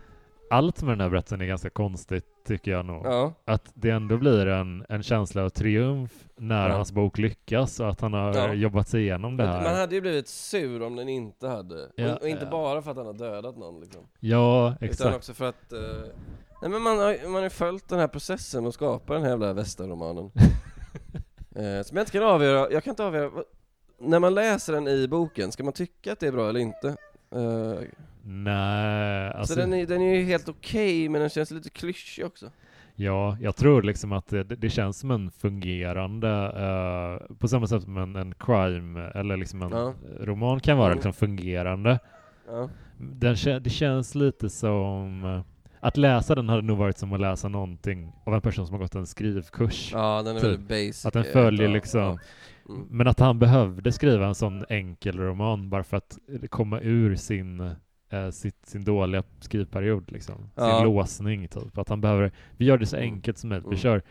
allt 0.50 0.82
med 0.82 0.92
den 0.92 1.00
här 1.00 1.10
berättelsen 1.10 1.40
är 1.40 1.46
ganska 1.46 1.70
konstigt 1.70 2.24
tycker 2.46 2.70
jag 2.70 2.84
nog. 2.84 3.06
Ja. 3.06 3.32
Att 3.44 3.70
det 3.74 3.90
ändå 3.90 4.16
blir 4.16 4.46
en, 4.46 4.84
en 4.88 5.02
känsla 5.02 5.44
av 5.44 5.48
triumf 5.48 6.12
när 6.36 6.68
ja. 6.68 6.74
hans 6.74 6.92
bok 6.92 7.18
lyckas 7.18 7.80
och 7.80 7.88
att 7.88 8.00
han 8.00 8.12
har 8.12 8.34
ja. 8.34 8.54
jobbat 8.54 8.88
sig 8.88 9.02
igenom 9.02 9.36
det 9.36 9.46
här. 9.46 9.62
Man 9.62 9.74
hade 9.74 9.94
ju 9.94 10.00
blivit 10.00 10.28
sur 10.28 10.82
om 10.82 10.96
den 10.96 11.08
inte 11.08 11.48
hade. 11.48 11.90
Ja, 11.96 12.16
och, 12.16 12.28
inte 12.28 12.46
bara 12.46 12.82
för 12.82 12.90
att 12.90 12.96
han 12.96 13.06
har 13.06 13.12
dödat 13.12 13.56
någon 13.56 13.80
liksom. 13.80 14.02
Ja, 14.20 14.74
exakt. 14.80 15.00
Utan 15.00 15.14
också 15.14 15.34
för 15.34 15.44
att 15.44 15.72
uh, 15.72 15.80
Nej 16.64 16.70
men 16.70 16.82
man 16.82 16.98
har, 16.98 17.28
man 17.28 17.42
har 17.42 17.48
följt 17.48 17.88
den 17.88 17.98
här 17.98 18.08
processen 18.08 18.66
och 18.66 18.74
skapa 18.74 19.14
den 19.14 19.22
här 19.22 19.30
jävla 19.30 19.52
västerromanen. 19.52 20.24
eh, 21.54 21.82
som 21.82 21.96
jag 21.96 22.02
inte 22.02 22.12
kan 22.12 22.22
avgöra, 22.22 22.70
jag 22.70 22.84
kan 22.84 22.90
inte 22.90 23.04
avgöra, 23.04 23.30
när 23.98 24.20
man 24.20 24.34
läser 24.34 24.72
den 24.72 24.88
i 24.88 25.08
boken, 25.08 25.52
ska 25.52 25.64
man 25.64 25.72
tycka 25.72 26.12
att 26.12 26.20
det 26.20 26.26
är 26.26 26.32
bra 26.32 26.48
eller 26.48 26.60
inte? 26.60 26.88
Eh, 27.30 27.80
Nej, 28.22 29.32
alltså... 29.32 29.54
Så 29.54 29.60
den 29.60 29.74
är, 29.74 29.86
den 29.86 30.02
är 30.02 30.14
ju 30.14 30.24
helt 30.24 30.48
okej, 30.48 31.00
okay, 31.00 31.08
men 31.08 31.20
den 31.20 31.30
känns 31.30 31.50
lite 31.50 31.70
klyschig 31.70 32.26
också. 32.26 32.50
Ja, 32.94 33.36
jag 33.40 33.56
tror 33.56 33.82
liksom 33.82 34.12
att 34.12 34.26
det, 34.26 34.44
det 34.44 34.70
känns 34.70 34.98
som 34.98 35.10
en 35.10 35.30
fungerande, 35.30 36.28
uh, 36.28 37.36
på 37.36 37.48
samma 37.48 37.66
sätt 37.66 37.82
som 37.82 37.96
en, 37.96 38.16
en 38.16 38.34
crime 38.34 39.10
eller 39.14 39.36
liksom 39.36 39.62
en 39.62 39.70
ja. 39.70 39.94
roman 40.20 40.60
kan 40.60 40.78
vara 40.78 40.92
mm. 40.92 40.96
liksom 40.96 41.12
fungerande. 41.12 41.98
Ja. 42.46 42.68
Den, 42.98 43.62
det 43.62 43.70
känns 43.70 44.14
lite 44.14 44.50
som 44.50 45.44
att 45.84 45.96
läsa 45.96 46.34
den 46.34 46.48
hade 46.48 46.62
nog 46.62 46.78
varit 46.78 46.98
som 46.98 47.12
att 47.12 47.20
läsa 47.20 47.48
någonting 47.48 48.12
av 48.26 48.34
en 48.34 48.40
person 48.40 48.66
som 48.66 48.74
har 48.74 48.80
gått 48.80 48.94
en 48.94 49.06
skrivkurs. 49.06 49.90
Ja, 49.92 50.22
den 50.22 50.36
är 50.36 50.40
typ. 50.40 50.50
väldigt 50.50 50.68
basic. 50.68 51.06
Att 51.06 51.12
den 51.12 51.24
följer 51.24 51.68
liksom. 51.68 52.00
Ja. 52.00 52.18
Mm. 52.68 52.86
Men 52.90 53.08
att 53.08 53.20
han 53.20 53.38
behövde 53.38 53.92
skriva 53.92 54.26
en 54.26 54.34
sån 54.34 54.64
enkel 54.68 55.18
roman 55.18 55.70
bara 55.70 55.84
för 55.84 55.96
att 55.96 56.18
komma 56.50 56.80
ur 56.80 57.16
sin 57.16 57.60
eh, 58.10 58.30
sitt, 58.30 58.66
sin 58.66 58.84
dåliga 58.84 59.22
skrivperiod 59.40 60.12
liksom. 60.12 60.36
Sin 60.36 60.64
ja. 60.64 60.84
låsning 60.84 61.48
typ. 61.48 61.78
Att 61.78 61.88
han 61.88 62.00
behöver, 62.00 62.32
vi 62.56 62.64
gör 62.64 62.78
det 62.78 62.86
så 62.86 62.96
mm. 62.96 63.14
enkelt 63.14 63.38
som 63.38 63.48
möjligt. 63.48 63.66
Vi 63.66 63.68
mm. 63.68 63.78
kör 63.78 64.02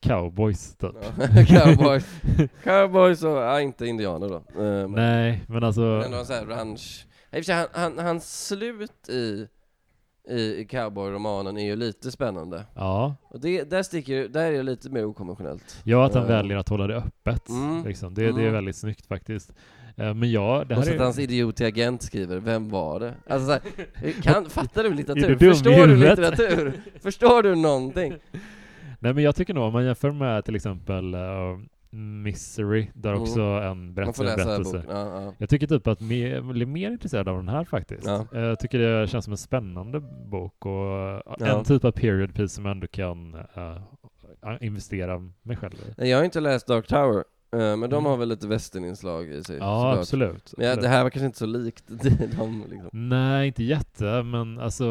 cowboys 0.00 0.76
typ. 0.76 0.90
Ja. 1.18 1.44
cowboys. 1.64 2.06
cowboys 2.64 3.22
och, 3.22 3.36
ja, 3.36 3.60
inte 3.60 3.86
indianer 3.86 4.28
då. 4.28 4.62
Uh, 4.62 4.88
Nej, 4.88 5.44
men 5.48 5.64
alltså. 5.64 5.80
Men 5.80 6.02
ändå 6.02 6.24
sån 6.24 6.36
här 6.36 6.46
ranch. 6.46 7.06
Han, 7.48 7.66
han, 7.72 7.98
hans 7.98 8.46
slut 8.46 9.08
i 9.08 9.48
i, 10.28 10.66
cowboy-romanen 10.70 11.58
är 11.58 11.64
ju 11.64 11.76
lite 11.76 12.10
spännande. 12.10 12.64
Ja. 12.74 13.16
Och 13.28 13.40
det, 13.40 13.70
där 13.70 13.82
sticker 13.82 14.28
där 14.28 14.44
är 14.44 14.52
det 14.52 14.62
lite 14.62 14.90
mer 14.90 15.04
okonventionellt. 15.04 15.80
Ja, 15.84 16.06
att 16.06 16.14
han 16.14 16.22
uh. 16.22 16.28
väljer 16.28 16.56
att 16.56 16.68
hålla 16.68 16.86
det 16.86 16.96
öppet. 16.96 17.48
Mm. 17.48 17.84
Liksom. 17.84 18.14
Det, 18.14 18.22
mm. 18.22 18.34
det 18.34 18.40
är 18.40 18.42
mm. 18.42 18.54
väldigt 18.54 18.76
snyggt 18.76 19.06
faktiskt. 19.06 19.52
Uh, 19.98 20.14
men 20.14 20.30
ja, 20.30 20.64
det 20.68 20.74
här 20.74 20.80
Och 20.80 20.86
så 20.86 20.90
är... 20.90 20.94
att 20.94 21.00
hans 21.00 21.18
idiotiga 21.18 21.68
agent 21.68 22.02
skriver, 22.02 22.36
vem 22.36 22.68
var 22.68 23.00
det? 23.00 23.14
Alltså 23.28 23.46
så 23.46 23.52
här, 23.52 24.22
kan, 24.22 24.50
fattar 24.50 24.82
du 24.82 24.94
litteratur? 24.94 25.36
Du 25.36 25.52
Förstår 25.52 25.86
du 25.86 25.96
litteratur? 25.96 26.82
Förstår 27.02 27.42
du 27.42 27.54
någonting? 27.54 28.14
Nej 28.98 29.14
men 29.14 29.24
jag 29.24 29.36
tycker 29.36 29.54
nog, 29.54 29.64
om 29.64 29.72
man 29.72 29.84
jämför 29.84 30.10
med 30.10 30.44
till 30.44 30.56
exempel 30.56 31.14
uh, 31.14 31.20
Misery, 31.92 32.88
där 32.94 33.10
mm. 33.10 33.22
också 33.22 33.40
en 33.40 33.94
berättelse. 33.94 34.24
berättelse. 34.24 34.84
Ja, 34.88 35.22
ja. 35.22 35.34
Jag 35.38 35.48
tycker 35.48 35.66
typ 35.66 35.86
att 35.86 36.00
jag 36.00 36.44
blir 36.44 36.66
mer 36.66 36.90
intresserad 36.90 37.28
av 37.28 37.36
den 37.36 37.48
här 37.48 37.64
faktiskt. 37.64 38.06
Ja. 38.06 38.26
Jag 38.32 38.58
tycker 38.58 38.78
det 38.78 39.06
känns 39.06 39.24
som 39.24 39.32
en 39.32 39.38
spännande 39.38 40.00
bok 40.30 40.66
och 40.66 41.40
en 41.48 41.64
typ 41.64 41.84
av 41.84 41.92
period 41.92 42.34
piece 42.34 42.54
som 42.54 42.64
jag 42.64 42.72
ändå 42.72 42.86
kan 42.86 43.34
uh, 43.34 43.78
investera 44.60 45.18
mig 45.42 45.56
själv 45.56 45.74
i. 45.96 46.10
Jag 46.10 46.18
har 46.18 46.24
inte 46.24 46.40
läst 46.40 46.66
Dark 46.66 46.86
Tower, 46.86 47.24
men 47.52 47.80
de 47.80 47.92
mm. 47.92 48.04
har 48.04 48.16
väl 48.16 48.28
lite 48.28 48.46
västerninslag 48.46 49.28
i 49.28 49.44
sig? 49.44 49.56
Ja, 49.56 49.80
såklart. 49.80 49.98
absolut. 49.98 50.54
Men 50.56 50.66
ja, 50.66 50.76
det 50.76 50.88
här 50.88 51.02
var 51.02 51.10
kanske 51.10 51.26
inte 51.26 51.38
så 51.38 51.46
likt 51.46 51.84
dem 52.38 52.64
liksom. 52.70 52.88
Nej, 52.92 53.46
inte 53.46 53.64
jätte, 53.64 54.22
men 54.22 54.60
alltså 54.60 54.84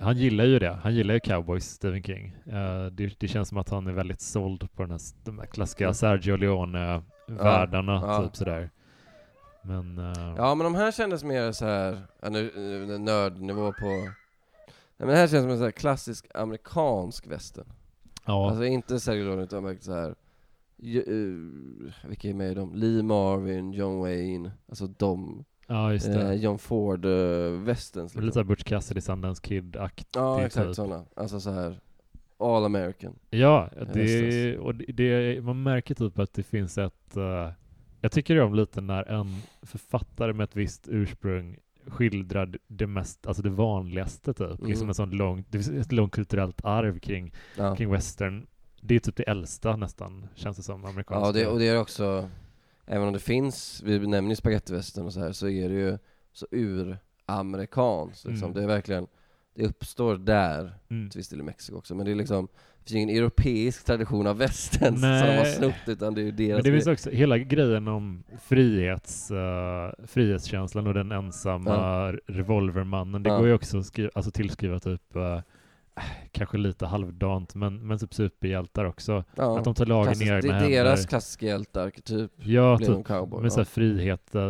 han 0.00 0.16
gillar 0.16 0.44
ju 0.44 0.58
det. 0.58 0.78
Han 0.82 0.94
gillar 0.94 1.14
ju 1.14 1.20
cowboys, 1.20 1.64
Stephen 1.64 2.02
King. 2.02 2.36
Uh, 2.46 2.86
det, 2.86 3.20
det, 3.20 3.28
känns 3.28 3.48
som 3.48 3.58
att 3.58 3.68
han 3.68 3.86
är 3.86 3.92
väldigt 3.92 4.20
såld 4.20 4.72
på 4.72 4.82
den 4.82 4.90
här, 4.90 5.00
de 5.24 5.38
här 5.38 5.46
klassiska 5.46 5.84
mm. 5.84 5.94
Sergio 5.94 6.36
Leone-världarna, 6.36 7.92
ja, 7.92 8.12
ja. 8.12 8.22
typ 8.22 8.36
sådär. 8.36 8.70
Men... 9.62 9.98
Uh... 9.98 10.34
Ja, 10.36 10.54
men 10.54 10.64
de 10.64 10.74
här 10.74 10.92
kändes 10.92 11.24
mer 11.24 11.52
så 11.52 11.64
här, 11.64 12.02
nu, 12.30 12.98
nördnivå 12.98 13.72
på... 13.72 13.86
Nej, 13.86 15.06
men 15.06 15.08
det 15.08 15.16
här 15.16 15.28
känns 15.28 15.42
som 15.42 15.50
en 15.50 15.58
så 15.58 15.64
här 15.64 15.70
klassisk 15.70 16.26
amerikansk 16.34 17.26
västern. 17.26 17.66
Ja. 18.26 18.50
Alltså 18.50 18.64
inte 18.64 19.00
Sergio 19.00 19.24
Leone, 19.24 19.42
utan 19.42 19.78
så 19.80 19.94
här 19.94 20.14
vilka 22.08 22.28
är 22.28 22.34
med 22.34 22.50
i 22.50 22.54
dem? 22.54 22.74
Lee 22.74 23.02
Marvin, 23.02 23.72
John 23.72 23.98
Wayne, 24.00 24.50
alltså 24.68 24.86
de. 24.86 25.44
Ja, 25.66 25.92
just 25.92 26.06
det. 26.06 26.22
Eh, 26.22 26.34
John 26.34 26.58
Ford, 26.58 27.04
uh, 27.04 27.62
Westerns 27.62 28.14
liksom. 28.14 28.22
Lite 28.22 28.34
såhär 28.34 28.44
Butch 28.44 28.62
Cassidy, 28.62 29.00
Sundance 29.00 29.42
Kid-aktigt. 29.42 30.16
Ja, 30.16 30.46
exakt 30.46 30.66
typ. 30.66 30.76
sådana. 30.76 31.04
Alltså 31.16 31.40
så 31.40 31.50
här 31.50 31.80
All 32.38 32.64
American. 32.64 33.14
Ja, 33.30 33.70
det, 33.92 34.58
och 34.58 34.74
det, 34.74 35.44
man 35.44 35.62
märker 35.62 35.94
typ 35.94 36.18
att 36.18 36.32
det 36.32 36.42
finns 36.42 36.78
ett, 36.78 37.16
uh, 37.16 37.52
jag 38.00 38.12
tycker 38.12 38.40
om 38.40 38.54
lite 38.54 38.80
när 38.80 39.10
en 39.10 39.26
författare 39.62 40.32
med 40.32 40.44
ett 40.44 40.56
visst 40.56 40.88
ursprung 40.88 41.58
skildrar 41.86 42.58
det 42.66 42.86
mest, 42.86 43.26
alltså 43.26 43.42
det 43.42 43.50
vanligaste 43.50 44.34
typ. 44.34 44.58
Mm. 44.58 44.70
Liksom 44.70 44.88
en 44.88 44.94
sån 44.94 45.10
lång, 45.10 45.44
det 45.48 45.58
finns 45.58 45.86
ett 45.86 45.92
långt 45.92 46.12
kulturellt 46.12 46.64
arv 46.64 46.98
kring, 46.98 47.32
ja. 47.56 47.76
kring 47.76 47.90
western. 47.90 48.46
Det 48.80 48.94
är 48.94 48.98
typ 48.98 49.16
det 49.16 49.22
äldsta 49.22 49.76
nästan, 49.76 50.28
känns 50.34 50.56
det 50.56 50.62
som, 50.62 50.84
amerikanska. 50.84 51.26
Ja, 51.26 51.32
det, 51.32 51.46
och 51.46 51.58
det 51.58 51.68
är 51.68 51.80
också, 51.80 52.28
även 52.86 53.06
om 53.06 53.12
det 53.12 53.18
finns, 53.18 53.82
vi 53.84 53.98
nämner 53.98 54.30
ju 54.30 54.36
spagettivästern 54.36 55.06
och 55.06 55.12
så 55.12 55.20
här, 55.20 55.32
så 55.32 55.48
är 55.48 55.68
det 55.68 55.74
ju 55.74 55.98
så 56.32 56.46
uramerikanskt 56.50 58.24
liksom. 58.24 58.44
Mm. 58.44 58.54
Det 58.54 58.62
är 58.62 58.66
verkligen, 58.66 59.06
det 59.54 59.66
uppstår 59.66 60.16
där, 60.16 60.78
mm. 60.90 61.10
till 61.10 61.18
viss 61.18 61.28
del 61.28 61.40
i 61.40 61.42
Mexiko 61.42 61.78
också, 61.78 61.94
men 61.94 62.06
det 62.06 62.12
är 62.12 62.16
liksom 62.16 62.48
det 62.84 62.90
finns 62.90 62.96
ingen 62.96 63.16
europeisk 63.16 63.84
tradition 63.84 64.26
av 64.26 64.38
västern 64.38 64.96
som 64.98 65.10
de 65.10 65.36
har 65.36 65.44
snott, 65.44 65.74
utan 65.86 66.14
det 66.14 66.20
är 66.20 66.24
ju 66.24 66.30
deras 66.30 66.56
Men 66.56 66.64
det 66.64 66.78
finns 66.78 66.86
också 66.86 67.10
hela 67.10 67.38
grejen 67.38 67.88
om 67.88 68.24
frihets, 68.42 69.30
uh, 69.30 70.06
frihetskänslan 70.06 70.86
och 70.86 70.94
den 70.94 71.12
ensamma 71.12 71.70
ja. 71.70 72.14
revolvermannen. 72.26 73.22
Det 73.22 73.30
ja. 73.30 73.38
går 73.38 73.46
ju 73.46 73.54
också 73.54 73.78
att 73.78 73.86
skriva, 73.86 74.10
alltså 74.14 74.30
tillskriva 74.30 74.80
typ 74.80 75.16
uh, 75.16 75.40
kanske 76.32 76.58
lite 76.58 76.86
halvdant, 76.86 77.54
men, 77.54 77.86
men 77.86 77.98
typ 77.98 78.14
superhjältar 78.14 78.84
också. 78.84 79.24
Ja. 79.36 79.58
Att 79.58 79.64
de 79.64 79.74
tar 79.74 79.86
lagen 79.86 80.22
i 80.22 80.24
egna 80.24 80.34
händer. 80.34 80.68
Det 80.68 80.76
är 80.76 80.84
deras 80.84 81.06
klassiska 81.06 81.46
hjältarketyp. 81.46 82.30
Ja, 82.36 82.78
typ 82.78 83.06
cowboy, 83.06 83.40
med 83.40 83.46
ja. 83.46 83.54
så 83.54 83.64
frihet, 83.64 84.34
uh, 84.34 84.42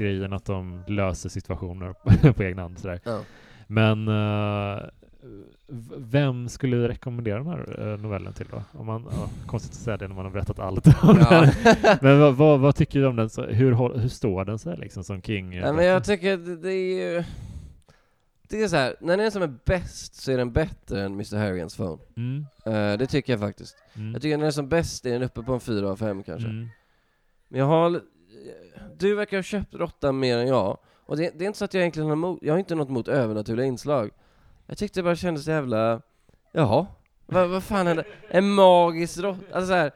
mm. 0.00 0.32
att 0.32 0.44
de 0.44 0.82
löser 0.86 1.28
situationer 1.28 1.94
på 2.32 2.42
egna 2.44 2.62
hand. 2.62 2.78
Sådär. 2.78 3.00
Ja. 3.04 3.20
Men 3.66 4.08
uh, 4.08 4.80
vem 5.96 6.48
skulle 6.48 6.76
du 6.76 6.88
rekommendera 6.88 7.38
den 7.38 7.46
här 7.46 7.92
eh, 7.92 7.98
novellen 7.98 8.32
till 8.32 8.46
då? 8.50 8.62
Om 8.72 8.86
man, 8.86 9.06
ja, 9.10 9.28
konstigt 9.46 9.72
att 9.72 9.78
säga 9.78 9.96
det 9.96 10.08
när 10.08 10.14
man 10.14 10.24
har 10.24 10.32
berättat 10.32 10.58
allt 10.58 10.86
om 10.86 11.18
ja. 11.20 11.30
den. 11.62 11.74
Men 12.00 12.20
vad, 12.20 12.36
vad, 12.36 12.60
vad, 12.60 12.76
tycker 12.76 13.00
du 13.00 13.06
om 13.06 13.16
den? 13.16 13.30
Hur, 13.48 13.98
hur 13.98 14.08
står 14.08 14.44
den 14.44 14.58
sig 14.58 14.76
liksom 14.76 15.04
som 15.04 15.22
King? 15.22 15.52
Ja, 15.52 15.72
men 15.72 15.84
jag 15.84 16.04
tycker 16.04 16.36
det 16.36 16.72
är 16.72 17.14
ju... 17.14 17.24
Det 18.48 18.62
är 18.62 18.68
så 18.68 18.76
här, 18.76 18.96
när 19.00 19.16
den 19.16 19.26
är 19.26 19.30
som 19.30 19.42
är 19.42 19.58
bäst 19.64 20.14
så 20.14 20.32
är 20.32 20.36
den 20.36 20.52
bättre 20.52 21.02
än 21.02 21.12
Mr. 21.12 21.36
Harrians 21.36 21.76
phone. 21.76 21.98
Mm. 22.16 22.46
Uh, 22.66 22.98
det 22.98 23.06
tycker 23.06 23.32
jag 23.32 23.40
faktiskt. 23.40 23.76
Mm. 23.94 24.12
Jag 24.12 24.22
tycker 24.22 24.36
när 24.36 24.42
den 24.42 24.48
är 24.48 24.52
som 24.52 24.68
bäst 24.68 25.06
är 25.06 25.12
den 25.12 25.22
uppe 25.22 25.42
på 25.42 25.52
en 25.52 25.60
fyra 25.60 25.90
av 25.90 25.96
fem 25.96 26.22
kanske. 26.22 26.48
Mm. 26.48 26.68
Men 27.48 27.60
jag 27.60 27.66
har... 27.66 28.02
Du 28.98 29.14
verkar 29.14 29.36
ha 29.36 29.42
köpt 29.42 29.74
råttan 29.74 30.18
mer 30.18 30.38
än 30.38 30.46
jag. 30.46 30.78
Och 31.06 31.16
det, 31.16 31.38
det, 31.38 31.44
är 31.44 31.46
inte 31.46 31.58
så 31.58 31.64
att 31.64 31.74
jag 31.74 31.80
egentligen 31.80 32.08
har 32.08 32.16
emot, 32.16 32.38
jag 32.42 32.54
har 32.54 32.58
inte 32.58 32.74
något 32.74 32.88
emot 32.88 33.08
övernaturliga 33.08 33.66
inslag. 33.66 34.10
Jag 34.66 34.78
tyckte 34.78 35.00
det 35.00 35.04
bara 35.04 35.16
kändes 35.16 35.46
jävla, 35.46 36.02
jaha, 36.52 36.86
vad, 37.26 37.48
vad 37.48 37.62
fan 37.62 37.86
hände? 37.86 38.04
En 38.28 38.50
magisk 38.50 39.18
råtta, 39.18 39.40
alltså 39.52 39.68
så 39.68 39.74
här, 39.74 39.92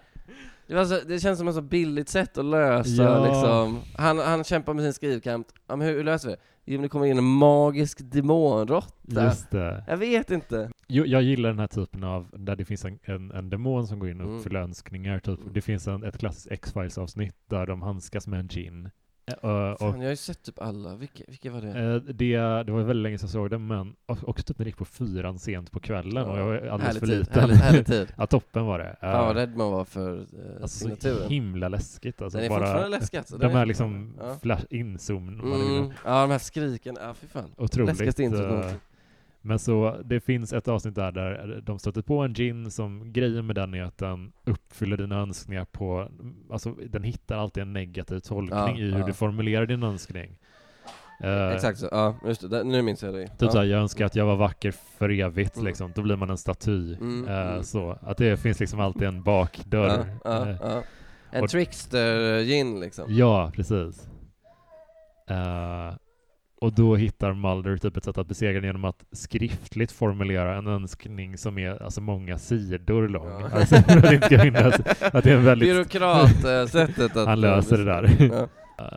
det, 0.74 0.86
så, 0.86 0.98
det 1.08 1.20
känns 1.20 1.38
som 1.38 1.48
ett 1.48 1.54
så 1.54 1.62
billigt 1.62 2.08
sätt 2.08 2.38
att 2.38 2.44
lösa 2.44 3.02
ja. 3.02 3.24
liksom. 3.24 3.80
Han, 3.94 4.18
han 4.18 4.44
kämpar 4.44 4.74
med 4.74 4.84
sin 4.84 4.92
skrivkamp, 4.92 5.46
ja, 5.68 5.76
men 5.76 5.88
hur, 5.88 5.94
hur 5.94 6.04
löser 6.04 6.28
vi 6.28 6.34
det? 6.34 6.40
Jo 6.64 6.82
det 6.82 6.88
kommer 6.88 7.06
in 7.06 7.18
en 7.18 7.24
magisk 7.24 7.98
demonråtta. 8.02 9.24
Just 9.24 9.50
det. 9.50 9.84
Jag 9.86 9.96
vet 9.96 10.30
inte. 10.30 10.70
Jo, 10.88 11.04
jag 11.06 11.22
gillar 11.22 11.48
den 11.48 11.58
här 11.58 11.66
typen 11.66 12.04
av, 12.04 12.30
där 12.32 12.56
det 12.56 12.64
finns 12.64 12.84
en, 12.84 12.98
en, 13.02 13.30
en 13.30 13.50
demon 13.50 13.86
som 13.86 13.98
går 13.98 14.10
in 14.10 14.20
och 14.20 14.26
mm. 14.26 14.38
uppfyller 14.38 14.60
önskningar. 14.60 15.18
Typ. 15.18 15.40
Det 15.54 15.60
finns 15.60 15.88
en, 15.88 16.04
ett 16.04 16.18
klassiskt 16.18 16.52
X-Files 16.52 16.98
avsnitt 16.98 17.36
där 17.46 17.66
de 17.66 17.82
handskas 17.82 18.26
med 18.26 18.40
en 18.40 18.48
gin 18.48 18.90
Uh, 19.30 19.76
Fan, 19.76 19.76
jag 19.80 20.02
har 20.02 20.10
ju 20.10 20.16
sett 20.16 20.42
typ 20.42 20.58
alla, 20.60 20.96
vilka, 20.96 21.24
vilka 21.28 21.50
var 21.50 21.60
det? 21.60 21.80
Uh, 21.80 22.02
det? 22.02 22.36
Det 22.36 22.72
var 22.72 22.82
väldigt 22.82 23.02
länge 23.02 23.18
sedan 23.18 23.26
jag 23.26 23.32
såg 23.32 23.50
den, 23.50 23.66
men 23.66 23.94
också 24.06 24.42
typ 24.44 24.58
när 24.58 24.64
det 24.64 24.68
gick 24.68 24.76
på 24.76 24.84
fyran 24.84 25.38
sent 25.38 25.70
på 25.70 25.80
kvällen 25.80 26.26
och 26.26 26.38
jag 26.38 26.44
var 26.44 26.66
alldeles 26.66 26.98
för 26.98 27.06
liten. 27.06 27.40
Härlig, 27.40 27.54
härlig 27.54 27.86
tid. 27.86 28.12
ja, 28.16 28.26
toppen 28.26 28.66
var 28.66 28.78
det. 28.78 28.90
Uh, 28.90 29.12
Fan 29.12 29.26
vad 29.26 29.36
rädd 29.36 29.56
man 29.56 29.72
var 29.72 29.84
för 29.84 30.16
uh, 30.16 30.26
alltså, 30.62 30.78
signaturen. 30.78 31.22
Så 31.22 31.28
himla 31.28 31.68
läskigt 31.68 32.22
alltså. 32.22 32.38
Den 32.38 32.44
är 32.44 32.50
bara, 32.50 32.60
fortfarande 32.60 32.98
läskig 32.98 33.18
alltså. 33.18 33.38
De 33.38 33.52
här 33.52 33.66
liksom 33.66 34.14
ja. 34.20 34.38
flash, 34.42 34.64
inzoom. 34.70 35.28
Mm. 35.28 35.92
Ja, 36.04 36.22
de 36.22 36.30
här 36.30 36.38
skriken, 36.38 36.96
ja 37.00 37.14
fy 37.14 37.26
fan. 37.26 37.50
Otroligt. 37.56 37.88
Läskigaste 37.88 38.22
inzoom 38.22 38.64
men 39.42 39.58
så 39.58 39.96
det 40.04 40.20
finns 40.20 40.52
ett 40.52 40.68
avsnitt 40.68 40.94
där, 40.94 41.12
där 41.12 41.60
de 41.62 41.78
stöter 41.78 42.02
på 42.02 42.18
en 42.18 42.34
gin 42.34 42.70
som 42.70 43.12
grejen 43.12 43.46
med 43.46 43.56
den 43.56 43.74
är 43.74 43.82
att 43.82 43.98
den 43.98 44.32
uppfyller 44.44 44.96
dina 44.96 45.18
önskningar 45.18 45.64
på, 45.64 46.08
alltså 46.50 46.70
den 46.70 47.02
hittar 47.02 47.36
alltid 47.36 47.62
en 47.62 47.72
negativ 47.72 48.20
tolkning 48.20 48.78
ja, 48.78 48.78
i 48.78 48.90
hur 48.90 48.98
ja. 48.98 49.06
du 49.06 49.12
formulerar 49.12 49.66
din 49.66 49.82
önskning. 49.82 50.38
Uh, 51.24 51.54
Exakt 51.54 51.78
så, 51.78 51.88
ja 51.90 52.14
just 52.26 52.50
det, 52.50 52.64
nu 52.64 52.82
minns 52.82 53.02
jag 53.02 53.14
det. 53.14 53.26
Typ 53.26 53.36
ja. 53.38 53.50
såhär, 53.50 53.64
jag 53.64 53.80
önskar 53.80 54.06
att 54.06 54.16
jag 54.16 54.26
var 54.26 54.36
vacker 54.36 54.70
för 54.98 55.10
evigt 55.10 55.56
mm. 55.56 55.66
liksom, 55.66 55.92
då 55.94 56.02
blir 56.02 56.16
man 56.16 56.30
en 56.30 56.38
staty. 56.38 56.94
Mm, 56.94 57.24
uh, 57.24 57.30
mm. 57.30 57.62
Så, 57.62 57.98
att 58.00 58.16
det 58.16 58.36
finns 58.36 58.60
liksom 58.60 58.80
alltid 58.80 59.02
en 59.02 59.22
bakdörr. 59.22 60.18
Ja, 60.24 60.46
uh, 60.62 60.82
en 61.30 61.48
trickster-gin 61.48 62.80
liksom. 62.80 63.04
Ja, 63.08 63.52
precis. 63.54 64.08
Och 66.62 66.72
då 66.72 66.96
hittar 66.96 67.32
Mulder 67.32 67.76
typ 67.76 67.96
ett 67.96 68.04
sätt 68.04 68.18
att 68.18 68.26
besegra 68.26 68.52
den 68.52 68.64
genom 68.64 68.84
att 68.84 69.04
skriftligt 69.12 69.92
formulera 69.92 70.56
en 70.56 70.66
önskning 70.66 71.38
som 71.38 71.58
är 71.58 71.82
alltså 71.82 72.00
många 72.00 72.38
sidor 72.38 73.08
lång. 73.08 73.28
Ja. 73.28 73.48
Alltså, 73.52 73.76
att, 73.76 74.12
inte 74.12 74.38
finnas, 74.38 74.74
att 75.00 75.24
det 75.24 75.30
är 75.30 75.36
en 75.36 75.44
väldigt... 75.44 75.68
Byråkrat-sättet 75.68 77.16
att... 77.16 77.26
Han 77.26 77.40
löser 77.40 77.78
det 77.78 77.84
där. 77.84 78.30
Ja. 78.32 78.48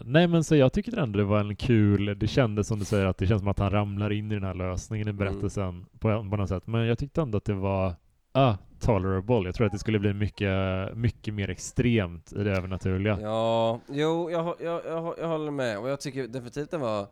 Nej 0.05 0.27
men 0.27 0.43
så 0.43 0.55
jag 0.55 0.73
tyckte 0.73 0.99
ändå 1.01 1.19
det 1.19 1.25
var 1.25 1.39
en 1.39 1.55
kul, 1.55 2.19
det 2.19 2.27
kändes 2.27 2.67
som 2.67 2.79
du 2.79 2.85
säger 2.85 3.05
att 3.05 3.17
det 3.17 3.27
känns 3.27 3.41
som 3.41 3.47
att 3.47 3.59
han 3.59 3.71
ramlar 3.71 4.11
in 4.11 4.31
i 4.31 4.35
den 4.35 4.43
här 4.43 4.53
lösningen 4.53 5.07
i 5.07 5.09
mm. 5.09 5.17
berättelsen 5.17 5.63
mm. 5.63 5.85
på, 5.99 6.29
på 6.29 6.37
något 6.37 6.49
sätt. 6.49 6.67
Men 6.67 6.85
jag 6.85 6.97
tyckte 6.97 7.21
ändå 7.21 7.37
att 7.37 7.45
det 7.45 7.53
var 7.53 7.93
ah, 8.31 8.53
tolerable. 8.79 9.45
Jag 9.45 9.55
tror 9.55 9.67
att 9.67 9.73
det 9.73 9.79
skulle 9.79 9.99
bli 9.99 10.13
mycket, 10.13 10.51
mycket 10.95 11.33
mer 11.33 11.49
extremt 11.49 12.33
i 12.33 12.43
det 12.43 12.51
övernaturliga. 12.51 13.17
Ja, 13.21 13.79
jo, 13.89 14.31
jag, 14.31 14.55
jag, 14.59 14.81
jag, 14.85 15.15
jag 15.17 15.27
håller 15.27 15.51
med. 15.51 15.79
Och 15.79 15.89
jag 15.89 15.99
tycker 15.99 16.27
definitivt 16.27 16.71
den 16.71 16.81
var 16.81 17.07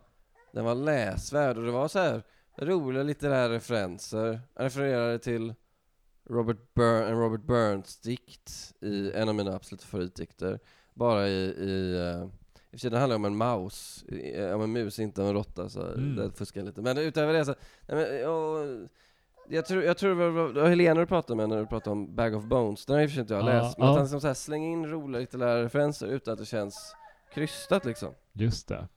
den 0.53 0.65
var 0.65 0.75
läsvärd 0.75 1.57
och 1.57 1.63
det 1.63 1.71
var 1.71 1.87
så 1.87 1.99
här 1.99 2.23
roliga 2.57 3.03
litterära 3.03 3.53
referenser. 3.53 4.41
Jag 4.55 4.65
refererade 4.65 5.19
till 5.19 5.53
Robert 6.29 6.73
Bur 6.73 7.03
en 7.03 7.19
Robert 7.19 7.41
Burns 7.41 7.99
dikt 7.99 8.73
i 8.81 9.11
en 9.11 9.29
av 9.29 9.35
mina 9.35 9.55
absoluta 9.55 9.85
favoritdikter. 9.85 10.59
Bara 10.93 11.27
i, 11.27 11.43
i 11.43 11.97
uh, 11.97 12.29
i 12.73 12.75
och 12.75 12.79
för 12.79 12.81
sig, 12.81 12.89
den 12.89 12.99
handlar 12.99 13.15
om 13.15 13.25
en 13.25 13.35
mouse, 13.35 14.05
om 14.53 14.61
en 14.61 14.71
mus, 14.71 14.99
inte 14.99 15.21
om 15.21 15.27
en 15.27 15.33
råtta, 15.33 15.69
så 15.69 15.81
mm. 15.81 16.15
det 16.15 16.31
fuskar 16.31 16.61
jag 16.61 16.65
lite. 16.65 16.81
Men 16.81 16.97
utöver 16.97 17.33
det 17.33 17.45
så, 17.45 17.55
nej 17.87 17.97
men, 17.97 18.19
jag, 18.19 18.89
jag 19.49 19.65
tror, 19.65 19.83
jag 19.83 19.97
tror 19.97 20.15
det 20.15 20.61
var 20.61 20.69
Helena 20.69 20.99
du 20.99 21.05
pratade 21.05 21.37
med 21.37 21.49
när 21.49 21.59
du 21.59 21.65
pratade 21.65 21.91
om 21.91 22.15
Bag 22.15 22.35
of 22.35 22.43
Bones, 22.43 22.85
den 22.85 22.93
har 22.93 23.01
jag 23.01 23.03
i 23.03 23.07
och 23.07 23.11
för 23.11 23.15
sig 23.15 23.21
inte 23.21 23.33
jag 23.33 23.45
läst, 23.45 23.77
men 23.77 23.87
att 23.87 23.93
han 23.93 24.03
liksom 24.03 24.21
så 24.21 24.27
här 24.27 24.33
slänger 24.33 24.69
in 24.69 24.89
roliga 24.89 25.19
litterära 25.19 25.63
referenser 25.63 26.07
utan 26.07 26.31
att 26.31 26.39
det 26.39 26.45
känns 26.45 26.95
krystat 27.33 27.85
liksom. 27.85 28.13
Just 28.33 28.67
det. 28.67 28.87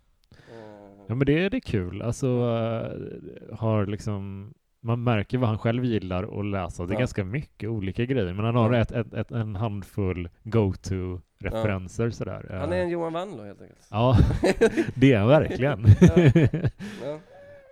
Ja 1.07 1.15
men 1.15 1.27
det, 1.27 1.49
det 1.49 1.57
är 1.57 1.61
kul, 1.61 2.03
alltså 2.03 2.27
uh, 2.27 3.57
har 3.57 3.87
liksom 3.87 4.53
man 4.87 5.05
märker 5.05 5.39
vad 5.39 5.49
han 5.49 5.59
själv 5.59 5.85
gillar 5.85 6.41
att 6.41 6.47
läsa. 6.47 6.87
Det 6.87 6.93
är 6.93 6.95
ja. 6.95 6.99
ganska 6.99 7.25
mycket 7.25 7.69
olika 7.69 8.05
grejer, 8.05 8.33
men 8.33 8.45
han 8.45 8.57
har 8.57 8.73
ja. 8.73 8.81
ett, 8.81 8.93
ett, 8.93 9.15
ett, 9.15 9.31
en 9.31 9.57
handfull 9.57 10.29
go-to-referenser 10.43 12.05
ja. 12.05 12.11
sådär. 12.11 12.57
Han 12.61 12.73
är 12.73 12.77
en 12.77 12.89
Johan 12.89 13.13
Wandlo 13.13 13.45
helt 13.45 13.63
enkelt. 13.63 13.87
Ja, 13.91 14.19
det 14.95 15.13
är 15.13 15.19
han 15.19 15.29
verkligen. 15.29 15.85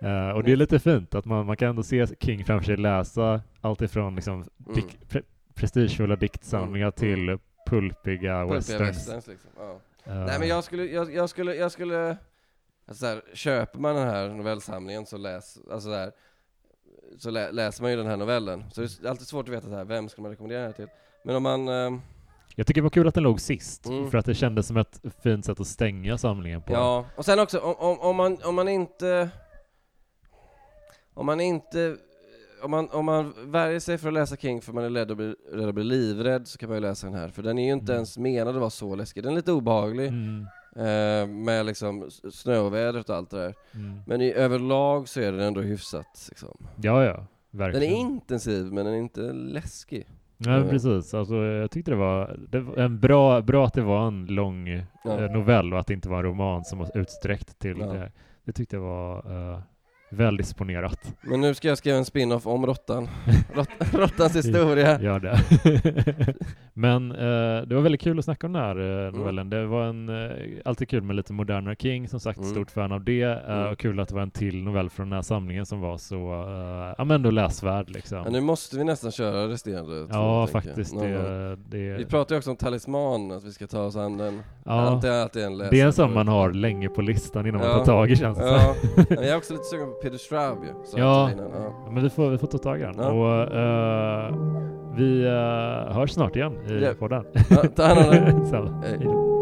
uh, 0.03 0.29
och 0.35 0.43
det 0.43 0.51
är 0.51 0.55
lite 0.55 0.79
fint 0.79 1.15
att 1.15 1.25
man, 1.25 1.45
man 1.45 1.57
kan 1.57 1.69
ändå 1.69 1.83
se 1.83 2.07
King 2.19 2.45
framför 2.45 2.65
sig 2.65 2.77
läsa 2.77 3.41
allt 3.61 3.81
ifrån 3.81 4.15
liksom 4.15 4.33
mm. 4.33 4.75
dik, 4.75 5.09
pre, 5.09 5.21
prestigefulla 5.53 6.15
diktsamlingar 6.15 6.87
mm. 6.87 6.91
till 6.91 7.37
pulpiga, 7.65 8.45
pulpiga 8.45 8.45
westerns. 8.45 8.81
westerns 8.81 9.27
liksom. 9.27 9.49
uh. 9.59 10.25
Nej 10.25 10.39
men 10.39 10.47
jag 10.47 10.63
skulle, 10.63 10.85
jag, 10.85 11.13
jag 11.13 11.29
skulle, 11.29 11.55
jag 11.55 11.71
skulle 11.71 12.17
Alltså 12.87 13.05
här, 13.05 13.21
köper 13.33 13.79
man 13.79 13.95
den 13.95 14.07
här 14.07 14.29
novellsamlingen 14.29 15.05
så, 15.05 15.17
läs, 15.17 15.57
alltså 15.71 15.89
där, 15.89 16.11
så 17.17 17.29
lä, 17.29 17.51
läser 17.51 17.81
man 17.81 17.91
ju 17.91 17.97
den 17.97 18.07
här 18.07 18.17
novellen. 18.17 18.63
Så 18.71 18.81
det 18.81 19.03
är 19.03 19.09
alltid 19.09 19.27
svårt 19.27 19.49
att 19.49 19.55
veta 19.55 19.67
så 19.67 19.75
här, 19.75 19.85
vem 19.85 20.09
ska 20.09 20.21
man 20.21 20.31
rekommendera 20.31 20.59
den 20.59 20.67
här 20.67 20.73
till. 20.73 20.87
Men 21.23 21.35
om 21.35 21.43
man... 21.43 21.67
Eh, 21.67 21.99
jag 22.55 22.67
tycker 22.67 22.81
det 22.81 22.83
var 22.83 22.89
kul 22.89 23.07
att 23.07 23.13
den 23.13 23.23
låg 23.23 23.41
sist, 23.41 23.85
mm. 23.85 24.11
för 24.11 24.17
att 24.17 24.25
det 24.25 24.33
kändes 24.33 24.67
som 24.67 24.77
ett 24.77 25.01
fint 25.23 25.45
sätt 25.45 25.59
att 25.59 25.67
stänga 25.67 26.17
samlingen 26.17 26.61
på. 26.61 26.73
Ja, 26.73 27.05
och 27.15 27.25
sen 27.25 27.39
också 27.39 27.59
om, 27.59 27.75
om, 27.75 27.99
om 27.99 28.15
man, 28.15 28.37
om 28.43 28.55
man 28.55 28.67
inte... 28.67 29.29
Om 31.13 31.25
man 31.25 31.41
inte... 31.41 31.97
Om 32.63 32.71
man, 32.71 32.89
om 32.89 33.05
man 33.05 33.51
värjer 33.51 33.79
sig 33.79 33.97
för 33.97 34.07
att 34.07 34.13
läsa 34.13 34.35
King 34.35 34.61
för 34.61 34.73
man 34.73 34.83
är 34.83 34.89
rädd 34.89 35.11
att 35.11 35.17
bli, 35.17 35.35
rädd 35.51 35.69
att 35.69 35.75
bli 35.75 35.83
livrädd 35.83 36.47
så 36.47 36.57
kan 36.57 36.69
man 36.69 36.77
ju 36.77 36.81
läsa 36.81 37.07
den 37.07 37.15
här, 37.15 37.29
för 37.29 37.43
den 37.43 37.59
är 37.59 37.65
ju 37.65 37.73
inte 37.73 37.91
mm. 37.91 37.95
ens 37.95 38.17
menad 38.17 38.55
att 38.55 38.59
vara 38.59 38.69
så 38.69 38.95
läskig. 38.95 39.23
Den 39.23 39.31
är 39.31 39.35
lite 39.35 39.51
obehaglig. 39.51 40.07
Mm. 40.07 40.47
Eh, 40.75 41.27
med 41.27 41.65
liksom 41.65 42.09
snövädret 42.31 43.09
och 43.09 43.15
allt 43.15 43.29
det 43.29 43.37
där. 43.37 43.55
Mm. 43.73 43.99
Men 44.05 44.21
i 44.21 44.33
överlag 44.33 45.09
så 45.09 45.21
är 45.21 45.31
den 45.31 45.41
ändå 45.41 45.61
hyfsat 45.61 46.25
liksom. 46.29 46.57
Ja, 46.81 47.03
ja. 47.03 47.25
Verkligen. 47.51 47.89
Den 47.89 47.97
är 47.97 48.01
intensiv, 48.01 48.65
men 48.65 48.85
den 48.85 48.93
är 48.93 48.97
inte 48.97 49.21
läskig. 49.33 50.07
Ja, 50.37 50.55
mm. 50.55 50.69
precis. 50.69 51.13
Alltså, 51.13 51.35
jag 51.35 51.71
tyckte 51.71 51.91
det 51.91 51.97
var, 51.97 52.39
det 52.49 52.59
var 52.59 52.77
en 52.77 52.99
bra, 52.99 53.41
bra 53.41 53.65
att 53.65 53.73
det 53.73 53.81
var 53.81 54.07
en 54.07 54.25
lång 54.25 54.67
ja. 55.03 55.23
Eh, 55.23 55.31
novell 55.31 55.73
och 55.73 55.79
att 55.79 55.87
det 55.87 55.93
inte 55.93 56.09
var 56.09 56.17
en 56.17 56.23
roman 56.23 56.65
som 56.65 56.79
var 56.79 56.97
utsträckt 56.97 57.59
till 57.59 57.77
ja. 57.79 57.85
det. 57.85 58.11
Det 58.43 58.51
tyckte 58.51 58.75
jag 58.75 58.83
var 58.83 59.31
uh, 59.31 59.59
väldisponerat. 60.09 61.13
Men 61.21 61.41
nu 61.41 61.53
ska 61.53 61.67
jag 61.67 61.77
skriva 61.77 61.97
en 61.97 62.05
spin-off 62.05 62.47
om 62.47 62.65
råttan. 62.65 63.09
Råttans 63.91 64.35
historia. 64.35 65.01
Gör 65.01 65.19
det. 65.19 65.39
Men 66.73 67.11
eh, 67.11 67.67
det 67.67 67.75
var 67.75 67.81
väldigt 67.81 68.01
kul 68.01 68.19
att 68.19 68.25
snacka 68.25 68.47
om 68.47 68.53
den 68.53 68.61
här 68.61 68.79
eh, 68.79 69.07
mm. 69.07 69.19
novellen. 69.19 69.47
Mm. 69.47 69.59
Det 69.59 69.67
var 69.67 69.83
en, 69.85 70.09
eh, 70.09 70.61
alltid 70.65 70.89
kul 70.89 71.01
med 71.01 71.15
lite 71.15 71.33
modernare 71.33 71.75
King, 71.75 72.07
som 72.07 72.19
sagt, 72.19 72.39
mm. 72.39 72.51
stort 72.51 72.71
fan 72.71 72.91
av 72.91 73.03
det. 73.03 73.23
Eh, 73.23 73.57
mm. 73.57 73.71
Och 73.71 73.79
kul 73.79 73.99
att 73.99 74.09
det 74.09 74.15
var 74.15 74.21
en 74.21 74.31
till 74.31 74.63
novell 74.63 74.89
från 74.89 75.09
den 75.09 75.15
här 75.15 75.21
samlingen 75.21 75.65
som 75.65 75.81
var 75.81 75.97
så, 75.97 76.15
eh, 76.15 76.95
ja 76.97 77.03
men 77.03 77.11
ändå 77.11 77.31
läsvärd 77.31 77.89
liksom. 77.89 78.17
Ja, 78.17 78.29
nu 78.29 78.41
måste 78.41 78.77
vi 78.77 78.83
nästan 78.83 79.11
köra 79.11 79.47
resterande 79.47 80.07
Ja, 80.09 80.47
faktiskt. 80.47 80.99
Det, 80.99 81.55
det, 81.55 81.97
vi 81.97 82.05
pratade 82.05 82.33
ju 82.33 82.37
också 82.37 82.49
om 82.49 82.57
Talisman, 82.57 83.31
att 83.31 83.43
vi 83.43 83.51
ska 83.51 83.67
ta 83.67 83.81
oss 83.81 83.95
an 83.95 84.17
den. 84.17 84.41
Ja, 84.63 84.99
det 85.01 85.07
är 85.07 85.45
en 85.45 85.57
Det 85.57 85.81
är 85.81 85.85
en 85.85 85.93
sån 85.93 86.13
man 86.13 86.27
har 86.27 86.51
länge 86.51 86.89
på 86.89 87.01
listan 87.01 87.47
innan 87.47 87.61
ja. 87.61 87.67
man 87.67 87.77
tar 87.77 87.85
tag 87.85 88.11
i 88.11 88.15
känns 88.15 88.37
det 88.37 88.45
ja. 88.45 88.75
Jag 89.09 89.25
är 89.25 89.37
också 89.37 89.53
lite 89.53 89.65
sugen 89.65 89.94
Peter 90.01 90.17
Straub 90.17 90.63
ju. 90.63 90.99
Ja. 90.99 91.31
ja, 91.37 91.89
men 91.91 92.03
vi 92.03 92.09
får, 92.09 92.29
vi 92.29 92.37
får 92.37 92.47
ta 92.47 92.57
tag 92.57 92.79
i 92.79 92.83
den. 92.83 92.95
Ja. 92.97 93.11
Och, 93.11 93.51
uh, 93.51 94.55
vi 94.95 95.25
uh, 95.25 95.93
hörs 95.93 96.11
snart 96.11 96.35
igen 96.35 96.53
i 96.53 96.93
podden. 96.99 97.25
Ja, 97.49 97.63
ta 97.75 97.83
hand 97.83 97.99
om 97.99 98.81
dig. 98.81 99.34